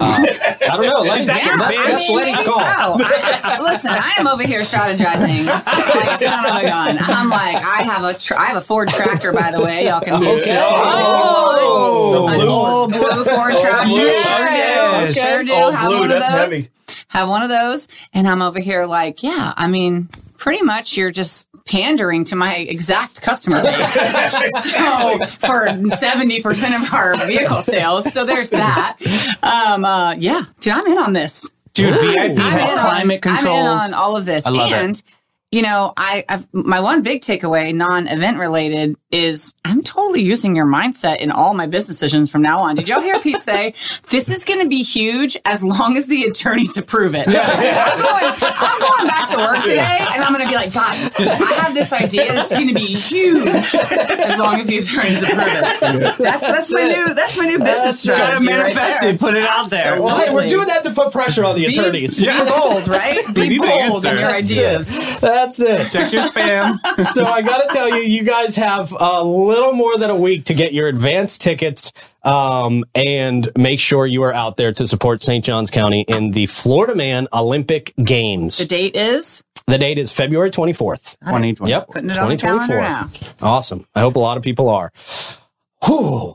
Uh, 0.00 0.18
I 0.26 0.76
don't 0.76 0.86
know. 0.86 1.02
Let's, 1.02 1.24
that 1.24 1.34
that's, 1.34 1.46
your 1.46 1.56
that's, 1.56 1.70
big- 1.78 1.86
that's 1.86 2.04
I 2.04 2.12
mean, 2.12 2.16
Letti's 2.16 2.38
maybe 2.38 2.48
call. 2.50 2.98
so. 2.98 3.04
I, 3.04 3.40
I- 3.44 3.62
listen, 3.62 3.90
I 3.92 4.12
am 4.18 4.26
over 4.26 4.42
here 4.42 4.60
strategizing 4.60 5.46
like 5.94 6.20
a 6.20 6.24
son 6.24 6.44
of 6.46 6.56
a 6.56 6.62
gun. 6.62 6.98
I'm 7.00 7.28
like, 7.28 7.56
I 7.56 7.82
have 7.84 8.02
a 8.02 8.12
tr- 8.18 8.34
I 8.34 8.46
have 8.46 8.56
a 8.56 8.60
Ford 8.60 8.88
tractor, 8.88 9.32
by 9.32 9.50
the 9.52 9.62
way. 9.62 9.86
Y'all 9.86 10.00
can 10.00 10.20
use 10.22 10.40
Okay. 10.42 10.54
it. 10.54 10.60
Oh, 10.60 12.26
oh. 12.26 12.28
An 12.28 12.40
old 12.48 12.90
blue 12.90 13.24
Ford 13.24 13.54
tractor. 13.54 13.88
blue. 13.88 14.16
Sure 14.16 14.46
do. 14.46 14.80
Okay. 15.04 15.12
Sure 15.12 15.44
do. 15.44 15.52
Old 15.52 15.74
have 15.74 15.88
blue, 15.88 16.00
one 16.00 16.10
of 16.10 16.18
that's 16.18 16.32
those. 16.32 16.52
heavy. 16.64 16.68
Have 17.08 17.28
one 17.28 17.42
of 17.44 17.48
those, 17.48 17.86
and 18.12 18.26
I'm 18.26 18.42
over 18.42 18.58
here 18.58 18.86
like, 18.86 19.22
yeah. 19.22 19.54
I 19.56 19.68
mean, 19.68 20.08
pretty 20.44 20.62
much 20.62 20.94
you're 20.94 21.10
just 21.10 21.48
pandering 21.64 22.22
to 22.22 22.36
my 22.36 22.56
exact 22.56 23.22
customer 23.22 23.62
base. 23.62 23.94
so 23.94 25.18
for 25.40 25.66
70% 25.68 26.82
of 26.82 26.92
our 26.92 27.26
vehicle 27.26 27.62
sales. 27.62 28.12
So 28.12 28.26
there's 28.26 28.50
that. 28.50 28.98
Um, 29.42 29.86
uh, 29.86 30.12
yeah, 30.18 30.42
dude, 30.60 30.74
I'm 30.74 30.86
in 30.86 30.98
on 30.98 31.14
this. 31.14 31.48
Dude, 31.72 31.94
VIP 31.94 32.36
has 32.36 32.70
climate 32.72 33.26
on, 33.26 33.38
I'm 33.38 33.46
in 33.46 33.66
on 33.66 33.94
all 33.94 34.18
of 34.18 34.26
this. 34.26 34.44
I 34.46 34.50
love 34.50 34.70
it. 34.70 35.02
And 35.54 35.64
you 35.64 35.70
know, 35.70 35.92
I 35.96 36.24
I've, 36.28 36.46
my 36.52 36.80
one 36.80 37.02
big 37.02 37.22
takeaway, 37.22 37.74
non-event 37.74 38.38
related, 38.38 38.96
is 39.10 39.54
I'm 39.64 39.82
totally 39.82 40.22
using 40.22 40.56
your 40.56 40.66
mindset 40.66 41.18
in 41.18 41.30
all 41.30 41.54
my 41.54 41.66
business 41.66 41.96
decisions 41.98 42.30
from 42.30 42.42
now 42.42 42.60
on. 42.60 42.74
Did 42.76 42.88
y'all 42.88 43.00
hear 43.00 43.18
Pete 43.20 43.40
say 43.40 43.74
this 44.10 44.28
is 44.28 44.44
going 44.44 44.60
to 44.60 44.68
be 44.68 44.82
huge 44.82 45.36
as 45.44 45.62
long 45.62 45.96
as 45.96 46.06
the 46.08 46.24
attorneys 46.24 46.76
approve 46.76 47.14
it? 47.14 47.28
I'm, 47.28 47.32
going, 48.00 48.34
I'm 48.40 48.80
going 48.80 49.06
back 49.06 49.28
to 49.28 49.36
work 49.36 49.62
today, 49.62 49.98
and 50.12 50.22
I'm 50.22 50.32
going 50.32 50.44
to 50.44 50.48
be 50.48 50.56
like, 50.56 50.72
guys, 50.74 51.12
I 51.18 51.54
have 51.62 51.74
this 51.74 51.92
idea. 51.92 52.40
It's 52.40 52.52
going 52.52 52.68
to 52.68 52.74
be 52.74 52.80
huge 52.86 53.46
as 53.46 54.38
long 54.38 54.58
as 54.58 54.66
the 54.66 54.78
attorneys 54.78 55.22
approve 55.22 56.02
it. 56.02 56.18
That's 56.18 56.40
that's 56.40 56.74
my 56.74 56.84
new 56.84 57.14
that's 57.14 57.36
my 57.38 57.44
new 57.46 57.58
business 57.58 58.02
That's- 58.04 58.04
Gotta 58.04 58.40
strategy. 58.40 58.46
right 58.48 58.74
manifest 58.74 59.00
there. 59.00 59.10
it, 59.10 59.20
put 59.20 59.34
it 59.36 59.44
out 59.44 59.70
there. 59.70 60.00
Well, 60.02 60.16
hey, 60.16 60.32
we're 60.32 60.48
doing 60.48 60.66
that 60.66 60.82
to 60.84 60.90
put 60.92 61.12
pressure 61.12 61.44
on 61.44 61.54
the 61.54 61.66
Be- 61.66 61.72
attorneys. 61.72 62.20
Be 62.20 62.26
bold, 62.26 62.88
right? 62.88 63.22
Be 63.34 63.48
need 63.48 63.62
the 63.62 63.66
bold 63.66 64.04
in 64.04 64.18
your 64.18 64.28
ideas. 64.28 65.18
That's 65.44 65.60
it. 65.60 65.90
Check 65.92 66.10
your 66.10 66.22
spam. 66.22 66.78
so 67.12 67.22
I 67.24 67.42
got 67.42 67.68
to 67.68 67.74
tell 67.74 67.88
you, 67.90 67.96
you 67.96 68.24
guys 68.24 68.56
have 68.56 68.94
a 68.98 69.22
little 69.22 69.74
more 69.74 69.98
than 69.98 70.08
a 70.08 70.16
week 70.16 70.44
to 70.46 70.54
get 70.54 70.72
your 70.72 70.88
advance 70.88 71.36
tickets 71.36 71.92
um, 72.22 72.84
and 72.94 73.50
make 73.56 73.78
sure 73.78 74.06
you 74.06 74.22
are 74.22 74.32
out 74.32 74.56
there 74.56 74.72
to 74.72 74.86
support 74.86 75.22
St. 75.22 75.44
Johns 75.44 75.70
County 75.70 76.06
in 76.08 76.30
the 76.30 76.46
Florida 76.46 76.94
Man 76.94 77.28
Olympic 77.34 77.92
Games. 78.02 78.56
The 78.56 78.64
date 78.64 78.96
is 78.96 79.44
The 79.66 79.76
date 79.76 79.98
is 79.98 80.12
February 80.12 80.50
24th. 80.50 81.18
2020. 81.20 81.70
Yep. 81.70 81.88
Putting 81.88 82.10
it 82.10 82.18
on 82.18 82.30
the 82.30 82.36
calendar 82.38 82.80
now. 82.80 83.10
Awesome. 83.42 83.86
I 83.94 84.00
hope 84.00 84.16
a 84.16 84.20
lot 84.20 84.38
of 84.38 84.42
people 84.42 84.70
are. 84.70 84.92
Whew. 85.84 86.34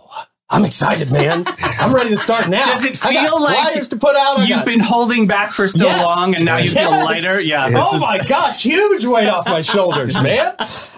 I'm 0.51 0.65
excited, 0.65 1.11
man. 1.11 1.45
I'm 1.61 1.93
ready 1.93 2.09
to 2.09 2.17
start 2.17 2.49
now. 2.49 2.65
Does 2.65 2.83
it 2.83 3.05
I 3.05 3.13
got 3.13 3.29
feel 3.29 3.41
like 3.41 3.71
flyers 3.71 3.87
to 3.89 3.97
put 3.97 4.15
out? 4.15 4.39
I 4.39 4.45
You've 4.45 4.49
got- 4.57 4.65
been 4.65 4.79
holding 4.79 5.27
back 5.27 5.51
for 5.51 5.67
so 5.67 5.85
Yes. 5.85 6.03
long 6.03 6.35
and 6.35 6.43
now 6.43 6.57
you 6.57 6.71
feel 6.71 6.89
Yes. 6.89 7.03
lighter. 7.05 7.41
Yeah. 7.43 7.69
this 7.69 7.79
Oh 7.79 7.95
is- 7.95 8.01
my 8.01 8.17
gosh, 8.17 8.63
huge 8.63 9.05
weight 9.05 9.27
off 9.27 9.45
my 9.45 9.61
shoulders, 9.61 10.15
man. 10.21 10.55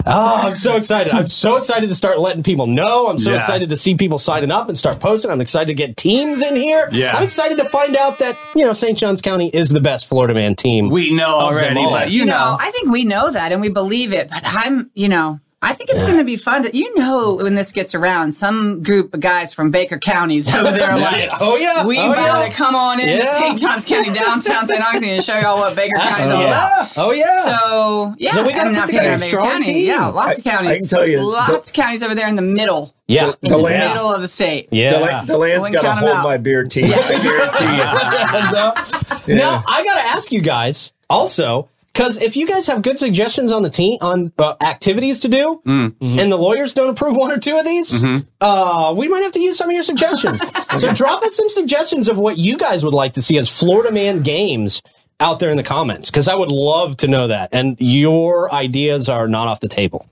Oh, 0.08 0.42
I'm 0.46 0.56
so 0.56 0.78
excited. 0.78 1.12
I'm 1.14 1.28
so 1.28 1.58
excited 1.58 1.90
to 1.90 1.96
start 1.96 2.18
letting 2.20 2.44
people 2.44 2.66
know. 2.66 3.08
I'm 3.10 3.20
so 3.20 3.32
Yeah. 3.32 3.38
excited 3.38 3.70
to 3.70 3.78
see 3.78 3.94
people 3.96 4.18
signing 4.18 4.52
up 4.52 4.70
and 4.70 4.78
start 4.78 5.02
posting. 5.02 5.32
I'm 5.32 5.42
excited 5.42 5.68
to 5.68 5.74
get 5.74 5.98
teams 5.98 6.42
in 6.42 6.56
here. 6.56 6.88
Yeah. 6.94 7.18
I'm 7.18 7.24
excited 7.24 7.58
to 7.58 7.66
find 7.66 7.98
out 7.98 8.20
that, 8.20 8.38
you 8.56 8.64
know, 8.64 8.72
St. 8.72 8.98
Johns 8.98 9.22
County 9.22 9.50
is 9.50 9.70
the 9.72 9.82
best 9.82 10.08
Florida 10.08 10.34
man 10.34 10.56
team. 10.56 10.90
We 10.90 11.12
know 11.14 11.36
already, 11.36 11.76
but 11.84 12.10
you 12.10 12.24
know. 12.26 12.56
I 12.58 12.72
think 12.72 12.90
we 12.90 13.04
know 13.04 13.30
that 13.32 13.52
and 13.52 13.60
we 13.60 13.68
believe 13.70 14.14
it, 14.14 14.30
but 14.30 14.44
I'm, 14.46 14.90
you 14.94 15.10
know, 15.10 15.42
I 15.64 15.74
think 15.74 15.92
it's 15.92 16.04
going 16.04 16.18
to 16.18 16.24
be 16.24 16.38
fun. 16.38 16.64
To, 16.64 16.76
you 16.76 16.96
know, 16.96 17.36
when 17.36 17.54
this 17.54 17.72
gets 17.72 17.94
around, 17.94 18.34
some 18.34 18.82
group 18.82 19.14
of 19.14 19.20
guys 19.20 19.54
from 19.54 19.70
Baker 19.70 20.00
counties 20.00 20.52
over 20.54 20.72
there 20.72 20.90
are 20.92 21.00
like, 21.00 21.30
Oh, 21.40 21.56
yeah. 21.56 21.86
we 21.86 22.00
Oh, 22.00 22.14
better 22.14 22.48
yeah. 22.48 22.50
come 22.52 22.74
on 22.74 23.00
in 23.00 23.06
to 23.08 23.14
Yeah. 23.18 23.26
St. 23.40 23.60
Johns 23.60 23.86
County, 23.86 24.12
downtown 24.14 24.66
St. 24.68 24.82
Augustine, 24.84 25.10
and 25.18 25.24
show 25.24 25.38
y'all 25.38 25.58
what 25.58 25.76
Baker 25.76 25.94
County's 26.00 26.32
oh, 26.32 26.36
all 26.36 26.46
about. 26.48 26.92
Oh, 26.98 27.12
yeah. 27.12 27.44
So 27.44 28.16
yeah, 28.18 28.32
So 28.32 28.44
we 28.44 28.54
gotta 28.54 28.70
I'm 28.70 28.76
put 28.76 28.88
together 28.88 29.02
picking 29.04 29.10
a 29.10 29.14
on 29.14 29.20
strong 29.20 29.50
County. 29.52 29.74
team. 29.74 29.86
Yeah, 29.88 30.08
lots 30.08 30.40
of 30.40 30.48
I- 30.48 30.50
I 30.50 30.54
counties. 30.56 30.80
can 30.80 30.88
tell 30.98 31.08
you, 31.08 31.22
lots 31.22 31.70
of 31.70 31.74
counties 31.76 32.02
over 32.02 32.16
there 32.16 32.28
in 32.28 32.36
the 32.38 32.42
middle, 32.42 32.96
yeah. 33.08 33.26
in 33.28 33.36
The 33.44 33.50
the, 33.50 33.58
land- 33.58 33.94
middle 33.94 34.12
of 34.12 34.22
the 34.22 34.28
state. 34.28 34.68
Yeah. 34.72 34.94
the, 35.26 35.34
DeLand's 35.34 35.70
Wouldn't 35.70 35.74
got 35.84 36.00
to 36.02 36.08
hold 36.08 36.24
my 36.24 36.38
beer 36.38 36.64
team. 36.64 36.86
I 36.92 37.22
guarantee 37.22 37.66
you. 37.66 39.36
no. 39.38 39.42
Now 39.42 39.64
I 39.68 39.84
got 39.86 39.94
to 40.02 40.08
ask 40.08 40.32
you 40.32 40.42
guys 40.42 40.92
also 41.10 41.70
because 41.94 42.22
if 42.22 42.36
you 42.38 42.48
guys 42.48 42.68
have 42.68 42.82
good 42.82 42.98
suggestions 42.98 43.52
on 43.52 43.64
the 43.64 43.70
team 43.70 43.98
on 44.02 44.32
uh, 44.38 44.56
activities 44.62 45.20
to 45.22 45.28
do, 45.28 45.62
and 45.66 46.32
the 46.32 46.38
lawyers 46.38 46.74
don't 46.74 46.90
approve 46.90 47.16
one 47.18 47.32
or 47.32 47.38
two 47.38 47.58
of 47.58 47.66
these, 47.66 48.04
uh, 48.42 48.94
we 48.98 49.08
might 49.08 49.22
have 49.24 49.34
to 49.34 49.40
use 49.42 49.58
some 49.58 49.70
of 49.70 49.74
your 49.74 49.84
suggestions. 49.84 50.42
so 50.78 50.94
drop 50.94 51.22
us 51.24 51.36
some 51.36 51.50
suggestions 51.50 52.08
of 52.10 52.18
what 52.18 52.38
you 52.38 52.58
guys 52.58 52.84
would 52.84 52.94
like 52.94 53.14
to 53.14 53.22
see 53.22 53.38
as 53.38 53.50
Florida 53.50 53.92
Man 53.92 54.22
games 54.22 54.82
out 55.20 55.40
there 55.40 55.52
in 55.52 55.58
the 55.58 55.64
comments 55.64 56.10
because 56.10 56.28
I 56.28 56.36
would 56.36 56.50
love 56.50 56.98
to 56.98 57.08
know 57.08 57.28
that. 57.28 57.50
And 57.52 57.78
your 57.80 58.54
ideas 58.54 59.08
are 59.08 59.28
not 59.28 59.48
off 59.48 59.60
the 59.60 59.68
table. 59.68 60.08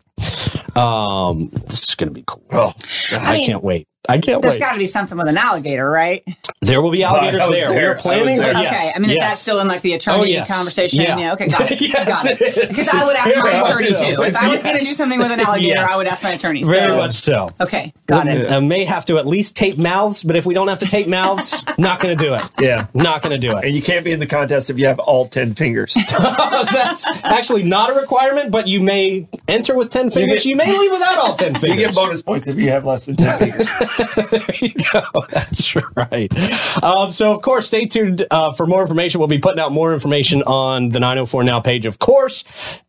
Um, 0.76 1.50
this 1.66 1.90
is 1.90 1.96
going 1.96 2.10
to 2.10 2.14
be 2.14 2.24
cool. 2.26 2.44
Oh, 2.52 2.74
I, 3.12 3.34
mean, 3.34 3.48
can't 3.48 3.64
wait. 3.64 3.88
I 4.10 4.18
can't 4.20 4.42
There's 4.42 4.56
wait. 4.56 4.60
got 4.60 4.74
to 4.74 4.78
be 4.80 4.88
something 4.88 5.18
with 5.18 5.28
an 5.28 5.38
alligator, 5.38 5.90
right? 5.90 6.24
there 6.62 6.82
will 6.82 6.92
be 6.92 7.04
alligators 7.10 7.42
I 7.42 7.48
was 7.48 7.56
there. 7.56 7.70
there. 7.70 7.90
We're 7.90 7.96
planning. 7.98 8.38
there. 8.38 8.50
Okay, 8.52 8.62
yes, 8.62 8.94
I 8.96 9.00
mean, 9.00 9.12
if 9.12 9.18
yes. 9.18 9.30
that's 9.30 9.40
still 9.40 9.60
in 9.60 9.68
like 9.68 9.82
the 9.82 9.94
attorney 9.94 10.20
Oh, 10.20 10.24
yes. 10.24 10.54
conversation, 10.54 11.02
Yeah. 11.02 11.18
yeah. 11.18 11.34
okay, 11.34 11.48
got 11.48 11.72
it, 11.72 11.80
Yes, 11.82 12.06
got 12.06 12.26
it 12.32 12.42
it. 12.42 12.58
is. 12.58 12.68
Because 12.68 12.90
I 12.90 13.06
would 13.06 13.16
ask 13.16 13.36
my 13.36 13.42
Very 13.44 13.60
much 13.60 13.70
attorney 13.70 13.86
so. 13.86 14.16
too. 14.16 14.22
If 14.24 14.36
I 14.36 14.50
was 14.50 14.64
going 14.64 14.78
to 14.78 14.84
do 14.84 14.92
something 14.92 15.20
with 15.20 15.32
an 15.32 15.40
alligator, 15.40 15.80
Yes. 15.80 15.92
I 15.94 15.98
would 15.98 16.08
ask 16.08 16.24
my 16.24 16.32
attorney. 16.32 16.64
Very 16.64 16.96
much 16.96 17.14
so. 17.14 17.50
Okay, 17.62 17.94
got 18.08 18.28
it. 18.28 18.52
Uh, 18.52 18.60
may 18.62 18.84
have 18.84 19.06
to 19.06 19.18
at 19.18 19.26
least 19.28 19.56
tape 19.56 19.78
mouths, 19.78 20.24
but 20.24 20.36
if 20.36 20.46
we 20.46 20.54
don't 20.54 20.68
have 20.68 20.80
to 20.80 20.86
tape 20.88 21.08
mouths, 21.08 21.64
not 21.78 22.00
going 22.02 22.18
to 22.18 22.24
do 22.24 22.34
it. 22.34 22.42
Yeah. 22.60 22.88
Not 22.94 23.22
going 23.22 23.40
to 23.40 23.48
do 23.48 23.56
it. 23.58 23.64
And 23.66 23.76
you 23.76 23.82
can't 23.82 24.04
be 24.04 24.12
in 24.12 24.20
the 24.20 24.28
contest 24.28 24.70
if 24.70 24.78
you 24.80 24.86
have 24.88 25.00
all 25.00 25.26
10 25.28 25.54
fingers. 25.54 25.94
That's 25.94 27.08
actually 27.24 27.64
not 27.64 27.92
a 27.92 27.94
requirement, 27.94 28.52
but 28.52 28.68
you 28.68 28.80
may 28.82 29.28
enter 29.48 29.76
with 29.76 29.90
10 29.90 30.12
fingers. 30.12 30.46
You, 30.46 30.56
get- 30.56 30.68
may 30.68 30.78
leave 30.78 30.92
without 30.92 31.18
all 31.18 31.36
10 31.36 31.56
fingers. 31.56 31.70
You 31.80 31.86
get 31.88 31.96
bonus 31.96 32.22
points 32.22 32.48
if 32.48 32.58
you 32.58 32.70
have 32.70 32.86
less 32.86 33.06
than 33.06 33.16
10 33.16 33.38
fingers. 33.40 33.70
there 34.32 34.56
you 34.62 34.74
go. 34.92 35.02
That's 35.30 35.76
right. 35.96 36.84
Um, 36.84 37.12
so, 37.12 37.32
of 37.32 37.42
course, 37.42 37.68
stay 37.68 37.86
tuned 37.86 38.26
uh, 38.32 38.54
for 38.54 38.66
more 38.66 38.82
information. 38.82 39.20
We'll 39.20 39.28
be 39.28 39.40
putting 39.40 39.60
out 39.60 39.72
more 39.72 39.94
information 39.94 40.42
on 40.44 40.90
the 40.90 41.00
904 41.00 41.44
Now 41.44 41.60
page, 41.60 41.86
of 41.86 42.00
course, 42.00 42.44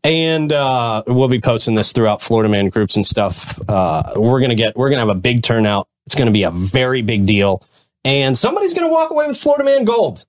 and 0.04 0.52
uh, 0.52 1.02
we'll 1.06 1.28
be 1.28 1.40
posting 1.40 1.74
this 1.74 1.92
throughout 1.92 2.22
Florida 2.22 2.48
Man 2.48 2.68
groups 2.68 2.96
and 2.96 3.06
stuff. 3.06 3.60
Uh, 3.68 4.12
we're 4.16 4.40
gonna 4.40 4.54
get, 4.54 4.76
we're 4.76 4.90
gonna 4.90 5.00
have 5.00 5.08
a 5.08 5.14
big 5.14 5.42
turnout. 5.42 5.88
It's 6.06 6.14
gonna 6.14 6.30
be 6.30 6.44
a 6.44 6.50
very 6.50 7.02
big 7.02 7.26
deal, 7.26 7.62
and 8.04 8.36
somebody's 8.36 8.74
gonna 8.74 8.90
walk 8.90 9.10
away 9.10 9.26
with 9.26 9.36
Florida 9.36 9.64
Man 9.64 9.84
gold. 9.84 10.24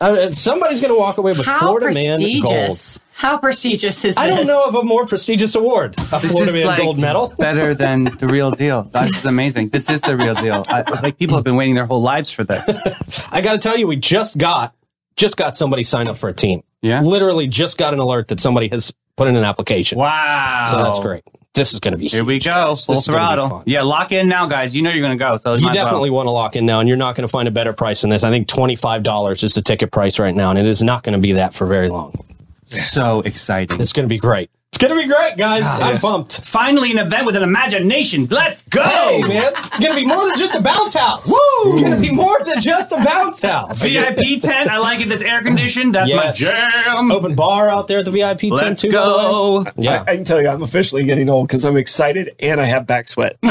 Uh, 0.00 0.14
somebody's 0.28 0.80
gonna 0.80 0.98
walk 0.98 1.18
away 1.18 1.32
with 1.32 1.44
How 1.44 1.60
Florida 1.60 1.92
Man 1.92 2.18
gold. 2.40 2.78
Prestigious? 3.20 3.30
How 3.30 3.38
prestigious 3.38 4.04
is 4.04 4.14
this? 4.14 4.16
I 4.16 4.28
don't 4.28 4.46
know 4.46 4.64
of 4.66 4.74
a 4.74 4.82
more 4.82 5.06
prestigious 5.06 5.54
award, 5.54 5.96
a 6.12 6.20
This 6.20 6.32
Florida 6.32 6.52
is 6.52 6.54
Man 6.54 6.66
like 6.66 6.78
gold 6.78 6.98
medal. 6.98 7.28
better 7.38 7.74
than 7.74 8.04
the 8.04 8.26
real 8.26 8.50
deal. 8.50 8.84
That's 8.92 9.24
amazing. 9.24 9.68
This 9.70 9.90
is 9.90 10.00
the 10.00 10.16
real 10.16 10.34
deal. 10.34 10.64
I, 10.68 10.82
like 11.02 11.18
people 11.18 11.36
have 11.36 11.44
been 11.44 11.56
waiting 11.56 11.74
their 11.74 11.86
whole 11.86 12.02
lives 12.02 12.30
for 12.32 12.44
this. 12.44 12.80
I 13.32 13.40
got 13.40 13.52
to 13.52 13.58
tell 13.58 13.76
you, 13.76 13.86
we 13.86 13.96
just 13.96 14.38
got 14.38 14.74
just 15.16 15.36
got 15.36 15.56
somebody 15.56 15.82
signed 15.82 16.08
up 16.08 16.16
for 16.16 16.28
a 16.28 16.32
team. 16.34 16.62
Yeah. 16.82 17.02
literally 17.02 17.46
just 17.46 17.76
got 17.76 17.92
an 17.92 18.00
alert 18.00 18.28
that 18.28 18.40
somebody 18.40 18.68
has 18.68 18.92
put 19.16 19.28
in 19.28 19.36
an 19.36 19.44
application. 19.44 19.98
Wow. 19.98 20.66
So 20.70 20.78
that's 20.78 20.98
great. 20.98 21.22
This 21.52 21.74
is 21.74 21.80
going 21.80 21.92
to 21.92 21.98
be 21.98 22.06
Here 22.06 22.24
we 22.24 22.38
go. 22.38 22.44
guys. 22.50 22.86
Full 22.86 22.94
This 22.94 23.02
is 23.02 23.08
gonna 23.08 23.36
be 23.36 23.36
throttle. 23.36 23.62
Yeah, 23.66 23.82
lock 23.82 24.12
in 24.12 24.28
now, 24.28 24.46
guys. 24.46 24.74
You 24.74 24.80
know 24.82 24.90
you're 24.90 25.02
going 25.02 25.18
to 25.18 25.22
go. 25.22 25.36
So 25.36 25.54
You 25.54 25.64
might 25.64 25.70
as 25.70 25.76
well. 25.76 25.84
definitely 25.84 26.10
want 26.10 26.26
to 26.26 26.30
lock 26.30 26.56
in 26.56 26.64
now, 26.64 26.80
and 26.80 26.88
you're 26.88 26.96
not 26.96 27.16
going 27.16 27.26
to 27.26 27.30
find 27.30 27.48
a 27.48 27.50
better 27.50 27.72
price 27.72 28.00
than 28.00 28.08
this. 28.10 28.22
I 28.24 28.30
think 28.30 28.48
twenty 28.48 28.76
five 28.76 29.02
dollars 29.02 29.42
is 29.42 29.54
the 29.54 29.60
ticket 29.60 29.90
price 29.90 30.18
right 30.18 30.34
now, 30.34 30.50
and 30.50 30.58
it 30.58 30.64
is 30.64 30.80
not 30.82 31.02
going 31.02 31.14
to 31.14 31.20
be 31.20 31.32
that 31.32 31.52
for 31.52 31.66
very 31.66 31.88
long. 31.90 32.14
So 32.70 33.20
exciting. 33.22 33.80
It's 33.80 33.92
going 33.92 34.08
to 34.08 34.12
be 34.12 34.18
great. 34.18 34.50
It's 34.72 34.78
going 34.78 34.94
to 34.96 34.96
be 34.96 35.12
great, 35.12 35.36
guys. 35.36 35.64
Ah, 35.66 35.90
I'm 35.90 35.98
pumped. 35.98 36.42
Finally, 36.44 36.92
an 36.92 36.98
event 36.98 37.26
with 37.26 37.34
an 37.34 37.42
imagination. 37.42 38.26
Let's 38.30 38.62
go. 38.62 38.84
Hey, 38.84 39.20
man, 39.22 39.52
it's 39.56 39.80
going 39.80 39.90
to 39.92 40.00
be 40.00 40.06
more 40.06 40.24
than 40.24 40.38
just 40.38 40.54
a 40.54 40.60
bounce 40.60 40.94
house. 40.94 41.28
Woo! 41.28 41.36
It's 41.72 41.80
going 41.82 41.90
to 41.96 42.00
be 42.00 42.12
more 42.14 42.38
than 42.44 42.60
just 42.60 42.92
a 42.92 42.96
bounce 42.96 43.42
house. 43.42 43.82
VIP 43.82 44.40
tent. 44.40 44.70
I 44.70 44.78
like 44.78 45.00
it. 45.00 45.08
That's 45.08 45.22
air 45.24 45.42
conditioned. 45.42 45.96
That's 45.96 46.08
Yes. 46.08 46.40
my 46.40 46.94
jam. 46.94 47.10
Open 47.10 47.34
bar 47.34 47.68
out 47.68 47.88
there 47.88 47.98
at 47.98 48.04
the 48.04 48.12
VIP 48.12 48.42
tent 48.42 48.52
Let's 48.52 48.82
too. 48.82 48.92
by 48.92 49.04
the 49.04 49.10
way. 49.10 49.16
go. 49.16 49.66
Yeah. 49.76 50.04
I, 50.06 50.12
I 50.12 50.14
can 50.16 50.24
tell 50.24 50.40
you, 50.40 50.46
I'm 50.48 50.62
officially 50.62 51.04
getting 51.04 51.28
old 51.28 51.48
because 51.48 51.64
I'm 51.64 51.76
excited 51.76 52.36
and 52.38 52.60
I 52.60 52.64
have 52.66 52.86
back 52.86 53.08
sweat. 53.08 53.38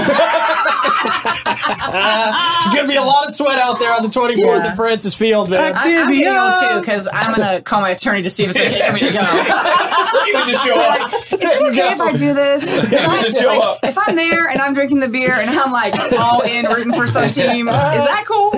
There's 1.04 2.68
going 2.76 2.88
to 2.88 2.88
be 2.88 2.96
a 2.96 3.04
lot 3.04 3.28
of 3.28 3.34
sweat 3.34 3.60
out 3.60 3.80
there 3.80 3.94
on 3.94 4.04
the 4.04 4.10
24th 4.10 4.38
Yeah. 4.38 4.68
at 4.68 4.76
Francis 4.76 5.16
Field, 5.16 5.50
man. 5.50 5.74
I, 5.76 5.98
I'm 6.04 6.12
getting 6.12 6.28
old 6.28 6.54
too 6.60 6.80
because 6.80 7.08
I'm 7.12 7.36
gonna 7.36 7.62
call 7.62 7.82
my 7.82 7.90
attorney 7.92 8.22
to 8.24 8.30
see 8.30 8.44
if 8.44 8.50
it's 8.52 8.60
okay 8.60 8.86
for 8.86 8.94
me 8.94 9.00
to 9.02 9.06
go. 9.06 9.20
you 10.26 10.34
can 10.34 10.50
just 10.52 10.66
show 10.66 10.76
up. 10.80 11.14
Is 11.14 11.42
it 11.42 11.62
okay 11.72 11.92
if 11.94 12.02
I 12.02 12.12
do 12.14 12.34
this? 12.34 12.80
If, 12.90 13.08
I, 13.08 13.22
just 13.22 13.40
show 13.40 13.48
like, 13.48 13.62
up. 13.64 13.80
if 13.84 13.98
I'm 13.98 14.16
there 14.16 14.48
and 14.50 14.60
I'm 14.62 14.74
drinking 14.74 15.00
the 15.00 15.08
beer 15.08 15.32
and 15.32 15.50
I'm 15.50 15.72
like 15.72 15.94
all 16.14 16.42
in 16.42 16.66
rooting 16.66 16.94
for 16.94 17.08
some 17.08 17.30
team, 17.30 17.68
is 17.68 17.74
that 17.74 18.24
cool? 18.28 18.52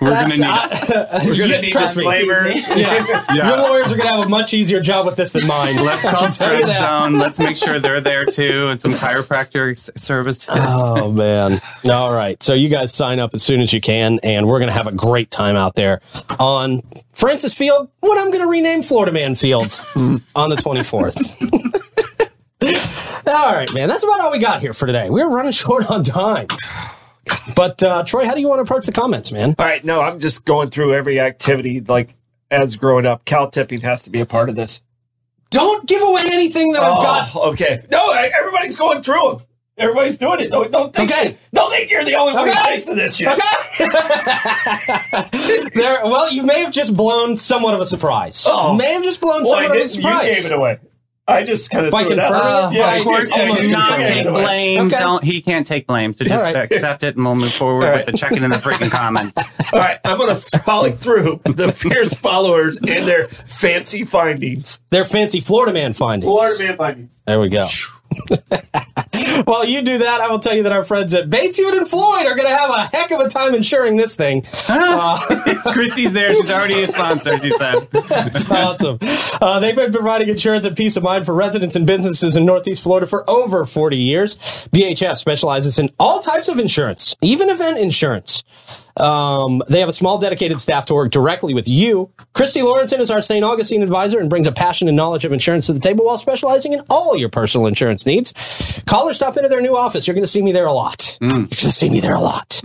We're 0.00 0.10
going 0.10 0.30
to 0.30 0.38
need 0.38 1.28
We're 1.28 1.38
gonna 1.38 1.60
need 1.60 1.72
disclaimers. 1.72 2.66
Yeah. 2.82 3.24
Yeah. 3.34 3.48
Your 3.48 3.56
lawyers 3.58 3.92
are 3.92 3.96
going 3.96 4.08
to 4.10 4.16
have 4.16 4.26
a 4.26 4.28
much 4.28 4.54
easier 4.54 4.80
job 4.80 5.06
with 5.06 5.16
this 5.16 5.32
than 5.32 5.46
mine. 5.46 5.76
Let's 5.76 6.04
I 6.04 6.10
call 6.12 6.20
can 6.22 6.32
tell 6.32 6.54
you 6.56 6.66
Stretch. 6.66 6.78
Zone. 6.80 7.18
Let's 7.18 7.38
make 7.38 7.56
sure 7.56 7.78
they're 7.78 8.00
there 8.00 8.24
too, 8.24 8.68
and 8.68 8.80
some 8.80 8.92
chiropractor 8.92 9.76
services. 9.98 10.48
Oh 10.52 11.10
man! 11.12 11.60
All 11.88 12.12
right, 12.12 12.42
so 12.42 12.54
you 12.54 12.68
guys 12.68 12.92
sign 12.92 13.18
up 13.20 13.34
as 13.34 13.42
soon 13.42 13.60
as 13.60 13.72
you 13.72 13.80
can, 13.80 14.18
and 14.22 14.46
we're 14.48 14.58
gonna 14.60 14.72
have 14.72 14.86
a 14.86 14.92
great 14.92 15.30
time 15.30 15.56
out 15.56 15.74
there 15.76 16.00
on 16.38 16.82
Francis 17.12 17.54
Field. 17.54 17.88
What 18.00 18.18
I'm 18.18 18.30
gonna 18.32 18.48
rename 18.48 18.82
Florida 18.82 19.12
Man 19.12 19.34
Field 19.34 19.80
on 19.96 20.50
the 20.50 20.56
24th. 20.56 21.92
all 23.26 23.52
right, 23.54 23.72
man. 23.74 23.88
That's 23.88 24.04
about 24.04 24.20
all 24.20 24.30
we 24.32 24.38
got 24.38 24.60
here 24.60 24.72
for 24.72 24.86
today. 24.86 25.10
We're 25.10 25.28
running 25.28 25.52
short 25.52 25.90
on 25.90 26.04
time. 26.04 26.46
But 27.54 27.82
uh, 27.82 28.02
Troy, 28.04 28.24
how 28.26 28.34
do 28.34 28.40
you 28.40 28.48
want 28.48 28.58
to 28.58 28.62
approach 28.62 28.86
the 28.86 28.92
comments, 28.92 29.30
man? 29.32 29.54
All 29.58 29.64
right, 29.64 29.82
no, 29.84 30.00
I'm 30.00 30.18
just 30.18 30.44
going 30.44 30.70
through 30.70 30.94
every 30.94 31.20
activity. 31.20 31.80
Like 31.80 32.14
as 32.50 32.76
growing 32.76 33.06
up, 33.06 33.24
cow 33.24 33.46
tipping 33.46 33.80
has 33.80 34.02
to 34.04 34.10
be 34.10 34.20
a 34.20 34.26
part 34.26 34.48
of 34.48 34.56
this. 34.56 34.80
Don't 35.50 35.86
give 35.86 36.02
away 36.02 36.22
anything 36.32 36.72
that 36.72 36.82
I've 36.82 37.02
got. 37.02 37.30
Oh, 37.34 37.50
okay. 37.52 37.84
No, 37.90 37.98
I- 37.98 38.30
everybody's 38.38 38.74
going 38.76 39.02
through 39.02 39.30
them. 39.30 39.38
Everybody's 39.78 40.18
doing 40.18 40.40
it. 40.40 40.50
Don't, 40.50 40.70
don't 40.70 40.94
think. 40.94 41.10
Okay. 41.10 41.36
Don't 41.54 41.70
think 41.70 41.90
you're 41.90 42.04
the 42.04 42.14
only 42.14 42.34
one 42.34 42.44
who 42.46 42.50
Okay. 42.52 42.62
thinks 42.80 42.88
of 42.88 42.96
this 42.96 43.16
shit. 43.16 43.28
There. 45.74 46.04
Well, 46.04 46.32
you 46.32 46.42
may 46.42 46.60
have 46.62 46.72
just 46.72 46.94
blown 46.96 47.36
somewhat 47.36 47.74
of 47.74 47.80
a 47.80 47.86
surprise. 47.86 48.46
Oh. 48.48 48.74
May 48.74 48.92
have 48.92 49.02
just 49.02 49.20
blown 49.20 49.42
Well, 49.42 49.54
I 49.54 49.62
somewhat 49.62 49.64
of 49.64 49.70
a 49.70 49.74
didn't. 49.78 49.94
You 49.96 50.02
surprise. 50.02 50.34
gave 50.34 50.44
it 50.46 50.52
away. 50.52 50.78
I 51.28 51.44
just 51.44 51.70
kind 51.70 51.86
of 51.86 51.92
By 51.92 52.02
threw 52.02 52.12
it 52.12 52.16
confirming 52.18 52.74
it? 52.74 52.78
Yeah, 52.78 52.94
of 52.96 53.04
course, 53.04 53.30
he 53.32 53.40
almost 53.42 53.68
cannot 53.68 53.98
take 54.00 54.26
blame. 54.26 54.80
Okay. 54.86 54.98
Don't 54.98 55.22
he 55.22 55.40
can't 55.40 55.64
take 55.64 55.86
blame. 55.86 56.12
So 56.14 56.24
just 56.24 56.34
All 56.34 56.42
right. 56.42 56.56
accept 56.56 57.04
it, 57.04 57.14
and 57.14 57.24
we'll 57.24 57.36
move 57.36 57.52
forward 57.52 57.84
All 57.86 57.92
with 57.94 58.06
the 58.06 58.12
checking 58.12 58.42
in 58.42 58.50
the 58.50 58.56
freaking 58.56 58.90
comments. 58.90 59.38
All 59.72 59.78
right, 59.78 59.98
I'm 60.04 60.18
going 60.18 60.34
to 60.34 60.58
frolic 60.60 60.96
through 60.96 61.40
the 61.44 61.70
fierce 61.70 62.12
followers 62.12 62.76
and 62.78 63.06
their 63.06 63.28
fancy 63.28 64.02
findings. 64.04 64.80
They're 64.90 65.04
fancy 65.04 65.40
Florida 65.40 65.72
man 65.72 65.92
findings. 65.92 66.28
Florida 66.28 66.64
man 66.64 66.76
findings. 66.76 67.12
There 67.24 67.38
we 67.38 67.48
go. 67.48 67.68
While 69.44 69.64
you 69.64 69.82
do 69.82 69.98
that, 69.98 70.20
I 70.20 70.28
will 70.28 70.38
tell 70.38 70.54
you 70.54 70.62
that 70.64 70.72
our 70.72 70.84
friends 70.84 71.14
at 71.14 71.30
Bates, 71.30 71.56
Hewitt, 71.56 71.74
and 71.74 71.88
Floyd 71.88 72.26
are 72.26 72.34
going 72.34 72.48
to 72.48 72.56
have 72.56 72.70
a 72.70 72.96
heck 72.96 73.10
of 73.10 73.20
a 73.20 73.28
time 73.28 73.54
insuring 73.54 73.96
this 73.96 74.16
thing. 74.16 74.42
Christy's 75.72 76.12
there. 76.12 76.34
She's 76.34 76.50
already 76.50 76.82
a 76.82 76.86
sponsor. 76.86 77.38
She 77.38 77.50
said. 77.50 77.88
That's 78.08 78.50
awesome. 78.50 78.98
Uh, 79.40 79.60
they've 79.60 79.76
been 79.76 79.92
providing 79.92 80.28
insurance 80.28 80.64
and 80.64 80.76
peace 80.76 80.96
of 80.96 81.02
mind 81.02 81.26
for 81.26 81.34
residents 81.34 81.76
and 81.76 81.86
businesses 81.86 82.36
in 82.36 82.44
Northeast 82.44 82.82
Florida 82.82 83.06
for 83.06 83.28
over 83.28 83.64
40 83.64 83.96
years. 83.96 84.36
BHF 84.72 85.16
specializes 85.16 85.78
in 85.78 85.90
all 85.98 86.20
types 86.20 86.48
of 86.48 86.58
insurance, 86.58 87.16
even 87.22 87.48
event 87.48 87.78
insurance. 87.78 88.44
Um, 88.96 89.62
they 89.68 89.80
have 89.80 89.88
a 89.88 89.92
small 89.92 90.18
dedicated 90.18 90.60
staff 90.60 90.86
to 90.86 90.94
work 90.94 91.10
directly 91.10 91.54
with 91.54 91.68
you. 91.68 92.10
Christy 92.34 92.60
Lawrenson 92.60 92.98
is 92.98 93.10
our 93.10 93.22
St. 93.22 93.44
Augustine 93.44 93.82
advisor 93.82 94.18
and 94.18 94.28
brings 94.28 94.46
a 94.46 94.52
passion 94.52 94.88
and 94.88 94.96
knowledge 94.96 95.24
of 95.24 95.32
insurance 95.32 95.66
to 95.66 95.72
the 95.72 95.80
table 95.80 96.04
while 96.04 96.18
specializing 96.18 96.72
in 96.72 96.82
all 96.90 97.16
your 97.16 97.28
personal 97.28 97.66
insurance 97.66 98.04
needs. 98.06 98.32
Call 98.86 99.08
or 99.08 99.12
stop 99.12 99.36
into 99.36 99.48
their 99.48 99.60
new 99.60 99.76
office. 99.76 100.06
You're 100.06 100.14
going 100.14 100.24
to 100.24 100.28
see 100.30 100.42
me 100.42 100.52
there 100.52 100.66
a 100.66 100.72
lot. 100.72 101.16
You're 101.20 101.30
going 101.30 101.48
to 101.48 101.72
see 101.72 101.88
me 101.88 102.00
there 102.00 102.14
a 102.14 102.20
lot. 102.20 102.60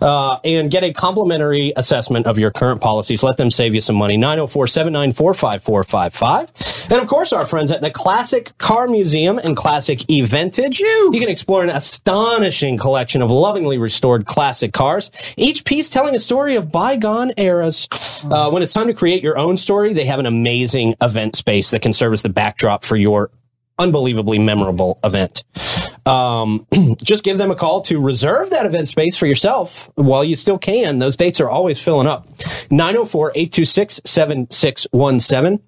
Uh, 0.00 0.38
and 0.44 0.70
get 0.70 0.84
a 0.84 0.92
complimentary 0.92 1.72
assessment 1.76 2.26
of 2.26 2.38
your 2.38 2.50
current 2.50 2.80
policies. 2.80 3.22
Let 3.22 3.36
them 3.38 3.50
save 3.50 3.74
you 3.74 3.80
some 3.80 3.96
money. 3.96 4.16
904 4.16 4.66
794 4.66 5.34
5455. 5.34 6.90
And 6.90 7.00
of 7.00 7.08
course, 7.08 7.32
our 7.32 7.46
friends 7.46 7.70
at 7.70 7.80
the 7.80 7.90
Classic 7.90 8.56
Car 8.58 8.86
Museum 8.86 9.38
and 9.38 9.56
Classic 9.56 9.98
Eventage. 10.08 10.78
You 10.80 11.18
can 11.18 11.28
explore 11.28 11.62
an 11.62 11.70
astonishing 11.70 12.76
collection 12.78 13.22
of 13.22 13.30
lovingly 13.30 13.78
restored 13.78 14.26
classic 14.26 14.72
cars, 14.72 15.10
each 15.36 15.55
piece 15.60 15.90
telling 15.90 16.14
a 16.14 16.20
story 16.20 16.56
of 16.56 16.70
bygone 16.70 17.32
eras. 17.36 17.88
Uh, 18.24 18.50
when 18.50 18.62
it's 18.62 18.72
time 18.72 18.86
to 18.86 18.94
create 18.94 19.22
your 19.22 19.38
own 19.38 19.56
story, 19.56 19.92
they 19.92 20.04
have 20.04 20.18
an 20.18 20.26
amazing 20.26 20.94
event 21.00 21.36
space 21.36 21.70
that 21.70 21.82
can 21.82 21.92
serve 21.92 22.12
as 22.12 22.22
the 22.22 22.28
backdrop 22.28 22.84
for 22.84 22.96
your 22.96 23.30
unbelievably 23.78 24.38
memorable 24.38 24.98
event. 25.04 25.44
Um, 26.06 26.66
just 27.02 27.24
give 27.24 27.38
them 27.38 27.50
a 27.50 27.54
call 27.54 27.80
to 27.82 28.00
reserve 28.00 28.50
that 28.50 28.66
event 28.66 28.88
space 28.88 29.16
for 29.16 29.26
yourself 29.26 29.90
while 29.96 30.24
you 30.24 30.36
still 30.36 30.58
can. 30.58 30.98
Those 30.98 31.16
dates 31.16 31.40
are 31.40 31.50
always 31.50 31.82
filling 31.82 32.06
up. 32.06 32.26
904 32.70 33.32
826 33.34 34.00
7617. 34.04 35.60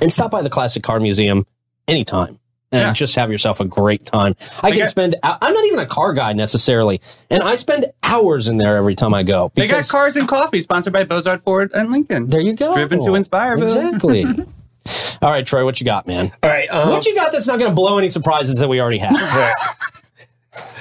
And 0.00 0.12
stop 0.12 0.30
by 0.30 0.42
the 0.42 0.50
Classic 0.50 0.82
Car 0.82 1.00
Museum 1.00 1.44
anytime 1.88 2.38
and 2.72 2.80
Yeah. 2.80 2.92
just 2.92 3.14
have 3.16 3.30
yourself 3.30 3.60
a 3.60 3.64
great 3.64 4.04
time. 4.06 4.34
I 4.62 4.70
can 4.70 4.80
got- 4.80 4.88
spend, 4.88 5.16
I'm 5.22 5.52
not 5.52 5.64
even 5.66 5.78
a 5.78 5.86
car 5.86 6.12
guy 6.12 6.32
necessarily, 6.32 7.00
and 7.30 7.42
I 7.42 7.54
spend 7.56 7.86
hours 8.02 8.48
in 8.48 8.56
there 8.56 8.76
every 8.76 8.94
time 8.94 9.14
I 9.14 9.22
go. 9.22 9.52
They 9.54 9.68
got 9.68 9.86
cars 9.88 10.16
and 10.16 10.26
coffee 10.28 10.60
sponsored 10.60 10.92
by 10.92 11.04
Bozard 11.04 11.42
Ford 11.44 11.70
and 11.74 11.92
Lincoln. 11.92 12.28
There 12.28 12.40
you 12.40 12.54
go. 12.54 12.74
Driven 12.74 13.04
to 13.04 13.14
inspire. 13.14 13.56
Bill. 13.56 13.64
Exactly. 13.66 14.24
All 15.22 15.30
right, 15.30 15.46
Troy, 15.46 15.64
what 15.64 15.78
you 15.80 15.84
got, 15.84 16.08
man? 16.08 16.32
All 16.42 16.50
right. 16.50 16.68
Um, 16.68 16.88
what 16.88 17.06
you 17.06 17.14
got 17.14 17.30
that's 17.30 17.46
not 17.46 17.58
going 17.60 17.70
to 17.70 17.74
blow 17.74 17.98
any 17.98 18.08
surprises 18.08 18.56
that 18.58 18.68
we 18.68 18.80
already 18.80 18.98
have? 18.98 19.14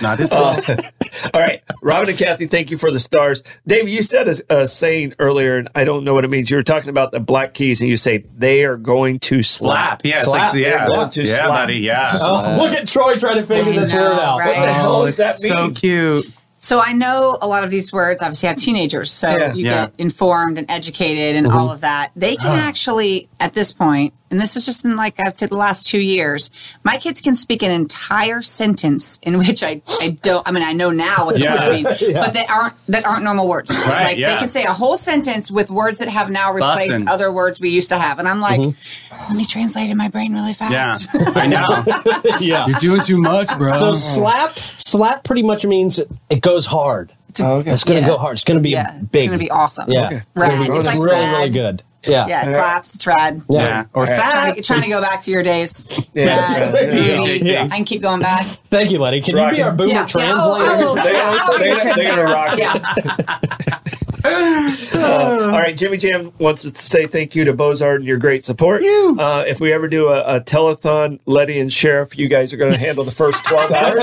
Not 0.02 0.20
his 0.20 0.32
Uh, 0.32 0.62
fault. 0.62 0.80
all 1.34 1.42
right, 1.42 1.62
Robin 1.82 2.10
and 2.10 2.18
Kathy, 2.18 2.48
thank 2.48 2.72
you 2.72 2.78
for 2.78 2.92
the 2.92 3.00
stars. 3.00 3.42
Dave, 3.68 3.88
you 3.88 4.04
said 4.04 4.28
a, 4.28 4.62
a 4.64 4.68
saying 4.68 5.14
earlier, 5.20 5.58
and 5.58 5.70
I 5.76 5.84
don't 5.86 6.04
know 6.04 6.14
what 6.14 6.26
it 6.26 6.30
means. 6.30 6.50
You 6.50 6.58
were 6.58 6.64
talking 6.64 6.90
about 6.90 7.12
the 7.12 7.20
black 7.20 7.54
keys, 7.54 7.80
and 7.82 7.90
you 7.90 7.98
say 7.98 8.18
they 8.38 8.66
are 8.66 8.78
going 8.78 9.20
to 9.20 9.42
slap. 9.44 10.02
slap. 10.02 10.06
Yeah, 10.06 10.16
it's 10.18 10.26
Slap. 10.26 10.54
like, 10.54 10.62
yeah. 10.62 10.70
They're 10.86 10.88
going 10.96 11.10
to 11.12 11.24
yeah, 11.24 11.36
slap. 11.38 11.48
buddy. 11.50 11.78
Yeah. 11.78 12.12
Oh, 12.22 12.58
look 12.62 12.74
at 12.74 12.88
Troy 12.88 13.16
trying 13.18 13.36
to 13.38 13.44
figure 13.44 13.74
this 13.74 13.94
word 13.94 14.02
out. 14.20 14.40
right? 14.40 14.58
What 14.58 14.66
the 14.66 14.74
hell 14.74 14.96
Oh, 15.02 15.06
does 15.06 15.18
that 15.18 15.40
mean? 15.42 15.54
so 15.54 15.72
cute. 15.72 16.30
So 16.58 16.80
I 16.80 16.94
know 16.94 17.40
a 17.42 17.48
lot 17.48 17.64
of 17.64 17.72
these 17.72 17.92
words 17.92 18.22
obviously 18.22 18.48
have 18.48 18.58
teenagers, 18.58 19.12
so 19.12 19.30
Yeah. 19.30 19.54
you 19.54 19.66
Yeah. 19.66 19.86
get 19.86 19.94
informed 19.98 20.58
and 20.60 20.70
educated 20.70 21.36
and 21.36 21.48
all 21.48 21.72
of 21.72 21.82
that. 21.82 22.12
They 22.16 22.36
can 22.36 22.60
actually, 22.60 23.30
at 23.40 23.54
this 23.54 23.72
point, 23.72 24.14
and 24.32 24.40
this 24.40 24.56
is 24.56 24.66
just 24.66 24.86
in 24.86 24.96
like 24.96 25.20
I'd 25.20 25.38
say 25.38 25.46
the 25.46 25.56
last 25.58 25.86
two 25.86 26.00
years, 26.00 26.52
my 26.84 26.98
kids 26.98 27.22
can 27.22 27.36
speak 27.36 27.62
an 27.62 27.72
entire 27.72 28.42
sentence 28.42 29.20
in 29.22 29.38
which 29.38 29.62
I, 29.62 29.82
I 30.02 30.18
don't. 30.22 30.48
I 30.48 30.52
mean, 30.52 30.64
I 30.64 30.74
know 30.74 30.90
now 30.90 31.26
what 31.26 31.36
the 31.36 31.42
Yeah. 31.42 31.68
words 31.70 32.02
mean, 32.02 32.14
but 32.14 32.34
that 32.34 32.50
aren't 32.50 32.74
that 32.88 33.06
aren't 33.06 33.24
normal 33.24 33.48
words. 33.48 33.70
Right, 33.70 34.04
like 34.06 34.18
yeah. 34.18 34.34
they 34.34 34.40
can 34.40 34.50
say 34.50 34.64
a 34.64 34.74
whole 34.74 34.98
sentence 34.98 35.52
with 35.52 35.70
words 35.70 35.98
that 35.98 36.08
have 36.08 36.32
now 36.32 36.54
replaced 36.54 36.92
Bussin'. 36.92 37.10
other 37.10 37.32
words 37.32 37.60
we 37.60 37.70
used 37.70 37.90
to 37.90 38.00
have, 38.00 38.20
and 38.20 38.28
I'm 38.28 38.40
like, 38.40 38.60
mm-hmm. 38.60 39.24
let 39.28 39.36
me 39.36 39.46
translate 39.46 39.90
in 39.90 39.98
my 39.98 40.08
brain 40.08 40.34
really 40.34 40.54
fast. 40.54 41.10
Yeah. 41.14 41.32
I 41.36 41.48
know. 41.48 42.32
yeah. 42.40 42.68
You're 42.68 42.80
doing 42.80 43.02
too 43.02 43.22
much, 43.22 43.56
bro. 43.58 43.68
So 43.68 43.94
slap, 43.94 44.58
slap 44.58 45.24
pretty 45.26 45.44
much 45.44 45.66
means 45.66 46.00
it 46.30 46.42
goes 46.42 46.66
hard. 46.66 47.12
Oh, 47.40 47.56
okay. 47.56 47.72
It's 47.72 47.84
going 47.84 48.02
to 48.02 48.08
Yeah. 48.08 48.14
go 48.14 48.18
hard. 48.18 48.34
It's 48.34 48.44
going 48.44 48.58
to 48.60 48.64
be 48.64 48.72
yeah, 48.72 48.98
big. 49.12 49.24
it's 49.24 49.28
gonna 49.28 49.38
be 49.38 49.52
awesome. 49.52 49.90
Yeah. 49.90 50.06
Okay. 50.08 50.22
rad. 50.36 50.62
It's, 50.62 50.70
It's 50.70 50.86
like 50.86 50.96
really, 50.96 51.12
rad. 51.12 51.38
really 51.38 51.50
good. 51.50 51.84
Yeah. 52.08 52.26
Yeah, 52.28 52.48
it 52.48 52.52
slaps. 52.52 52.96
It's 52.96 53.06
rad. 53.06 53.42
yeah. 53.50 53.86
Or 53.94 54.06
fat. 54.08 54.32
Trying 54.32 54.56
to, 54.56 54.62
trying 54.62 54.82
to 54.82 54.88
go 54.90 55.02
back 55.02 55.22
to 55.22 55.32
your 55.32 55.44
days. 55.44 55.86
Yeah, 56.14 56.72
Rad, 56.72 56.94
yeah, 56.94 57.20
yeah. 57.22 57.64
I 57.72 57.76
can 57.78 57.86
keep 57.86 58.02
going 58.02 58.22
back. 58.22 58.46
Thank 58.70 58.92
you, 58.92 59.00
Letti. 59.00 59.24
Can 59.24 59.38
you 59.38 59.50
be 59.52 59.62
our 59.62 59.72
boomer 59.72 59.92
Yeah. 59.92 60.04
Oh, 60.04 60.08
translator? 60.08 60.66
Yeah, 60.66 60.84
oh, 60.84 60.90
oh, 60.90 60.96
They- 60.96 61.02
oh, 61.02 61.04
oh, 61.04 61.12
yeah, 61.12 61.40
I'll 61.42 61.58
be 61.58 61.64
they- 61.64 61.70
the 61.70 61.76
they're 61.76 61.94
translator. 61.94 62.16
gonna 62.16 62.34
rock 62.34 62.54
it. 62.54 62.60
Yeah. 62.60 63.80
Uh, 64.94 65.40
all 65.46 65.60
right, 65.60 65.76
Jimmy 65.76 65.98
Jam 65.98 66.32
wants 66.38 66.62
to 66.62 66.76
say 66.80 67.08
thank 67.08 67.36
you 67.36 67.44
to 67.46 67.54
Bozard 67.54 67.98
and 67.98 68.06
your 68.06 68.18
great 68.20 68.44
support. 68.44 68.84
Uh, 68.84 69.44
if 69.48 69.60
we 69.60 69.74
ever 69.74 69.88
do 69.88 70.10
a, 70.10 70.36
a 70.38 70.42
telethon, 70.42 71.20
Letti 71.26 71.60
and 71.60 71.74
Sheriff, 71.74 72.18
you 72.20 72.28
guys 72.28 72.54
are 72.54 72.58
going 72.58 72.72
to 72.72 72.78
handle 72.78 73.04
the 73.04 73.12
first 73.12 73.44
12 73.46 73.72
hours. 73.72 73.96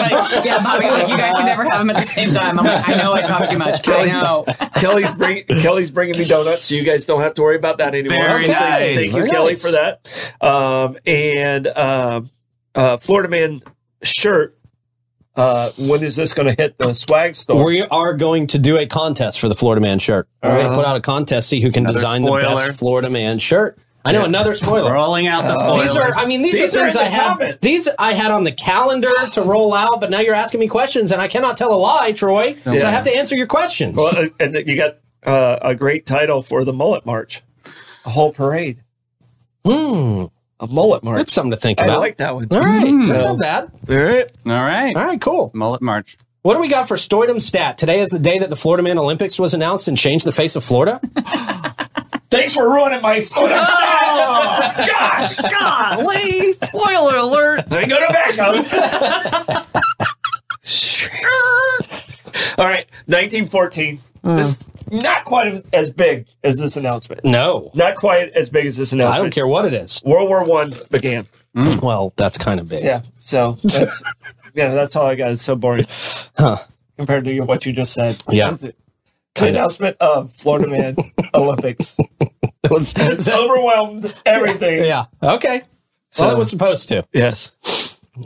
yeah, 0.44 0.58
Bobby's 0.62 0.90
like, 0.90 1.08
you 1.08 1.16
guys 1.16 1.32
can 1.34 1.46
never 1.46 1.62
have 1.64 1.78
them 1.86 1.90
at 1.90 1.96
the 1.96 2.02
same 2.06 2.30
time. 2.32 2.58
I'm 2.58 2.64
like, 2.66 2.88
I 2.88 2.94
know 2.94 3.12
I 3.12 3.22
talk 3.22 3.48
too 3.48 3.58
much. 3.58 3.86
I 3.88 4.06
know. 4.06 4.44
Kelly's 4.74 5.14
bring 5.14 5.44
Kelly's 5.44 5.90
bringing 5.90 6.18
me 6.18 6.24
donuts, 6.24 6.64
so 6.64 6.74
you 6.74 6.82
guys 6.84 7.04
don't 7.04 7.20
have 7.20 7.34
to 7.34 7.42
worry 7.42 7.56
about 7.56 7.78
that 7.78 7.94
anymore. 7.94 8.18
Very 8.20 8.46
So 8.46 8.52
thank- 8.54 8.60
nice. 8.60 8.96
Thank 8.96 9.06
you, 9.08 9.12
Very 9.18 9.30
Kelly, 9.30 9.52
nice. 9.52 9.62
for 9.64 9.70
that. 9.72 10.34
Um, 10.40 10.96
and 11.06 11.66
um 11.68 12.30
uh, 12.74 12.96
Florida 12.96 13.28
Man 13.28 13.62
shirt. 14.02 14.57
Uh, 15.38 15.70
when 15.88 16.02
is 16.02 16.16
this 16.16 16.32
going 16.32 16.54
to 16.54 16.60
hit 16.62 16.76
the 16.78 16.92
swag 16.94 17.36
store? 17.36 17.64
We 17.64 17.82
are 17.82 18.12
going 18.14 18.48
to 18.48 18.58
do 18.58 18.76
a 18.76 18.86
contest 18.86 19.38
for 19.38 19.48
the 19.48 19.54
Florida 19.54 19.80
Man 19.80 19.98
shirt. 20.00 20.28
We're 20.42 20.50
going 20.50 20.68
to 20.68 20.74
put 20.74 20.84
out 20.84 20.96
a 20.96 21.00
contest, 21.00 21.48
see 21.48 21.60
who 21.60 21.70
can 21.70 21.84
Another 21.84 21.98
design 22.00 22.22
spoiler. 22.22 22.40
the 22.40 22.46
best 22.46 22.78
Florida 22.80 23.08
Man 23.08 23.38
shirt. 23.38 23.78
I 24.04 24.12
know 24.12 24.24
another 24.24 24.52
spoiler. 24.54 24.92
Rolling 24.92 25.26
out 25.28 25.42
the 25.42 25.54
spoilers. 25.54 25.88
These 25.88 25.96
are, 25.96 26.12
I 26.16 26.26
mean, 26.26 26.42
these, 26.42 26.58
These 26.58 26.74
are 26.74 26.80
are 26.80 26.90
things 26.90 26.96
in 26.96 27.00
I 27.02 27.04
had. 27.04 27.26
comments. 27.28 27.56
These 27.64 27.88
I 27.98 28.12
had 28.14 28.30
on 28.32 28.42
the 28.44 28.52
calendar 28.52 29.10
to 29.32 29.42
roll 29.42 29.74
out, 29.74 30.00
but 30.00 30.10
now 30.10 30.20
you're 30.20 30.34
asking 30.34 30.60
me 30.60 30.66
questions, 30.68 31.12
and 31.12 31.20
I 31.22 31.28
cannot 31.28 31.56
tell 31.56 31.72
a 31.72 31.76
lie, 31.76 32.12
Troy. 32.12 32.56
So 32.64 32.72
Yeah. 32.72 32.88
I 32.88 32.90
have 32.90 33.04
to 33.04 33.14
answer 33.14 33.36
your 33.36 33.46
questions. 33.46 33.94
well, 33.96 34.16
uh, 34.16 34.26
and 34.40 34.56
you 34.66 34.76
got 34.76 34.98
uh, 35.24 35.58
a 35.62 35.74
great 35.74 36.04
title 36.06 36.42
for 36.42 36.64
the 36.64 36.72
mullet 36.72 37.04
march, 37.06 37.42
a 38.06 38.10
whole 38.10 38.32
parade, 38.32 38.78
Hmm, 39.66 40.24
a 40.60 40.66
mullet 40.66 41.02
march. 41.04 41.18
that's 41.18 41.32
something 41.32 41.52
to 41.52 41.56
think 41.56 41.78
about. 41.80 41.90
I 41.90 41.96
like 41.96 42.16
that 42.18 42.34
one. 42.34 42.48
All 42.50 42.60
right, 42.60 42.86
hmm. 42.88 43.00
that's 43.06 43.20
So- 43.20 43.36
not 43.36 43.38
bad. 43.38 43.70
All 43.88 43.96
right. 43.96 44.30
All 44.46 44.52
right. 44.52 44.96
All 44.96 45.04
right, 45.04 45.20
cool. 45.20 45.50
Mullet 45.54 45.82
March. 45.82 46.16
What 46.42 46.54
do 46.54 46.60
we 46.60 46.68
got 46.68 46.86
for 46.88 46.96
Stoidum 46.96 47.40
stat? 47.42 47.78
Today 47.78 48.00
is 48.00 48.08
the 48.10 48.18
day 48.18 48.38
that 48.38 48.48
the 48.48 48.56
Florida 48.56 48.82
Man 48.82 48.96
Olympics 48.98 49.38
was 49.38 49.52
announced 49.54 49.86
and 49.88 49.98
changed 49.98 50.24
the 50.24 50.32
face 50.32 50.56
of 50.56 50.64
Florida. 50.64 51.00
Thanks 52.30 52.54
for 52.54 52.68
ruining 52.70 53.00
my 53.02 53.18
story. 53.20 53.50
oh, 53.52 54.84
gosh, 54.86 55.36
Golly! 55.58 56.52
Spoiler 56.52 57.16
alert! 57.16 57.70
Let 57.70 57.82
me 57.82 57.86
go 57.88 58.06
to 58.06 58.12
backup. 58.12 59.66
All 62.58 62.66
right, 62.66 62.86
1914. 63.06 64.00
This 64.22 64.60
uh. 64.60 64.64
Not 64.90 65.24
quite 65.24 65.64
as 65.72 65.90
big 65.90 66.26
as 66.44 66.58
this 66.58 66.76
announcement. 66.76 67.24
No, 67.24 67.70
Not 67.74 67.96
quite 67.96 68.30
as 68.30 68.48
big 68.50 68.66
as 68.66 68.76
this 68.76 68.92
announcement. 68.92 69.18
I 69.18 69.22
don't 69.22 69.30
care 69.32 69.46
what 69.46 69.64
it 69.64 69.74
is. 69.74 70.02
World 70.04 70.28
War 70.28 70.44
One 70.44 70.72
began. 70.90 71.26
Mm. 71.56 71.82
Well, 71.82 72.12
that's 72.16 72.38
kind 72.38 72.60
of 72.60 72.68
big. 72.68 72.84
Yeah. 72.84 73.02
So 73.20 73.52
that's, 73.62 74.02
yeah, 74.54 74.74
that's 74.74 74.94
all 74.96 75.06
I 75.06 75.14
got. 75.14 75.30
It's 75.32 75.42
so 75.42 75.56
boring 75.56 75.86
Huh. 76.36 76.58
compared 76.98 77.24
to 77.24 77.40
what 77.40 77.64
you 77.66 77.72
just 77.72 77.94
said. 77.94 78.22
Yeah. 78.30 78.56
The 79.34 79.46
announcement 79.48 79.96
of 80.00 80.32
Florida 80.32 80.68
Man 80.68 80.96
Olympics 81.34 81.96
It 82.20 82.70
was- 82.70 83.28
overwhelmed 83.28 84.12
everything. 84.26 84.84
yeah. 84.84 85.04
Okay. 85.22 85.62
So- 86.10 86.26
well, 86.26 86.36
it 86.36 86.38
was 86.38 86.50
supposed 86.50 86.88
to. 86.88 87.06
Yes. 87.12 87.52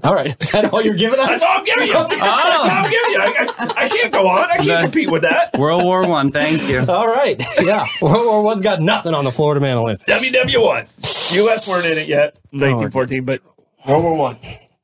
All 0.05 0.15
right. 0.15 0.35
Is 0.43 0.51
that 0.51 0.73
all 0.73 0.83
you're 0.83 0.95
giving 0.95 1.19
us? 1.19 1.27
That's 1.27 1.43
all 1.43 1.59
I'm 1.59 1.65
giving 1.65 1.87
you. 1.87 1.93
That's 2.09 2.21
all 2.23 2.71
I'm 2.71 2.91
giving 2.91 3.11
you. 3.11 3.19
I, 3.21 3.47
I, 3.59 3.85
I 3.85 3.89
can't 3.89 4.13
go 4.13 4.27
on. 4.29 4.45
I 4.45 4.55
can't 4.57 4.67
That's- 4.67 4.85
compete 4.85 5.11
with 5.11 5.23
that. 5.23 5.59
World 5.59 5.85
War 5.85 6.07
One. 6.09 6.31
Thank 6.31 6.69
you. 6.69 6.81
All 6.89 7.07
right. 7.09 7.43
Yeah. 7.61 7.87
World 8.01 8.27
War 8.27 8.43
One's 8.43 8.63
got 8.63 8.81
nothing 8.81 9.15
on 9.15 9.25
the 9.25 9.33
Florida 9.33 9.61
Man 9.61 9.77
Olympics. 9.77 10.11
WW1. 10.11 11.37
U.S. 11.37 11.69
weren't 11.69 11.87
in 11.87 11.99
it 11.99 12.09
yet, 12.09 12.35
1914, 12.51 13.25
but 13.25 13.41
World 13.87 14.03
War 14.05 14.15
One. 14.17 14.39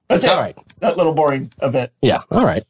That's 0.08 0.24
it. 0.24 0.30
All 0.30 0.36
right. 0.36 0.56
That 0.80 0.96
little 0.96 1.12
boring 1.14 1.50
event. 1.62 1.90
Yeah. 2.02 2.20
All 2.30 2.44
right. 2.44 2.64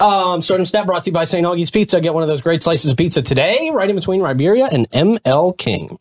Um, 0.00 0.40
Stardom 0.42 0.66
Stat 0.66 0.86
brought 0.86 1.04
to 1.04 1.10
you 1.10 1.14
by 1.14 1.24
St. 1.24 1.46
Augie's 1.46 1.70
Pizza. 1.70 2.00
Get 2.00 2.12
one 2.14 2.22
of 2.22 2.28
those 2.28 2.40
great 2.40 2.62
slices 2.62 2.90
of 2.90 2.96
pizza 2.96 3.22
today, 3.22 3.70
right 3.72 3.88
in 3.88 3.94
between 3.94 4.20
Riberia 4.20 4.68
and 4.72 4.90
ML 4.90 5.56
King. 5.56 5.98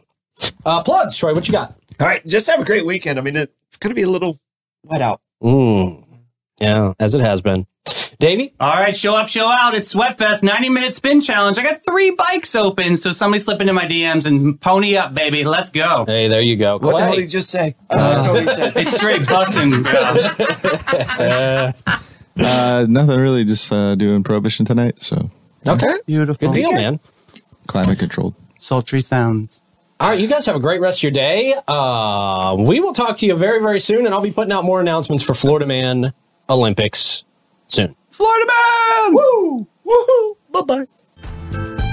Uh, 0.65 0.81
plugs, 0.81 1.17
Troy. 1.17 1.33
What 1.35 1.47
you 1.47 1.51
got? 1.51 1.75
All 1.99 2.07
right. 2.07 2.25
Just 2.25 2.49
have 2.49 2.59
a 2.59 2.65
great 2.65 2.85
weekend. 2.85 3.19
I 3.19 3.21
mean, 3.21 3.35
it's 3.35 3.77
going 3.79 3.89
to 3.89 3.95
be 3.95 4.01
a 4.01 4.09
little 4.09 4.39
wet 4.83 5.01
out. 5.01 5.21
Mm. 5.41 6.03
Yeah, 6.59 6.93
as 6.99 7.15
it 7.15 7.21
has 7.21 7.41
been. 7.41 7.65
Davey? 8.19 8.53
All 8.59 8.75
right, 8.75 8.95
show 8.95 9.15
up, 9.15 9.27
show 9.27 9.47
out. 9.47 9.73
It's 9.73 9.91
Sweatfest 9.95 10.43
90 10.43 10.69
minute 10.69 10.93
spin 10.93 11.21
challenge. 11.21 11.57
I 11.57 11.63
got 11.63 11.83
three 11.83 12.11
bikes 12.11 12.53
open, 12.53 12.95
so 12.95 13.11
somebody 13.11 13.39
slip 13.39 13.59
into 13.61 13.73
my 13.73 13.85
DMs 13.87 14.27
and 14.27 14.61
pony 14.61 14.95
up, 14.95 15.15
baby. 15.15 15.43
Let's 15.43 15.71
go. 15.71 16.05
Hey, 16.05 16.27
there 16.27 16.41
you 16.41 16.55
go. 16.55 16.77
What 16.77 16.91
the 16.97 17.03
hell 17.03 17.15
did 17.15 17.21
he 17.21 17.27
just 17.27 17.49
say? 17.49 17.75
I 17.89 17.95
don't 17.97 18.25
know 18.25 18.33
what 18.33 18.43
he 18.43 18.49
said. 18.49 18.73
It's 18.77 18.95
straight 18.95 19.27
busting. 19.27 19.81
bro. 19.83 21.71
Uh, 22.39 22.85
nothing 22.87 23.19
really, 23.19 23.43
just 23.43 23.71
uh, 23.73 23.93
doing 23.95 24.23
prohibition 24.23 24.65
tonight. 24.65 25.01
So 25.03 25.29
Okay. 25.67 25.95
Beautiful. 26.07 26.47
Good 26.47 26.55
deal, 26.55 26.71
man. 26.71 26.99
climate 27.67 27.99
controlled. 27.99 28.35
Sultry 28.57 29.01
sounds. 29.01 29.61
All 30.01 30.09
right, 30.09 30.19
you 30.19 30.27
guys 30.27 30.47
have 30.47 30.55
a 30.55 30.59
great 30.59 30.81
rest 30.81 30.97
of 30.97 31.03
your 31.03 31.11
day. 31.11 31.53
Uh, 31.67 32.55
we 32.57 32.79
will 32.79 32.91
talk 32.91 33.17
to 33.17 33.27
you 33.27 33.35
very, 33.35 33.61
very 33.61 33.79
soon, 33.79 34.07
and 34.07 34.15
I'll 34.15 34.21
be 34.21 34.31
putting 34.31 34.51
out 34.51 34.63
more 34.65 34.81
announcements 34.81 35.23
for 35.23 35.35
Florida 35.35 35.67
Man 35.67 36.11
Olympics 36.49 37.23
soon. 37.67 37.95
Florida 38.09 38.47
man! 38.47 39.13
Woo! 39.13 39.67
Woohoo! 39.85 40.37
Bye 40.51 40.61
bye. 40.61 41.87